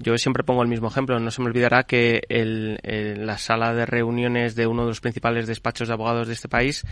Yo 0.00 0.18
siempre 0.18 0.42
pongo 0.42 0.62
el 0.62 0.68
mismo 0.68 0.88
ejemplo. 0.88 1.20
No 1.20 1.30
se 1.30 1.42
me 1.42 1.46
olvidará 1.46 1.84
que 1.84 2.22
el, 2.28 2.80
la 3.24 3.38
sala 3.38 3.72
de 3.72 3.86
reuniones 3.86 4.56
de 4.56 4.66
uno 4.66 4.82
de 4.82 4.88
los 4.88 5.00
principales 5.00 5.46
despachos 5.46 5.86
de 5.86 5.94
abogados 5.94 6.26
de 6.26 6.32
este 6.32 6.48
país 6.48 6.84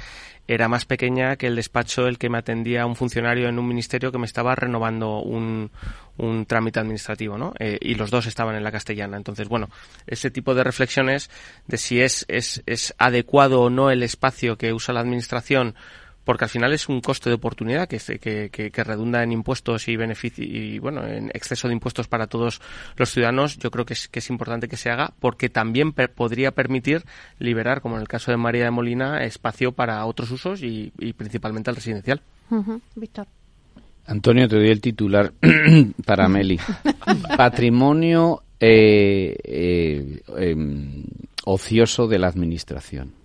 era 0.47 0.69
más 0.69 0.85
pequeña 0.85 1.35
que 1.35 1.49
el 1.49 1.57
despacho 1.57 2.07
el 2.07 2.19
que 2.19 2.29
me 2.29 2.39
atendía 2.39 2.87
un 2.87 2.95
funcionario 2.95 3.49
en 3.49 3.59
un 3.59 3.67
ministerio 3.67 4.13
que 4.13 4.19
me 4.19 4.27
estaba 4.27 4.55
renovando 4.55 5.19
un, 5.19 5.73
un 6.17 6.47
trámite 6.47 6.79
administrativo, 6.79 7.37
¿no? 7.37 7.55
Eh, 7.59 7.79
y 7.81 7.97
los 7.97 8.13
dos 8.13 8.27
estaban 8.27 8.55
en 8.55 8.63
la 8.63 8.71
castellana. 8.71 9.17
Entonces, 9.17 9.49
bueno, 9.49 9.71
ese 10.07 10.31
tipo 10.31 10.55
de 10.55 10.63
reflexiones 10.63 11.31
de 11.67 11.79
si 11.79 12.01
es, 12.01 12.25
es, 12.29 12.63
es 12.67 12.95
adecuado 12.99 13.63
o 13.63 13.71
no 13.71 13.91
el 13.91 14.05
espacio 14.05 14.57
que 14.57 14.73
usa 14.73 14.95
la 14.95 15.01
administración 15.01 15.75
porque 16.25 16.45
al 16.45 16.51
final 16.51 16.73
es 16.73 16.89
un 16.89 17.01
coste 17.01 17.31
de 17.31 17.35
oportunidad 17.35 17.89
que, 17.89 17.99
que, 18.19 18.51
que, 18.51 18.71
que 18.71 18.85
redunda 18.85 19.23
en 19.23 19.33
impuestos 19.33 19.89
y 19.89 19.97
beneficio 19.97 20.45
y 20.45 20.79
bueno 20.79 21.07
en 21.07 21.31
exceso 21.35 21.69
de 21.69 21.75
impuestos 21.75 22.09
para 22.09 22.27
todos 22.27 22.61
los 22.97 23.11
ciudadanos 23.11 23.59
yo 23.59 23.71
creo 23.71 23.85
que 23.85 23.95
es, 23.95 24.09
que 24.09 24.21
es 24.21 24.31
importante 24.31 24.69
que 24.69 24.77
se 24.77 24.91
haga 24.91 25.13
porque 25.21 25.49
también 25.49 25.93
podría 25.93 26.53
permitir 26.53 27.05
liberar 27.39 27.81
como 27.81 27.97
en 27.97 28.03
el 28.03 28.09
caso 28.09 28.31
de 28.31 28.37
María 28.37 28.65
de 28.65 28.71
Molina 28.71 29.25
espacio 29.25 29.73
para 29.73 30.05
otros 30.07 30.31
usos 30.31 30.63
y, 30.63 30.93
y 30.99 31.13
principalmente 31.13 31.71
al 31.71 31.77
residencial. 31.77 32.21
Víctor. 32.95 33.27
Antonio 34.07 34.49
te 34.49 34.57
doy 34.57 34.69
el 34.69 34.81
titular 34.81 35.33
para 36.07 36.29
Meli. 36.29 36.59
Patrimonio 37.37 38.43
eh, 38.61 39.37
eh, 39.43 40.23
eh, 40.39 40.57
ocioso 41.45 42.07
de 42.07 42.19
la 42.19 42.29
administración 42.29 43.22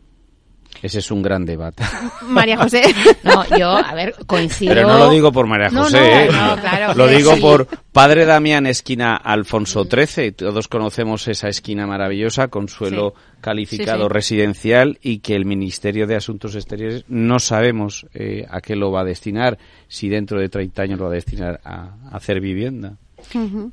ese 0.81 0.99
es 0.99 1.11
un 1.11 1.21
gran 1.21 1.45
debate. 1.45 1.83
María 2.21 2.57
José. 2.57 2.81
No, 3.23 3.45
yo, 3.57 3.69
a 3.69 3.93
ver, 3.93 4.15
coincido. 4.25 4.73
Pero 4.73 4.87
no 4.87 4.97
lo 4.97 5.09
digo 5.09 5.31
por 5.31 5.47
María 5.47 5.69
José, 5.69 6.25
¿eh? 6.25 6.29
no, 6.31 6.55
no, 6.55 6.61
claro, 6.61 6.93
lo 6.93 7.07
digo 7.07 7.35
sí. 7.35 7.41
por 7.41 7.67
Padre 7.91 8.25
Damián, 8.25 8.65
esquina 8.67 9.15
Alfonso 9.15 9.85
XIII. 9.85 10.31
Todos 10.33 10.67
conocemos 10.67 11.27
esa 11.27 11.47
esquina 11.47 11.87
maravillosa 11.87 12.47
con 12.47 12.67
suelo 12.67 13.13
sí. 13.15 13.37
calificado 13.41 14.03
sí, 14.03 14.13
residencial 14.13 14.99
y 15.01 15.19
que 15.19 15.35
el 15.35 15.45
Ministerio 15.45 16.07
de 16.07 16.15
Asuntos 16.15 16.55
Exteriores 16.55 17.05
no 17.07 17.39
sabemos 17.39 18.05
eh, 18.13 18.45
a 18.49 18.61
qué 18.61 18.75
lo 18.75 18.91
va 18.91 19.01
a 19.01 19.05
destinar, 19.05 19.57
si 19.87 20.09
dentro 20.09 20.39
de 20.39 20.49
30 20.49 20.81
años 20.81 20.99
lo 20.99 21.05
va 21.05 21.11
a 21.11 21.15
destinar 21.15 21.59
a, 21.63 21.95
a 22.11 22.17
hacer 22.17 22.39
vivienda. 22.39 22.97
Uh 23.33 23.39
-huh. 23.39 23.71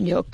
Yo 0.00 0.26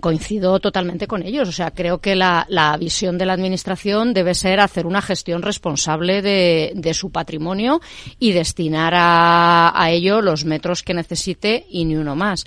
coincido 0.00 0.60
totalmente 0.60 1.06
con 1.06 1.22
ellos. 1.22 1.48
O 1.48 1.52
sea, 1.52 1.70
creo 1.72 1.98
que 1.98 2.14
la, 2.14 2.46
la, 2.48 2.76
visión 2.76 3.18
de 3.18 3.26
la 3.26 3.32
Administración 3.32 4.14
debe 4.14 4.34
ser 4.34 4.60
hacer 4.60 4.86
una 4.86 5.02
gestión 5.02 5.42
responsable 5.42 6.22
de, 6.22 6.72
de 6.74 6.94
su 6.94 7.10
patrimonio 7.10 7.80
y 8.18 8.32
destinar 8.32 8.94
a, 8.94 9.72
a, 9.74 9.90
ello 9.90 10.20
los 10.20 10.44
metros 10.44 10.82
que 10.82 10.94
necesite 10.94 11.66
y 11.68 11.84
ni 11.84 11.96
uno 11.96 12.14
más. 12.14 12.44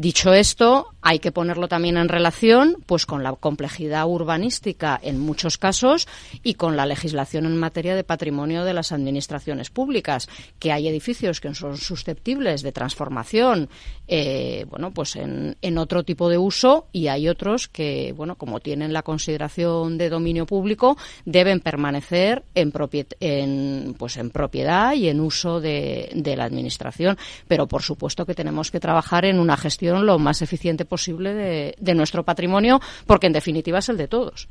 Dicho 0.00 0.32
esto, 0.32 0.86
hay 1.02 1.18
que 1.18 1.30
ponerlo 1.30 1.68
también 1.68 1.98
en 1.98 2.08
relación 2.08 2.78
pues 2.86 3.04
con 3.04 3.22
la 3.22 3.34
complejidad 3.34 4.06
urbanística 4.06 4.98
en 5.02 5.18
muchos 5.18 5.58
casos 5.58 6.08
y 6.42 6.54
con 6.54 6.74
la 6.74 6.86
legislación 6.86 7.44
en 7.44 7.58
materia 7.58 7.94
de 7.94 8.02
patrimonio 8.02 8.64
de 8.64 8.72
las 8.72 8.92
administraciones 8.92 9.68
públicas, 9.68 10.26
que 10.58 10.72
hay 10.72 10.88
edificios 10.88 11.42
que 11.42 11.52
son 11.54 11.76
susceptibles 11.76 12.62
de 12.62 12.72
transformación 12.72 13.68
eh, 14.08 14.64
bueno, 14.70 14.90
pues 14.90 15.16
en, 15.16 15.56
otro 15.76 16.02
tipo 16.02 16.30
de 16.30 16.38
uso 16.38 16.86
y 16.92 17.08
hay 17.08 17.28
otros 17.28 17.68
que, 17.68 18.14
bueno, 18.16 18.36
como 18.36 18.60
tienen 18.60 18.94
la 18.94 19.02
consideración 19.02 19.98
de 19.98 20.08
dominio 20.08 20.46
público, 20.46 20.96
deben 21.26 21.60
permanecer 21.60 22.42
en, 22.54 22.72
en, 23.20 23.94
pues 23.98 24.16
en 24.16 24.30
propiedad 24.30 24.94
y 24.94 25.08
en 25.08 25.20
uso 25.20 25.60
de, 25.60 26.10
de 26.14 26.36
la 26.36 26.44
administración. 26.44 27.18
Pero, 27.46 27.68
por 27.68 27.82
supuesto, 27.82 28.26
que 28.26 28.34
tenemos 28.34 28.70
que 28.70 28.80
trabajar 28.80 29.26
en 29.26 29.38
una 29.38 29.56
gestión 29.56 29.89
lo 29.98 30.18
más 30.18 30.42
eficiente 30.42 30.84
posible 30.84 31.34
de, 31.34 31.94
nuestro 31.94 32.24
patrimonio, 32.24 32.80
porque 33.06 33.26
en 33.26 33.32
definitiva 33.32 33.80
es 33.80 33.88
el 33.88 33.96
de 33.96 34.06
todos. 34.06 34.48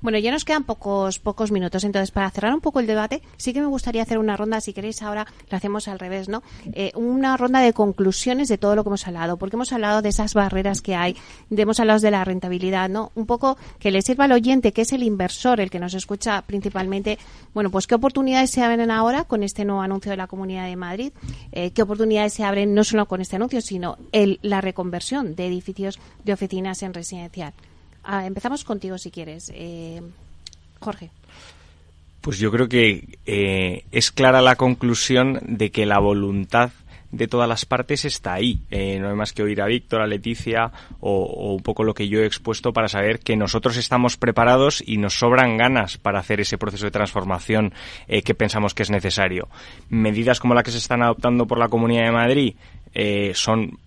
Bueno, 0.00 0.18
ya 0.18 0.30
nos 0.30 0.44
quedan 0.44 0.64
pocos 0.64 1.18
pocos 1.18 1.50
minutos, 1.50 1.84
entonces 1.84 2.10
para 2.10 2.30
cerrar 2.30 2.54
un 2.54 2.60
poco 2.60 2.80
el 2.80 2.86
debate, 2.86 3.22
sí 3.36 3.52
que 3.52 3.60
me 3.60 3.66
gustaría 3.66 4.02
hacer 4.02 4.18
una 4.18 4.36
ronda, 4.36 4.60
si 4.60 4.72
queréis 4.72 5.02
ahora 5.02 5.26
lo 5.50 5.56
hacemos 5.56 5.88
al 5.88 5.98
revés, 5.98 6.28
¿no? 6.28 6.42
Eh, 6.72 6.92
una 6.94 7.36
ronda 7.36 7.60
de 7.60 7.72
conclusiones 7.72 8.48
de 8.48 8.58
todo 8.58 8.76
lo 8.76 8.84
que 8.84 8.90
hemos 8.90 9.06
hablado, 9.06 9.36
porque 9.36 9.56
hemos 9.56 9.72
hablado 9.72 10.02
de 10.02 10.08
esas 10.08 10.34
barreras 10.34 10.80
que 10.80 10.94
hay, 10.94 11.16
de, 11.50 11.62
hemos 11.62 11.80
hablado 11.80 12.00
de 12.00 12.10
la 12.10 12.24
rentabilidad, 12.24 12.88
¿no? 12.88 13.12
Un 13.14 13.26
poco 13.26 13.56
que 13.78 13.90
le 13.90 14.02
sirva 14.02 14.24
al 14.24 14.32
oyente, 14.32 14.72
que 14.72 14.82
es 14.82 14.92
el 14.92 15.02
inversor, 15.02 15.60
el 15.60 15.70
que 15.70 15.78
nos 15.78 15.94
escucha 15.94 16.42
principalmente, 16.42 17.18
bueno, 17.54 17.70
pues 17.70 17.86
qué 17.86 17.94
oportunidades 17.94 18.50
se 18.50 18.62
abren 18.62 18.90
ahora 18.90 19.24
con 19.24 19.42
este 19.42 19.64
nuevo 19.64 19.82
anuncio 19.82 20.10
de 20.10 20.16
la 20.16 20.26
Comunidad 20.26 20.66
de 20.66 20.76
Madrid, 20.76 21.12
eh, 21.52 21.70
qué 21.70 21.82
oportunidades 21.82 22.32
se 22.34 22.44
abren 22.44 22.74
no 22.74 22.84
solo 22.84 23.06
con 23.06 23.20
este 23.20 23.36
anuncio, 23.36 23.60
sino 23.60 23.98
el, 24.12 24.38
la 24.42 24.60
reconversión 24.60 25.34
de 25.34 25.46
edificios 25.46 25.98
de 26.24 26.32
oficinas 26.32 26.82
en 26.82 26.94
residencial. 26.94 27.54
Ah, 28.04 28.26
empezamos 28.26 28.64
contigo 28.64 28.98
si 28.98 29.10
quieres, 29.10 29.50
eh, 29.54 30.02
Jorge. 30.80 31.10
Pues 32.20 32.38
yo 32.38 32.50
creo 32.52 32.68
que 32.68 33.18
eh, 33.26 33.84
es 33.90 34.12
clara 34.12 34.42
la 34.42 34.56
conclusión 34.56 35.40
de 35.42 35.70
que 35.70 35.86
la 35.86 35.98
voluntad 35.98 36.70
de 37.10 37.28
todas 37.28 37.48
las 37.48 37.66
partes 37.66 38.04
está 38.04 38.32
ahí. 38.32 38.60
Eh, 38.70 38.98
no 38.98 39.10
hay 39.10 39.14
más 39.14 39.32
que 39.32 39.42
oír 39.42 39.60
a 39.60 39.66
Víctor, 39.66 40.00
a 40.00 40.06
Leticia 40.06 40.72
o, 41.00 41.52
un 41.52 41.62
poco 41.62 41.84
lo 41.84 41.94
que 41.94 42.08
yo 42.08 42.20
he 42.20 42.26
expuesto 42.26 42.72
para 42.72 42.88
saber 42.88 43.18
que 43.18 43.36
nosotros 43.36 43.76
estamos 43.76 44.16
preparados 44.16 44.82
y 44.84 44.96
nos 44.96 45.18
sobran 45.18 45.58
ganas 45.58 45.98
para 45.98 46.20
hacer 46.20 46.40
ese 46.40 46.58
proceso 46.58 46.86
de 46.86 46.90
transformación 46.90 47.74
que 48.06 48.34
pensamos 48.34 48.72
que 48.72 48.82
es 48.82 48.90
necesario. 48.90 49.48
Medidas 49.90 50.40
como 50.40 50.54
las 50.54 50.64
que 50.64 50.70
se 50.70 50.78
están 50.78 51.02
adoptando 51.02 51.46
por 51.46 51.58
la 51.58 51.68
Comunidad 51.68 52.06
de 52.06 52.12
Madrid 52.12 52.54
son 53.34 53.78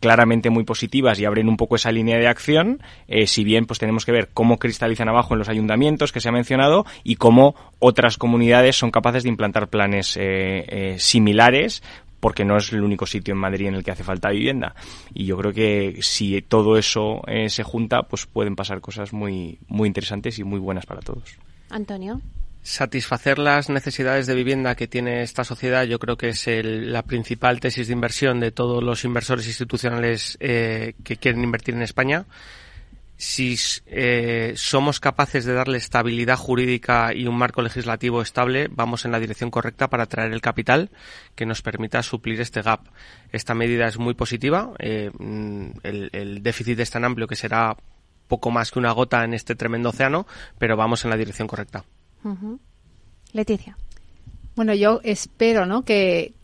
claramente 0.00 0.50
muy 0.50 0.64
positivas 0.64 1.18
y 1.18 1.24
abren 1.24 1.48
un 1.48 1.56
poco 1.56 1.76
esa 1.76 1.92
línea 1.92 2.18
de 2.18 2.28
acción, 2.28 2.80
eh, 3.06 3.26
si 3.26 3.44
bien 3.44 3.66
pues 3.66 3.78
tenemos 3.78 4.04
que 4.04 4.12
ver 4.12 4.28
cómo 4.32 4.58
cristalizan 4.58 5.08
abajo 5.08 5.34
en 5.34 5.38
los 5.38 5.48
ayuntamientos 5.48 6.12
que 6.12 6.20
se 6.20 6.28
ha 6.28 6.32
mencionado 6.32 6.84
y 7.04 7.16
cómo 7.16 7.54
otras 7.78 8.18
comunidades 8.18 8.76
son 8.76 8.90
capaces 8.90 9.22
de 9.22 9.28
implantar 9.28 9.68
planes 9.68 10.16
eh, 10.16 10.64
eh, 10.68 10.96
similares 10.98 11.82
porque 12.20 12.44
no 12.44 12.56
es 12.56 12.72
el 12.72 12.82
único 12.82 13.06
sitio 13.06 13.32
en 13.32 13.40
Madrid 13.40 13.66
en 13.66 13.74
el 13.74 13.84
que 13.84 13.90
hace 13.90 14.04
falta 14.04 14.30
vivienda. 14.30 14.74
Y 15.14 15.24
yo 15.26 15.36
creo 15.36 15.52
que 15.52 15.98
si 16.00 16.40
todo 16.42 16.76
eso 16.76 17.22
eh, 17.26 17.48
se 17.48 17.62
junta, 17.62 18.02
pues 18.02 18.26
pueden 18.26 18.56
pasar 18.56 18.80
cosas 18.80 19.12
muy, 19.12 19.58
muy 19.68 19.86
interesantes 19.86 20.38
y 20.38 20.44
muy 20.44 20.58
buenas 20.58 20.86
para 20.86 21.00
todos. 21.00 21.38
Antonio 21.70 22.20
satisfacer 22.62 23.38
las 23.38 23.70
necesidades 23.70 24.26
de 24.26 24.34
vivienda 24.34 24.74
que 24.74 24.86
tiene 24.88 25.22
esta 25.22 25.44
sociedad 25.44 25.84
yo 25.84 25.98
creo 25.98 26.16
que 26.16 26.28
es 26.28 26.46
la 26.46 27.02
principal 27.02 27.60
tesis 27.60 27.86
de 27.86 27.92
inversión 27.94 28.40
de 28.40 28.52
todos 28.52 28.82
los 28.82 29.04
inversores 29.04 29.46
institucionales 29.46 30.36
eh, 30.40 30.94
que 31.04 31.16
quieren 31.16 31.42
invertir 31.42 31.74
en 31.74 31.82
España. 31.82 32.26
Si 33.16 33.56
eh, 33.86 34.52
somos 34.54 35.00
capaces 35.00 35.44
de 35.44 35.52
darle 35.52 35.78
estabilidad 35.78 36.36
jurídica 36.36 37.12
y 37.12 37.26
un 37.26 37.36
marco 37.36 37.62
legislativo 37.62 38.22
estable, 38.22 38.68
vamos 38.70 39.04
en 39.04 39.10
la 39.10 39.18
dirección 39.18 39.50
correcta 39.50 39.88
para 39.88 40.04
atraer 40.04 40.32
el 40.32 40.40
capital 40.40 40.90
que 41.34 41.44
nos 41.44 41.60
permita 41.60 42.00
suplir 42.04 42.40
este 42.40 42.62
gap. 42.62 42.82
Esta 43.32 43.54
medida 43.54 43.88
es 43.88 43.98
muy 43.98 44.14
positiva. 44.14 44.70
Eh, 44.78 45.10
el, 45.82 46.10
el 46.12 46.42
déficit 46.44 46.78
es 46.78 46.90
tan 46.90 47.04
amplio 47.04 47.26
que 47.26 47.34
será 47.34 47.76
poco 48.28 48.52
más 48.52 48.70
que 48.70 48.78
una 48.78 48.92
gota 48.92 49.24
en 49.24 49.34
este 49.34 49.56
tremendo 49.56 49.88
océano, 49.88 50.26
pero 50.58 50.76
vamos 50.76 51.04
en 51.04 51.10
la 51.10 51.16
dirección 51.16 51.48
correcta. 51.48 51.84
Uh. 52.24 52.58
Leticia. 53.32 53.76
Bueno, 54.58 54.74
yo 54.74 55.00
espero 55.04 55.66
¿no? 55.66 55.84
que, 55.84 56.34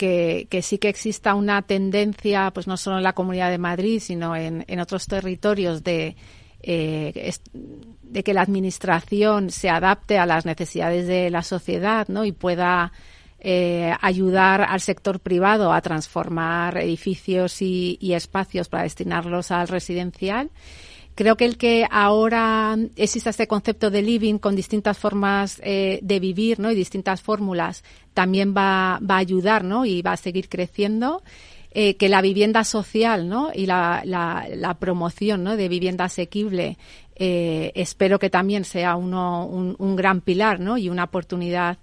sí 0.63 0.79
que 0.79 0.89
exista 0.89 1.35
una 1.35 1.63
tendencia, 1.63 2.53
pues 2.53 2.69
no 2.69 2.77
solo 2.77 2.99
en 2.99 3.03
la 3.03 3.13
Comunidad 3.13 3.51
de 3.51 3.59
Madrid, 3.59 3.99
sino 3.99 4.37
en, 4.37 4.65
otros 4.79 5.09
territorios 5.09 5.83
de, 5.83 6.15
eh, 6.63 7.33
de 7.53 8.23
que 8.23 8.33
la 8.33 8.43
Administración 8.43 9.51
se 9.51 9.69
adapte 9.69 10.17
a 10.17 10.27
las 10.27 10.47
necesidades 10.47 11.09
de 11.09 11.29
la 11.29 11.43
sociedad 11.43 12.07
¿no? 12.07 12.25
y 12.25 12.31
pueda 12.31 12.93
eh, 13.41 13.93
ayudar 14.01 14.61
al 14.61 14.81
sector 14.81 15.19
privado 15.19 15.73
a 15.73 15.81
transformar 15.81 16.79
edificios 16.79 17.61
y 17.61 18.13
espacios 18.13 18.69
para 18.69 18.85
destinarlos 18.85 19.51
al 19.51 19.67
residencial. 19.67 20.51
Creo 21.15 21.37
que 21.37 21.45
el 21.45 21.57
que 21.57 21.87
ahora 21.91 22.77
exista 22.97 23.31
este 23.31 23.47
concepto 23.47 23.91
de 23.91 24.03
living 24.03 24.39
con 24.39 24.57
distintas 24.57 24.99
formas 24.99 25.61
eh, 25.63 26.01
de 26.03 26.21
vivir 26.21 26.59
¿no? 26.59 26.71
y 26.71 26.75
distintas 26.75 27.23
fórmulas 27.23 27.85
también 28.15 28.55
va, 28.57 28.95
a 28.97 29.17
ayudar 29.17 29.65
¿no? 29.65 29.85
y 29.85 30.03
va 30.03 30.13
a 30.13 30.17
seguir 30.17 30.49
creciendo. 30.49 31.23
Eh, 31.77 31.97
que 31.97 32.09
la 32.09 32.23
vivienda 32.23 32.63
social 32.63 33.29
¿no? 33.29 33.51
y 33.53 33.67
la 33.67 34.77
promoción 34.79 35.43
¿no? 35.43 35.57
de 35.57 35.69
vivienda 35.69 36.05
asequible 36.05 36.79
eh, 37.17 37.71
espero 37.77 38.19
que 38.19 38.31
también 38.31 38.65
sea 38.65 38.97
uno, 38.97 39.47
un, 39.47 39.77
un 39.79 39.97
gran 39.97 40.21
pilar 40.21 40.59
¿no? 40.59 40.79
y 40.79 40.89
una 40.89 41.05
oportunidad 41.05 41.79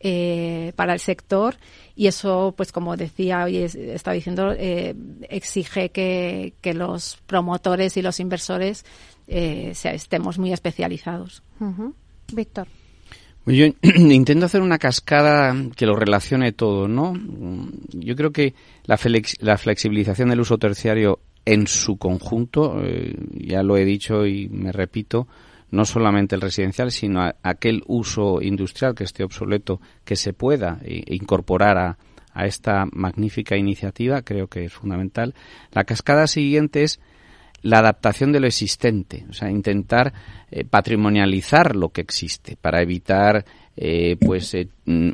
eh, 0.00 0.72
para 0.76 0.92
el 0.92 1.00
sector 1.00 1.56
y 1.94 2.06
eso, 2.06 2.54
pues 2.56 2.72
como 2.72 2.96
decía 2.96 3.44
hoy, 3.44 3.56
estaba 3.56 4.14
diciendo, 4.14 4.52
eh, 4.52 4.94
exige 5.28 5.88
que, 5.90 6.52
que, 6.60 6.74
los 6.74 7.18
promotores 7.26 7.96
y 7.96 8.02
los 8.02 8.20
inversores 8.20 8.84
eh, 9.28 9.72
estemos 9.84 10.38
muy 10.38 10.52
especializados. 10.52 11.42
Víctor. 12.32 12.68
Yo 13.46 13.66
intento 13.82 14.46
hacer 14.46 14.60
una 14.60 14.78
cascada 14.78 15.54
que 15.76 15.86
lo 15.86 15.96
relacione 15.96 16.52
todo, 16.52 16.88
¿no? 16.88 17.14
Yo 17.92 18.16
creo 18.16 18.32
que 18.32 18.54
la, 18.84 18.98
la 19.40 19.56
flexibilización 19.56 20.28
del 20.28 20.40
uso 20.40 20.58
terciario 20.58 21.20
en 21.44 21.68
su 21.68 21.96
conjunto, 21.96 22.82
eh, 22.82 23.14
ya 23.32 23.62
lo 23.62 23.76
he 23.76 23.84
dicho 23.84 24.26
y 24.26 24.48
me 24.48 24.72
repito, 24.72 25.28
no 25.70 25.84
solamente 25.84 26.34
el 26.34 26.40
residencial, 26.40 26.90
sino 26.90 27.30
aquel 27.42 27.82
uso 27.86 28.40
industrial 28.40 28.94
que 28.94 29.04
esté 29.04 29.24
obsoleto, 29.24 29.80
que 30.04 30.16
se 30.16 30.32
pueda 30.32 30.80
incorporar 30.84 31.78
a, 31.78 31.98
a 32.36 32.46
esta 32.46 32.84
magnífica 32.92 33.56
iniciativa, 33.56 34.20
creo 34.20 34.46
que 34.46 34.66
es 34.66 34.72
fundamental. 34.72 35.34
La 35.72 35.84
cascada 35.84 36.26
siguiente 36.26 36.82
es 36.82 37.00
la 37.62 37.78
adaptación 37.78 38.30
de 38.30 38.40
lo 38.40 38.46
existente, 38.46 39.24
o 39.30 39.32
sea, 39.32 39.50
intentar 39.50 40.12
eh, 40.50 40.64
patrimonializar 40.64 41.74
lo 41.74 41.88
que 41.88 42.02
existe 42.02 42.56
para 42.56 42.82
evitar, 42.82 43.44
eh, 43.74 44.16
pues, 44.20 44.52
eh, 44.52 44.68
mm, 44.84 45.10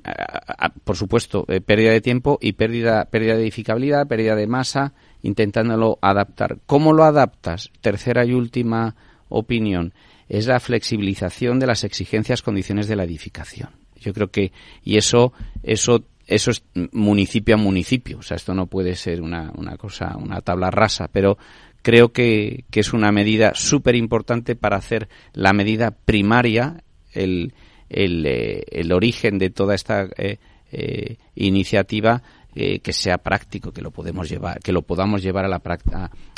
por 0.83 0.97
supuesto, 0.97 1.47
pérdida 1.65 1.93
de 1.93 2.01
tiempo 2.01 2.39
y 2.43 2.53
pérdida, 2.53 3.05
pérdida 3.07 3.37
de 3.37 3.43
edificabilidad, 3.43 4.09
pérdida 4.09 4.35
de 4.35 4.49
masa, 4.49 4.93
intentándolo 5.23 5.99
adaptar. 6.03 6.59
¿Cómo 6.67 6.93
lo 6.93 7.05
adaptas? 7.05 7.71
Tercera 7.81 8.25
y 8.25 8.33
última 8.33 8.97
opinión 9.29 9.95
es 10.33 10.47
la 10.47 10.61
flexibilización 10.61 11.59
de 11.59 11.67
las 11.67 11.85
exigencias, 11.85 12.41
condiciones 12.41 12.89
de 12.89 12.97
la 12.97 13.05
edificación. 13.05 13.69
Yo 14.01 14.15
creo 14.15 14.31
que 14.31 14.51
y 14.83 14.97
eso 14.97 15.35
eso 15.63 16.05
eso 16.27 16.51
es 16.51 16.65
municipio 16.93 17.55
a 17.55 17.59
municipio, 17.59 18.19
o 18.19 18.23
sea, 18.23 18.37
esto 18.37 18.55
no 18.55 18.67
puede 18.67 18.97
ser 18.97 19.21
una, 19.21 19.53
una 19.57 19.77
cosa, 19.77 20.17
una 20.17 20.41
tabla 20.41 20.71
rasa, 20.71 21.09
pero 21.13 21.37
creo 21.83 22.13
que, 22.13 22.65
es 22.73 22.93
una 22.95 23.13
medida 23.13 23.53
súper 23.55 23.95
importante 23.95 24.57
para 24.57 24.77
hacer 24.77 25.11
la 25.35 25.53
medida 25.53 25.91
primaria, 25.91 26.83
el, 27.13 27.53
el, 27.91 28.25
eh, 28.25 28.65
el 28.71 28.93
origen 28.93 29.37
de 29.37 29.51
toda 29.51 29.75
esta 29.75 30.09
eh, 30.17 30.39
eh, 30.71 31.17
iniciativa 31.35 32.23
que 32.55 32.93
sea 32.93 33.17
práctico, 33.19 33.73
que 33.73 33.81
lo 33.81 33.91
podemos 33.91 34.29
llevar, 34.29 34.61
que 34.61 34.73
lo 34.73 34.83
podamos 34.83 35.23
llevar 35.23 35.47
a 35.47 35.49
la 35.49 35.63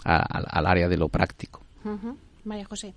al 0.05 0.66
área 0.66 0.88
de 0.88 0.97
lo 0.97 1.09
práctico. 1.09 1.61
María 2.45 2.64
José. 2.64 2.95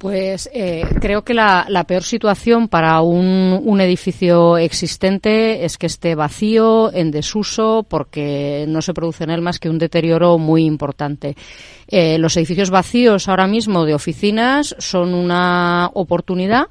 Pues 0.00 0.48
eh, 0.54 0.82
creo 0.98 1.24
que 1.24 1.34
la, 1.34 1.84
peor 1.86 2.04
situación 2.04 2.68
para 2.68 3.02
un, 3.02 3.80
edificio 3.82 4.56
existente 4.56 5.66
es 5.66 5.76
que 5.76 5.88
esté 5.88 6.14
vacío, 6.14 6.90
en 6.90 7.10
desuso, 7.10 7.84
porque 7.86 8.64
no 8.66 8.80
se 8.80 8.94
produce 8.94 9.24
en 9.24 9.30
él 9.30 9.42
más 9.42 9.58
que 9.58 9.68
un 9.68 9.76
deterioro 9.76 10.38
muy 10.38 10.64
importante. 10.64 11.36
Eh, 11.86 12.16
los 12.16 12.34
edificios 12.38 12.70
vacíos 12.70 13.28
ahora 13.28 13.46
mismo 13.46 13.84
de 13.84 13.92
oficinas 13.92 14.74
son 14.78 15.12
una 15.12 15.90
oportunidad 15.92 16.68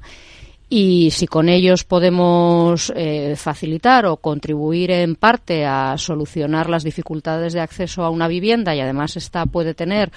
y 0.68 1.10
si 1.12 1.28
con 1.28 1.48
ellos 1.48 1.84
podemos 1.84 2.92
eh, 2.96 3.34
facilitar 3.36 4.06
o 4.06 4.16
contribuir 4.16 4.90
en 4.90 5.14
parte 5.14 5.66
a 5.66 5.96
solucionar 5.98 6.68
las 6.68 6.82
dificultades 6.82 7.52
de 7.52 7.60
acceso 7.60 8.02
a 8.02 8.10
una 8.10 8.26
vivienda 8.26 8.74
y 8.74 8.80
además 8.80 9.16
esta 9.16 9.46
puede 9.46 9.74
tener 9.74 10.10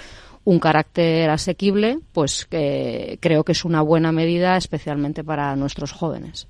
un 0.44 0.58
carácter 0.58 1.30
asequible, 1.30 1.98
pues 2.12 2.46
eh, 2.50 3.18
creo 3.20 3.44
que 3.44 3.52
es 3.52 3.64
una 3.64 3.82
buena 3.82 4.12
medida, 4.12 4.56
especialmente 4.56 5.24
para 5.24 5.56
nuestros 5.56 5.92
jóvenes. 5.92 6.46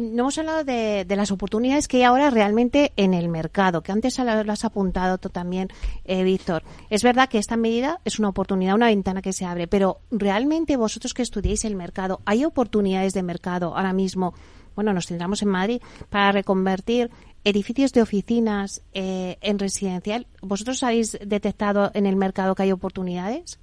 No 0.00 0.22
hemos 0.22 0.38
hablado 0.38 0.64
de, 0.64 1.04
las 1.10 1.30
oportunidades 1.30 1.86
que 1.86 1.98
hay 1.98 2.02
ahora 2.04 2.30
realmente 2.30 2.92
en 2.96 3.12
el 3.12 3.28
mercado, 3.28 3.82
que 3.82 3.92
antes 3.92 4.18
lo 4.18 4.52
has 4.52 4.64
apuntado 4.64 5.18
tú 5.18 5.28
también, 5.28 5.68
eh, 6.06 6.24
Víctor. 6.24 6.62
Es 6.88 7.02
verdad 7.02 7.28
que 7.28 7.36
esta 7.36 7.58
medida 7.58 8.00
es 8.06 8.18
una 8.18 8.30
oportunidad, 8.30 8.76
una 8.76 8.86
ventana 8.86 9.20
que 9.20 9.34
se 9.34 9.44
abre, 9.44 9.66
pero 9.66 9.98
realmente 10.10 10.78
vosotros 10.78 11.12
que 11.12 11.20
estudiáis 11.20 11.66
el 11.66 11.76
mercado, 11.76 12.20
¿hay 12.24 12.46
oportunidades 12.46 13.12
de 13.12 13.22
mercado 13.22 13.76
ahora 13.76 13.92
mismo? 13.92 14.32
Bueno, 14.74 14.94
nos 14.94 15.06
centramos 15.06 15.42
en 15.42 15.48
Madrid 15.48 15.82
para 16.08 16.32
reconvertir 16.32 17.10
edificios 17.44 17.92
de 17.92 18.02
oficinas 18.02 18.82
eh, 18.92 19.38
en 19.40 19.58
residencial, 19.58 20.26
¿vosotros 20.42 20.82
habéis 20.82 21.18
detectado 21.24 21.90
en 21.94 22.06
el 22.06 22.16
mercado 22.16 22.54
que 22.54 22.64
hay 22.64 22.72
oportunidades? 22.72 23.58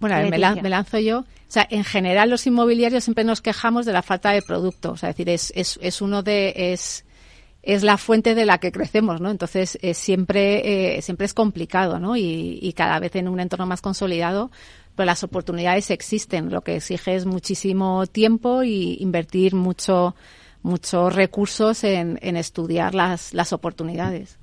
Bueno, 0.00 0.16
me, 0.30 0.38
lanzo 0.38 0.98
yo. 0.98 1.20
O 1.20 1.24
sea, 1.50 1.66
en 1.70 1.82
general 1.82 2.30
los 2.30 2.46
inmobiliarios 2.46 3.04
siempre 3.04 3.24
nos 3.24 3.40
quejamos 3.40 3.84
de 3.84 3.92
la 3.92 4.02
falta 4.02 4.30
de 4.30 4.42
producto. 4.42 4.92
O 4.92 4.96
sea, 4.96 5.10
es 5.10 5.16
decir, 5.16 5.28
es, 5.28 5.52
es, 5.56 5.78
es 5.82 6.00
uno 6.00 6.22
de, 6.22 6.52
es, 6.72 7.04
es 7.62 7.82
la 7.82 7.96
fuente 7.96 8.36
de 8.36 8.46
la 8.46 8.58
que 8.58 8.70
crecemos, 8.70 9.20
¿no? 9.20 9.30
Entonces, 9.30 9.76
siempre, 9.94 10.98
eh, 10.98 11.02
siempre 11.02 11.24
es 11.26 11.34
complicado, 11.34 11.98
¿no? 11.98 12.16
Y, 12.16 12.60
y, 12.62 12.72
cada 12.74 13.00
vez 13.00 13.16
en 13.16 13.26
un 13.26 13.40
entorno 13.40 13.66
más 13.66 13.80
consolidado, 13.80 14.52
pero 14.94 15.06
las 15.06 15.24
oportunidades 15.24 15.90
existen. 15.90 16.50
Lo 16.50 16.60
que 16.60 16.76
exige 16.76 17.16
es 17.16 17.26
muchísimo 17.26 18.06
tiempo 18.06 18.62
y 18.62 18.98
invertir 19.00 19.54
mucho, 19.54 20.14
muchos 20.62 21.14
recursos 21.14 21.84
en, 21.84 22.18
en 22.22 22.36
estudiar 22.36 22.94
las, 22.94 23.34
las 23.34 23.52
oportunidades. 23.52 24.38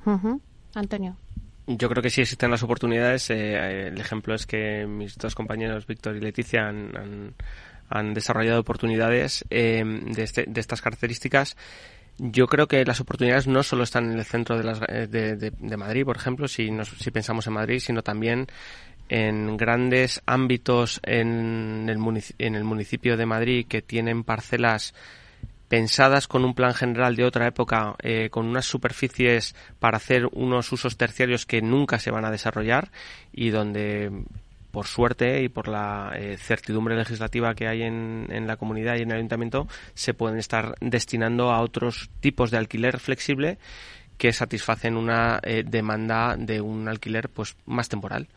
Antonio. 0.74 1.18
Yo 1.68 1.90
creo 1.90 2.04
que 2.04 2.10
sí 2.10 2.22
existen 2.22 2.52
las 2.52 2.64
oportunidades. 2.64 3.30
Eh, 3.32 3.88
el 3.88 4.00
ejemplo 4.00 4.36
es 4.36 4.46
que 4.46 4.86
mis 4.86 5.18
dos 5.18 5.34
compañeros, 5.34 5.88
Víctor 5.88 6.16
y 6.16 6.22
Leticia, 6.22 6.68
han, 6.68 7.34
han, 7.90 8.14
desarrollado 8.14 8.60
oportunidades 8.60 9.44
eh, 9.50 9.84
de, 9.84 10.24
este, 10.24 10.46
de 10.48 10.62
estas 10.62 10.82
características. 10.82 11.58
Yo 12.18 12.48
creo 12.48 12.68
que 12.68 12.86
las 12.86 13.02
oportunidades 13.02 13.48
no 13.48 13.64
solo 13.64 13.84
están 13.84 14.12
en 14.12 14.20
el 14.20 14.26
centro 14.26 14.58
de, 14.58 14.64
las, 14.64 14.80
eh, 14.88 15.08
de, 15.08 15.36
de, 15.36 15.78
Madrid, 15.78 16.06
por 16.06 16.16
ejemplo, 16.16 16.48
si, 16.48 16.70
nos, 16.70 16.90
si 16.90 17.12
pensamos 17.12 17.48
en 17.48 17.54
Madrid, 17.54 17.80
sino 17.80 18.04
también 18.04 18.48
en 19.10 19.58
grandes 19.58 20.22
ámbitos 20.26 21.00
en 21.04 21.90
el, 21.90 22.24
en 22.38 22.56
el 22.56 22.64
municipio 22.64 23.18
de 23.18 23.26
Madrid 23.26 23.66
que 23.68 23.82
tienen 23.82 24.24
parcelas 24.24 24.94
pensadas 25.68 26.28
con 26.28 26.46
un 26.46 26.54
plan 26.54 26.74
general 26.74 27.16
de 27.16 27.26
otra 27.26 27.48
época, 27.48 27.96
eh, 28.02 28.30
con 28.30 28.46
unas 28.46 28.66
superficies 28.66 29.56
para 29.80 29.98
hacer 29.98 30.28
unos 30.32 30.72
usos 30.72 30.98
terciarios 30.98 31.46
que 31.46 31.62
nunca 31.62 32.00
se 32.00 32.12
van 32.12 32.26
a 32.26 32.32
desarrollar 32.32 32.92
y 33.34 33.50
donde 33.50 34.12
por 34.72 34.88
suerte 34.88 35.42
y 35.42 35.48
por 35.48 35.70
la 35.70 36.12
eh, 36.16 36.36
certidumbre 36.38 36.98
legislativa 36.98 37.56
que 37.56 37.68
hay 37.68 37.84
en, 37.84 38.28
en, 38.30 38.46
la 38.46 38.58
comunidad 38.58 38.98
y 38.98 39.04
en 39.04 39.12
el 39.12 39.18
ayuntamiento, 39.18 39.70
se 39.94 40.14
pueden 40.14 40.38
estar 40.38 40.76
destinando 40.82 41.52
a 41.52 41.62
otros 41.62 42.10
tipos 42.20 42.52
de 42.52 42.58
alquiler 42.58 43.00
flexible 43.00 43.58
que 44.18 44.34
satisfacen 44.34 44.98
una 44.98 45.40
eh, 45.44 45.64
demanda 45.66 46.36
de 46.38 46.62
un 46.62 46.88
alquiler 46.88 47.30
pues 47.30 47.56
más 47.66 47.90
temporal 47.90 48.28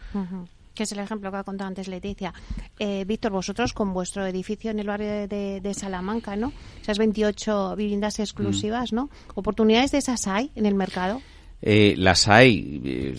que 0.78 0.84
es 0.84 0.92
el 0.92 1.00
ejemplo 1.00 1.32
que 1.32 1.38
ha 1.38 1.42
contado 1.42 1.66
antes 1.66 1.88
Leticia. 1.88 2.32
Eh, 2.78 3.04
Víctor, 3.04 3.32
vosotros 3.32 3.72
con 3.72 3.92
vuestro 3.92 4.24
edificio 4.24 4.70
en 4.70 4.78
el 4.78 4.86
barrio 4.86 5.26
de, 5.26 5.74
Salamanca, 5.74 6.36
¿no? 6.36 6.52
Esas 6.80 6.98
28 6.98 7.74
viviendas 7.74 8.20
exclusivas, 8.20 8.92
¿no? 8.92 9.10
¿Oportunidades 9.34 9.90
de 9.90 9.98
esas 9.98 10.28
hay 10.28 10.52
en 10.54 10.66
el 10.66 10.76
mercado? 10.76 11.20
Eh, 11.60 11.96
las 11.98 12.28
hay, 12.28 12.80
eh, 12.84 13.16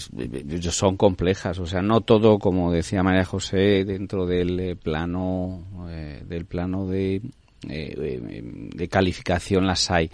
son 0.71 0.95
complejas, 0.95 1.59
o 1.59 1.65
sea, 1.65 1.81
no 1.81 1.99
todo, 1.99 2.39
como 2.39 2.71
decía 2.71 3.03
María 3.03 3.25
José, 3.25 3.83
dentro 3.83 4.25
del 4.25 4.77
plano, 4.81 5.65
del 6.25 6.45
plano 6.45 6.87
de, 6.87 7.21
de 7.61 8.87
calificación 8.89 9.67
las 9.67 9.91
hay. 9.91 10.09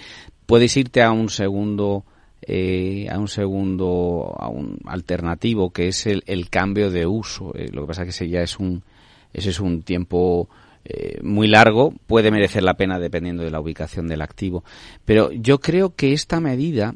Puedes 0.47 0.75
irte 0.77 1.03
a 1.03 1.11
un 1.11 1.29
segundo 1.29 2.05
eh, 2.47 3.07
a 3.09 3.17
un 3.17 3.27
segundo, 3.27 4.35
a 4.37 4.47
un 4.49 4.79
alternativo, 4.85 5.71
que 5.71 5.87
es 5.87 6.05
el, 6.05 6.23
el 6.27 6.49
cambio 6.49 6.91
de 6.91 7.05
uso. 7.05 7.53
Eh, 7.55 7.69
lo 7.71 7.81
que 7.81 7.87
pasa 7.87 8.01
es 8.01 8.05
que 8.05 8.09
ese 8.11 8.29
ya 8.29 8.41
es 8.41 8.59
un, 8.59 8.83
ese 9.33 9.49
es 9.49 9.59
un 9.59 9.81
tiempo 9.81 10.47
eh, 10.85 11.19
muy 11.23 11.47
largo, 11.47 11.93
puede 12.05 12.29
merecer 12.29 12.61
la 12.61 12.75
pena 12.75 12.99
dependiendo 12.99 13.43
de 13.43 13.49
la 13.49 13.59
ubicación 13.59 14.07
del 14.07 14.21
activo. 14.21 14.63
Pero 15.03 15.31
yo 15.31 15.59
creo 15.59 15.95
que 15.95 16.13
esta 16.13 16.39
medida 16.39 16.95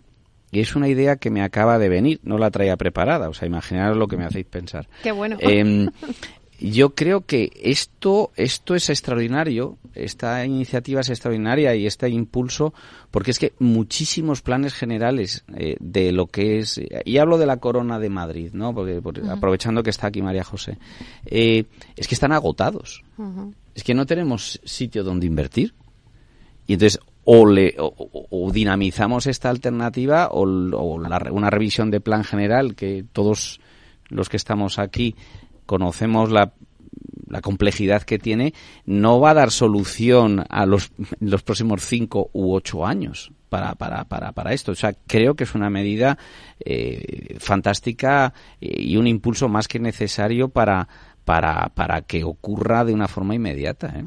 es 0.52 0.76
una 0.76 0.88
idea 0.88 1.16
que 1.16 1.32
me 1.32 1.42
acaba 1.42 1.80
de 1.80 1.90
venir, 1.90 2.20
no 2.24 2.38
la 2.38 2.52
traía 2.52 2.78
preparada, 2.78 3.30
o 3.30 3.34
sea, 3.34 3.48
imaginaros 3.48 3.98
lo 3.98 4.08
que 4.08 4.18
me 4.18 4.26
hacéis 4.26 4.46
pensar. 4.46 4.88
Qué 5.02 5.12
bueno. 5.12 5.38
Em, 5.40 5.90
yo 6.60 6.94
creo 6.94 7.22
que 7.22 7.52
esto, 7.62 8.32
esto 8.36 8.76
es 8.76 8.90
extraordinario, 8.90 9.78
esta 9.96 10.46
iniciativa 10.46 11.02
es 11.02 11.10
extraordinaria 11.10 11.74
y 11.76 11.88
este 11.88 12.10
impulso, 12.10 12.74
porque 13.12 13.32
es 13.32 13.40
que 13.40 13.54
muchísimos 13.60 14.42
planes 14.42 14.74
generales 14.74 15.46
eh, 15.56 15.78
de 15.80 16.12
lo 16.12 16.28
que 16.28 16.60
es, 16.60 16.80
y 17.06 17.18
hablo 17.18 17.38
de 17.38 17.46
la 17.46 17.58
Corona 17.58 17.98
de 17.98 18.10
Madrid, 18.10 18.52
¿no? 18.54 18.74
Porque, 18.74 19.02
aprovechando 19.30 19.84
que 19.84 19.90
está 19.90 20.08
aquí 20.08 20.22
María 20.22 20.44
José, 20.44 20.78
eh, 21.26 21.64
es 21.96 22.08
que 22.08 22.16
están 22.16 22.34
agotados. 22.34 23.04
Es 23.74 23.84
que 23.84 23.94
no 23.94 24.06
tenemos 24.06 24.60
sitio 24.64 25.04
donde 25.04 25.28
invertir. 25.28 25.74
Y 26.68 26.74
entonces, 26.74 27.00
o, 27.24 27.46
le, 27.46 27.76
o, 27.78 28.52
dinamizamos 28.52 29.28
esta 29.28 29.50
alternativa 29.50 30.28
o, 30.32 30.44
una 30.44 31.50
revisión 31.50 31.90
de 31.90 32.02
plan 32.02 32.24
general 32.24 32.76
que 32.76 33.06
todos 33.14 33.60
los 34.10 34.30
que 34.30 34.38
estamos 34.38 34.80
aquí 34.80 35.16
conocemos 35.70 36.32
la 36.32 36.54
la 37.28 37.42
complejidad 37.42 38.02
que 38.02 38.18
tiene, 38.18 38.56
no 38.86 39.20
va 39.20 39.30
a 39.30 39.34
dar 39.36 39.52
solución 39.52 40.44
a 40.50 40.66
los, 40.66 40.92
los 41.20 41.44
próximos 41.44 41.84
cinco 41.86 42.32
u 42.34 42.54
ocho 42.54 42.88
años 42.88 43.32
para, 43.50 43.76
para, 43.76 44.06
para, 44.06 44.32
para 44.32 44.54
esto. 44.54 44.72
O 44.72 44.76
sea, 44.76 44.94
creo 45.06 45.36
que 45.36 45.44
es 45.44 45.54
una 45.54 45.70
medida 45.70 46.18
eh, 46.60 47.36
fantástica 47.40 48.34
y 48.60 48.98
un 48.98 49.06
impulso 49.06 49.48
más 49.48 49.68
que 49.68 49.80
necesario 49.80 50.50
para, 50.50 50.88
para, 51.24 51.70
para 51.76 52.02
que 52.02 52.24
ocurra 52.24 52.84
de 52.84 52.94
una 52.94 53.08
forma 53.08 53.36
inmediata. 53.36 53.94
¿eh? 53.96 54.04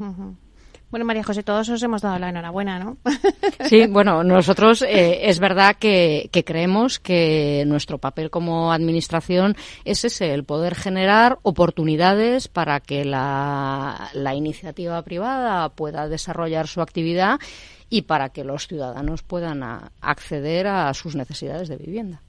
Bueno, 0.93 1.05
María 1.05 1.23
José, 1.23 1.41
todos 1.41 1.67
os 1.69 1.81
hemos 1.81 2.03
dado 2.03 2.19
la 2.19 2.29
enhorabuena, 2.29 2.77
¿no? 2.77 2.97
Sí, 3.67 3.87
bueno, 3.87 4.23
nosotros 4.23 4.83
eh, 4.83 5.27
es 5.27 5.39
verdad 5.39 5.75
que, 5.79 6.29
creemos 6.45 6.99
que 6.99 7.63
nuestro 7.65 7.97
papel 7.97 8.29
como 8.29 8.71
administración 8.71 9.55
es 9.85 10.05
ese, 10.05 10.35
el 10.35 10.43
poder 10.43 10.75
generar 10.75 11.39
oportunidades 11.41 12.47
para 12.47 12.79
que 12.79 13.05
la 13.05 14.11
iniciativa 14.35 15.01
privada 15.01 15.67
pueda 15.69 16.07
desarrollar 16.07 16.67
su 16.67 16.79
actividad 16.79 17.39
y 17.89 18.03
para 18.03 18.29
que 18.29 18.43
los 18.43 18.67
ciudadanos 18.67 19.23
puedan 19.23 19.63
acceder 19.99 20.67
a 20.67 20.93
sus 20.93 21.15
necesidades 21.15 21.69
de 21.69 21.77
vivienda. 21.77 22.21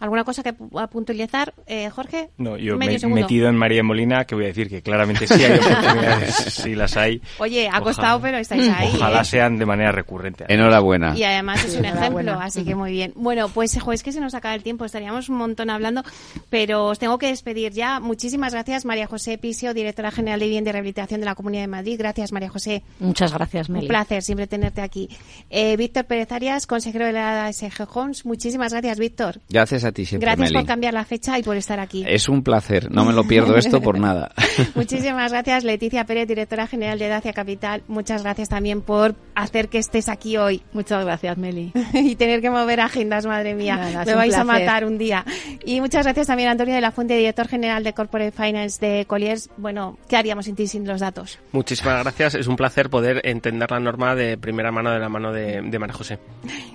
¿Alguna 0.00 0.24
cosa 0.24 0.42
que 0.42 0.54
a 0.78 0.86
puntualizar, 0.88 1.54
eh, 1.66 1.88
Jorge? 1.90 2.30
No, 2.36 2.56
yo 2.56 2.76
me 2.76 2.94
he 2.94 3.06
metido 3.06 3.48
en 3.48 3.56
María 3.56 3.82
Molina, 3.82 4.24
que 4.24 4.34
voy 4.34 4.44
a 4.44 4.48
decir 4.48 4.68
que 4.68 4.82
claramente 4.82 5.26
sí 5.26 5.42
hay 5.42 5.58
oportunidades, 5.58 6.34
sí 6.48 6.74
las 6.74 6.96
hay. 6.96 7.22
Oye, 7.38 7.68
ha 7.72 7.80
costado, 7.80 8.20
pero 8.20 8.38
estáis 8.38 8.68
ahí. 8.68 8.92
Ojalá 8.94 9.22
¿eh? 9.22 9.24
sean 9.24 9.58
de 9.58 9.66
manera 9.66 9.92
recurrente. 9.92 10.44
Enhorabuena. 10.48 11.16
Y 11.16 11.22
además 11.22 11.64
es 11.64 11.76
un 11.76 11.84
ejemplo, 11.84 12.32
así 12.40 12.64
que 12.64 12.74
muy 12.74 12.92
bien. 12.92 13.12
Bueno, 13.14 13.48
pues 13.48 13.76
es 13.76 14.02
que 14.02 14.12
se 14.12 14.20
nos 14.20 14.34
acaba 14.34 14.54
el 14.54 14.62
tiempo, 14.62 14.84
estaríamos 14.84 15.28
un 15.28 15.36
montón 15.36 15.70
hablando, 15.70 16.02
pero 16.50 16.86
os 16.86 16.98
tengo 16.98 17.18
que 17.18 17.28
despedir 17.28 17.72
ya. 17.72 18.00
Muchísimas 18.00 18.52
gracias, 18.52 18.84
María 18.84 19.06
José 19.06 19.38
Pisio, 19.38 19.74
directora 19.74 20.10
general 20.10 20.40
de 20.40 20.46
Vivienda 20.46 20.70
y 20.70 20.72
Rehabilitación 20.72 21.20
de 21.20 21.26
la 21.26 21.34
Comunidad 21.34 21.62
de 21.62 21.68
Madrid. 21.68 21.96
Gracias, 21.98 22.32
María 22.32 22.48
José. 22.48 22.82
Muchas 22.98 23.32
gracias, 23.32 23.70
Meli. 23.70 23.84
Un 23.84 23.88
placer 23.88 24.22
siempre 24.22 24.46
tenerte 24.46 24.80
aquí. 24.80 25.08
Eh, 25.50 25.76
Víctor 25.76 26.04
Pérez 26.06 26.32
Arias, 26.32 26.66
consejero 26.66 27.06
de 27.06 27.12
la 27.12 27.52
SG 27.52 27.86
Homes. 27.94 28.26
Muchísimas 28.26 28.72
gracias, 28.72 28.98
Víctor. 28.98 29.40
Gracias 29.48 29.83
a 29.84 29.92
ti 29.92 30.04
siempre, 30.04 30.26
Gracias 30.26 30.52
por 30.52 30.66
cambiar 30.66 30.94
la 30.94 31.04
fecha 31.04 31.38
y 31.38 31.42
por 31.42 31.56
estar 31.56 31.80
aquí. 31.80 32.04
Es 32.06 32.28
un 32.28 32.42
placer, 32.42 32.90
no 32.90 33.04
me 33.04 33.12
lo 33.12 33.24
pierdo 33.24 33.56
esto 33.58 33.80
por 33.80 33.98
nada. 33.98 34.32
Muchísimas 34.74 35.32
gracias, 35.32 35.64
Leticia 35.64 36.04
Pérez, 36.04 36.28
directora 36.28 36.66
general 36.66 36.98
de 36.98 37.08
Dacia 37.08 37.32
Capital. 37.32 37.82
Muchas 37.88 38.22
gracias 38.22 38.48
también 38.48 38.80
por 38.80 39.14
hacer 39.34 39.68
que 39.68 39.78
estés 39.78 40.08
aquí 40.08 40.36
hoy. 40.36 40.62
Muchas 40.72 41.04
gracias, 41.04 41.36
Meli. 41.38 41.72
y 41.94 42.16
tener 42.16 42.40
que 42.40 42.50
mover 42.50 42.80
agendas, 42.80 43.26
madre 43.26 43.54
mía. 43.54 44.04
me 44.06 44.14
vais 44.14 44.34
a 44.34 44.44
matar 44.44 44.84
un 44.84 44.98
día. 44.98 45.24
Y 45.64 45.80
muchas 45.80 46.04
gracias 46.04 46.26
también 46.26 46.48
a 46.48 46.52
Antonio 46.52 46.74
de 46.74 46.80
la 46.80 46.90
Fuente, 46.90 47.16
director 47.16 47.48
general 47.48 47.84
de 47.84 47.92
Corporate 47.92 48.32
Finance 48.32 48.84
de 48.84 49.06
Colliers. 49.06 49.50
Bueno, 49.56 49.98
¿qué 50.08 50.16
haríamos 50.16 50.44
sin 50.46 50.54
ti 50.54 50.66
sin 50.66 50.86
los 50.86 51.00
datos? 51.00 51.38
Muchísimas 51.52 52.02
gracias. 52.02 52.34
Es 52.34 52.46
un 52.46 52.56
placer 52.56 52.90
poder 52.90 53.20
entender 53.24 53.70
la 53.70 53.80
norma 53.80 54.14
de 54.14 54.36
primera 54.38 54.70
mano 54.70 54.90
de 54.90 54.98
la 54.98 55.08
mano 55.08 55.32
de, 55.32 55.62
de 55.62 55.78
María 55.78 55.94
José. 55.94 56.18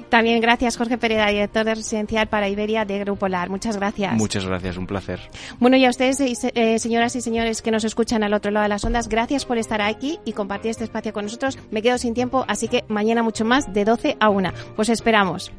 También 0.10 0.42
gracias, 0.42 0.78
Jorge 0.78 0.98
Pereda, 0.98 1.28
director 1.28 1.66
de 1.66 1.76
residencial 1.76 2.28
para 2.28 2.50
Iberia 2.50 2.86
de 3.00 3.06
Grupo 3.06 3.28
LAR. 3.28 3.50
Muchas 3.50 3.78
gracias. 3.78 4.14
Muchas 4.16 4.46
gracias, 4.46 4.78
un 4.78 4.88
placer. 4.88 5.20
Bueno, 5.60 5.78
y 5.78 5.86
a 5.86 5.90
ustedes, 5.90 6.20
eh, 6.22 6.80
señoras 6.80 7.16
y 7.16 7.22
señores 7.22 7.62
que 7.62 7.72
nos 7.72 7.84
escuchan 7.84 8.24
al 8.24 8.34
otro 8.34 8.52
lado 8.52 8.64
de 8.64 8.70
las 8.70 8.84
ondas, 8.84 9.10
gracias 9.10 9.46
por 9.46 9.58
estar 9.58 9.82
aquí 9.82 10.20
y 10.26 10.34
compartir 10.34 10.72
este 10.72 10.84
espacio 10.84 11.14
con 11.14 11.26
nosotros. 11.26 11.58
Me 11.72 11.82
quedo 11.82 11.98
sin 11.98 12.14
tiempo, 12.14 12.46
así 12.48 12.68
que 12.68 12.84
mañana 12.88 13.24
mucho 13.24 13.46
más 13.46 13.74
de 13.74 13.86
12 13.86 14.18
a 14.20 14.30
1. 14.30 14.52
Os 14.78 14.90
esperamos. 14.90 15.52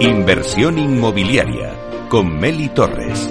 Inversión 0.00 0.78
inmobiliaria 0.78 1.74
con 2.08 2.38
Meli 2.38 2.68
Torres. 2.68 3.30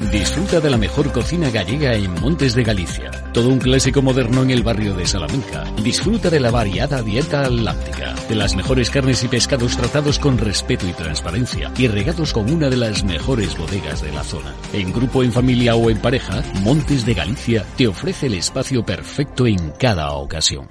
Disfruta 0.00 0.60
de 0.60 0.70
la 0.70 0.78
mejor 0.78 1.10
cocina 1.10 1.50
gallega 1.50 1.94
en 1.94 2.12
Montes 2.20 2.54
de 2.54 2.62
Galicia. 2.62 3.10
Todo 3.32 3.48
un 3.48 3.58
clásico 3.58 4.00
moderno 4.00 4.42
en 4.42 4.50
el 4.50 4.62
barrio 4.62 4.94
de 4.94 5.04
Salamanca. 5.04 5.64
Disfruta 5.82 6.30
de 6.30 6.38
la 6.38 6.52
variada 6.52 7.02
dieta 7.02 7.42
atlántica, 7.42 8.14
de 8.28 8.34
las 8.36 8.54
mejores 8.54 8.90
carnes 8.90 9.24
y 9.24 9.28
pescados 9.28 9.76
tratados 9.76 10.20
con 10.20 10.38
respeto 10.38 10.86
y 10.86 10.92
transparencia 10.92 11.72
y 11.76 11.88
regados 11.88 12.32
con 12.32 12.48
una 12.50 12.70
de 12.70 12.76
las 12.76 13.02
mejores 13.02 13.58
bodegas 13.58 14.00
de 14.00 14.12
la 14.12 14.22
zona. 14.22 14.54
En 14.72 14.92
grupo, 14.92 15.24
en 15.24 15.32
familia 15.32 15.74
o 15.74 15.90
en 15.90 15.98
pareja, 15.98 16.42
Montes 16.62 17.04
de 17.04 17.14
Galicia 17.14 17.66
te 17.76 17.88
ofrece 17.88 18.26
el 18.26 18.34
espacio 18.34 18.84
perfecto 18.86 19.46
en 19.46 19.72
cada 19.72 20.12
ocasión. 20.12 20.68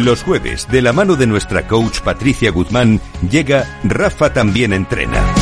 Los 0.00 0.22
jueves, 0.22 0.66
de 0.70 0.80
la 0.80 0.92
mano 0.92 1.14
de 1.16 1.26
nuestra 1.26 1.66
coach 1.66 2.00
Patricia 2.00 2.50
Guzmán, 2.52 3.00
llega 3.30 3.80
Rafa 3.84 4.32
también 4.32 4.72
entrena 4.72 5.37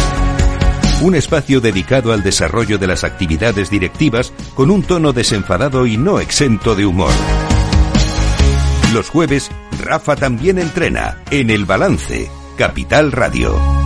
un 1.02 1.14
espacio 1.14 1.60
dedicado 1.60 2.12
al 2.12 2.22
desarrollo 2.22 2.78
de 2.78 2.86
las 2.86 3.04
actividades 3.04 3.70
directivas 3.70 4.32
con 4.54 4.70
un 4.70 4.82
tono 4.82 5.12
desenfadado 5.12 5.86
y 5.86 5.96
no 5.96 6.20
exento 6.20 6.74
de 6.74 6.86
humor. 6.86 7.12
Los 8.94 9.10
jueves, 9.10 9.50
Rafa 9.82 10.16
también 10.16 10.58
entrena 10.58 11.18
en 11.30 11.50
El 11.50 11.64
Balance, 11.64 12.30
Capital 12.56 13.12
Radio. 13.12 13.85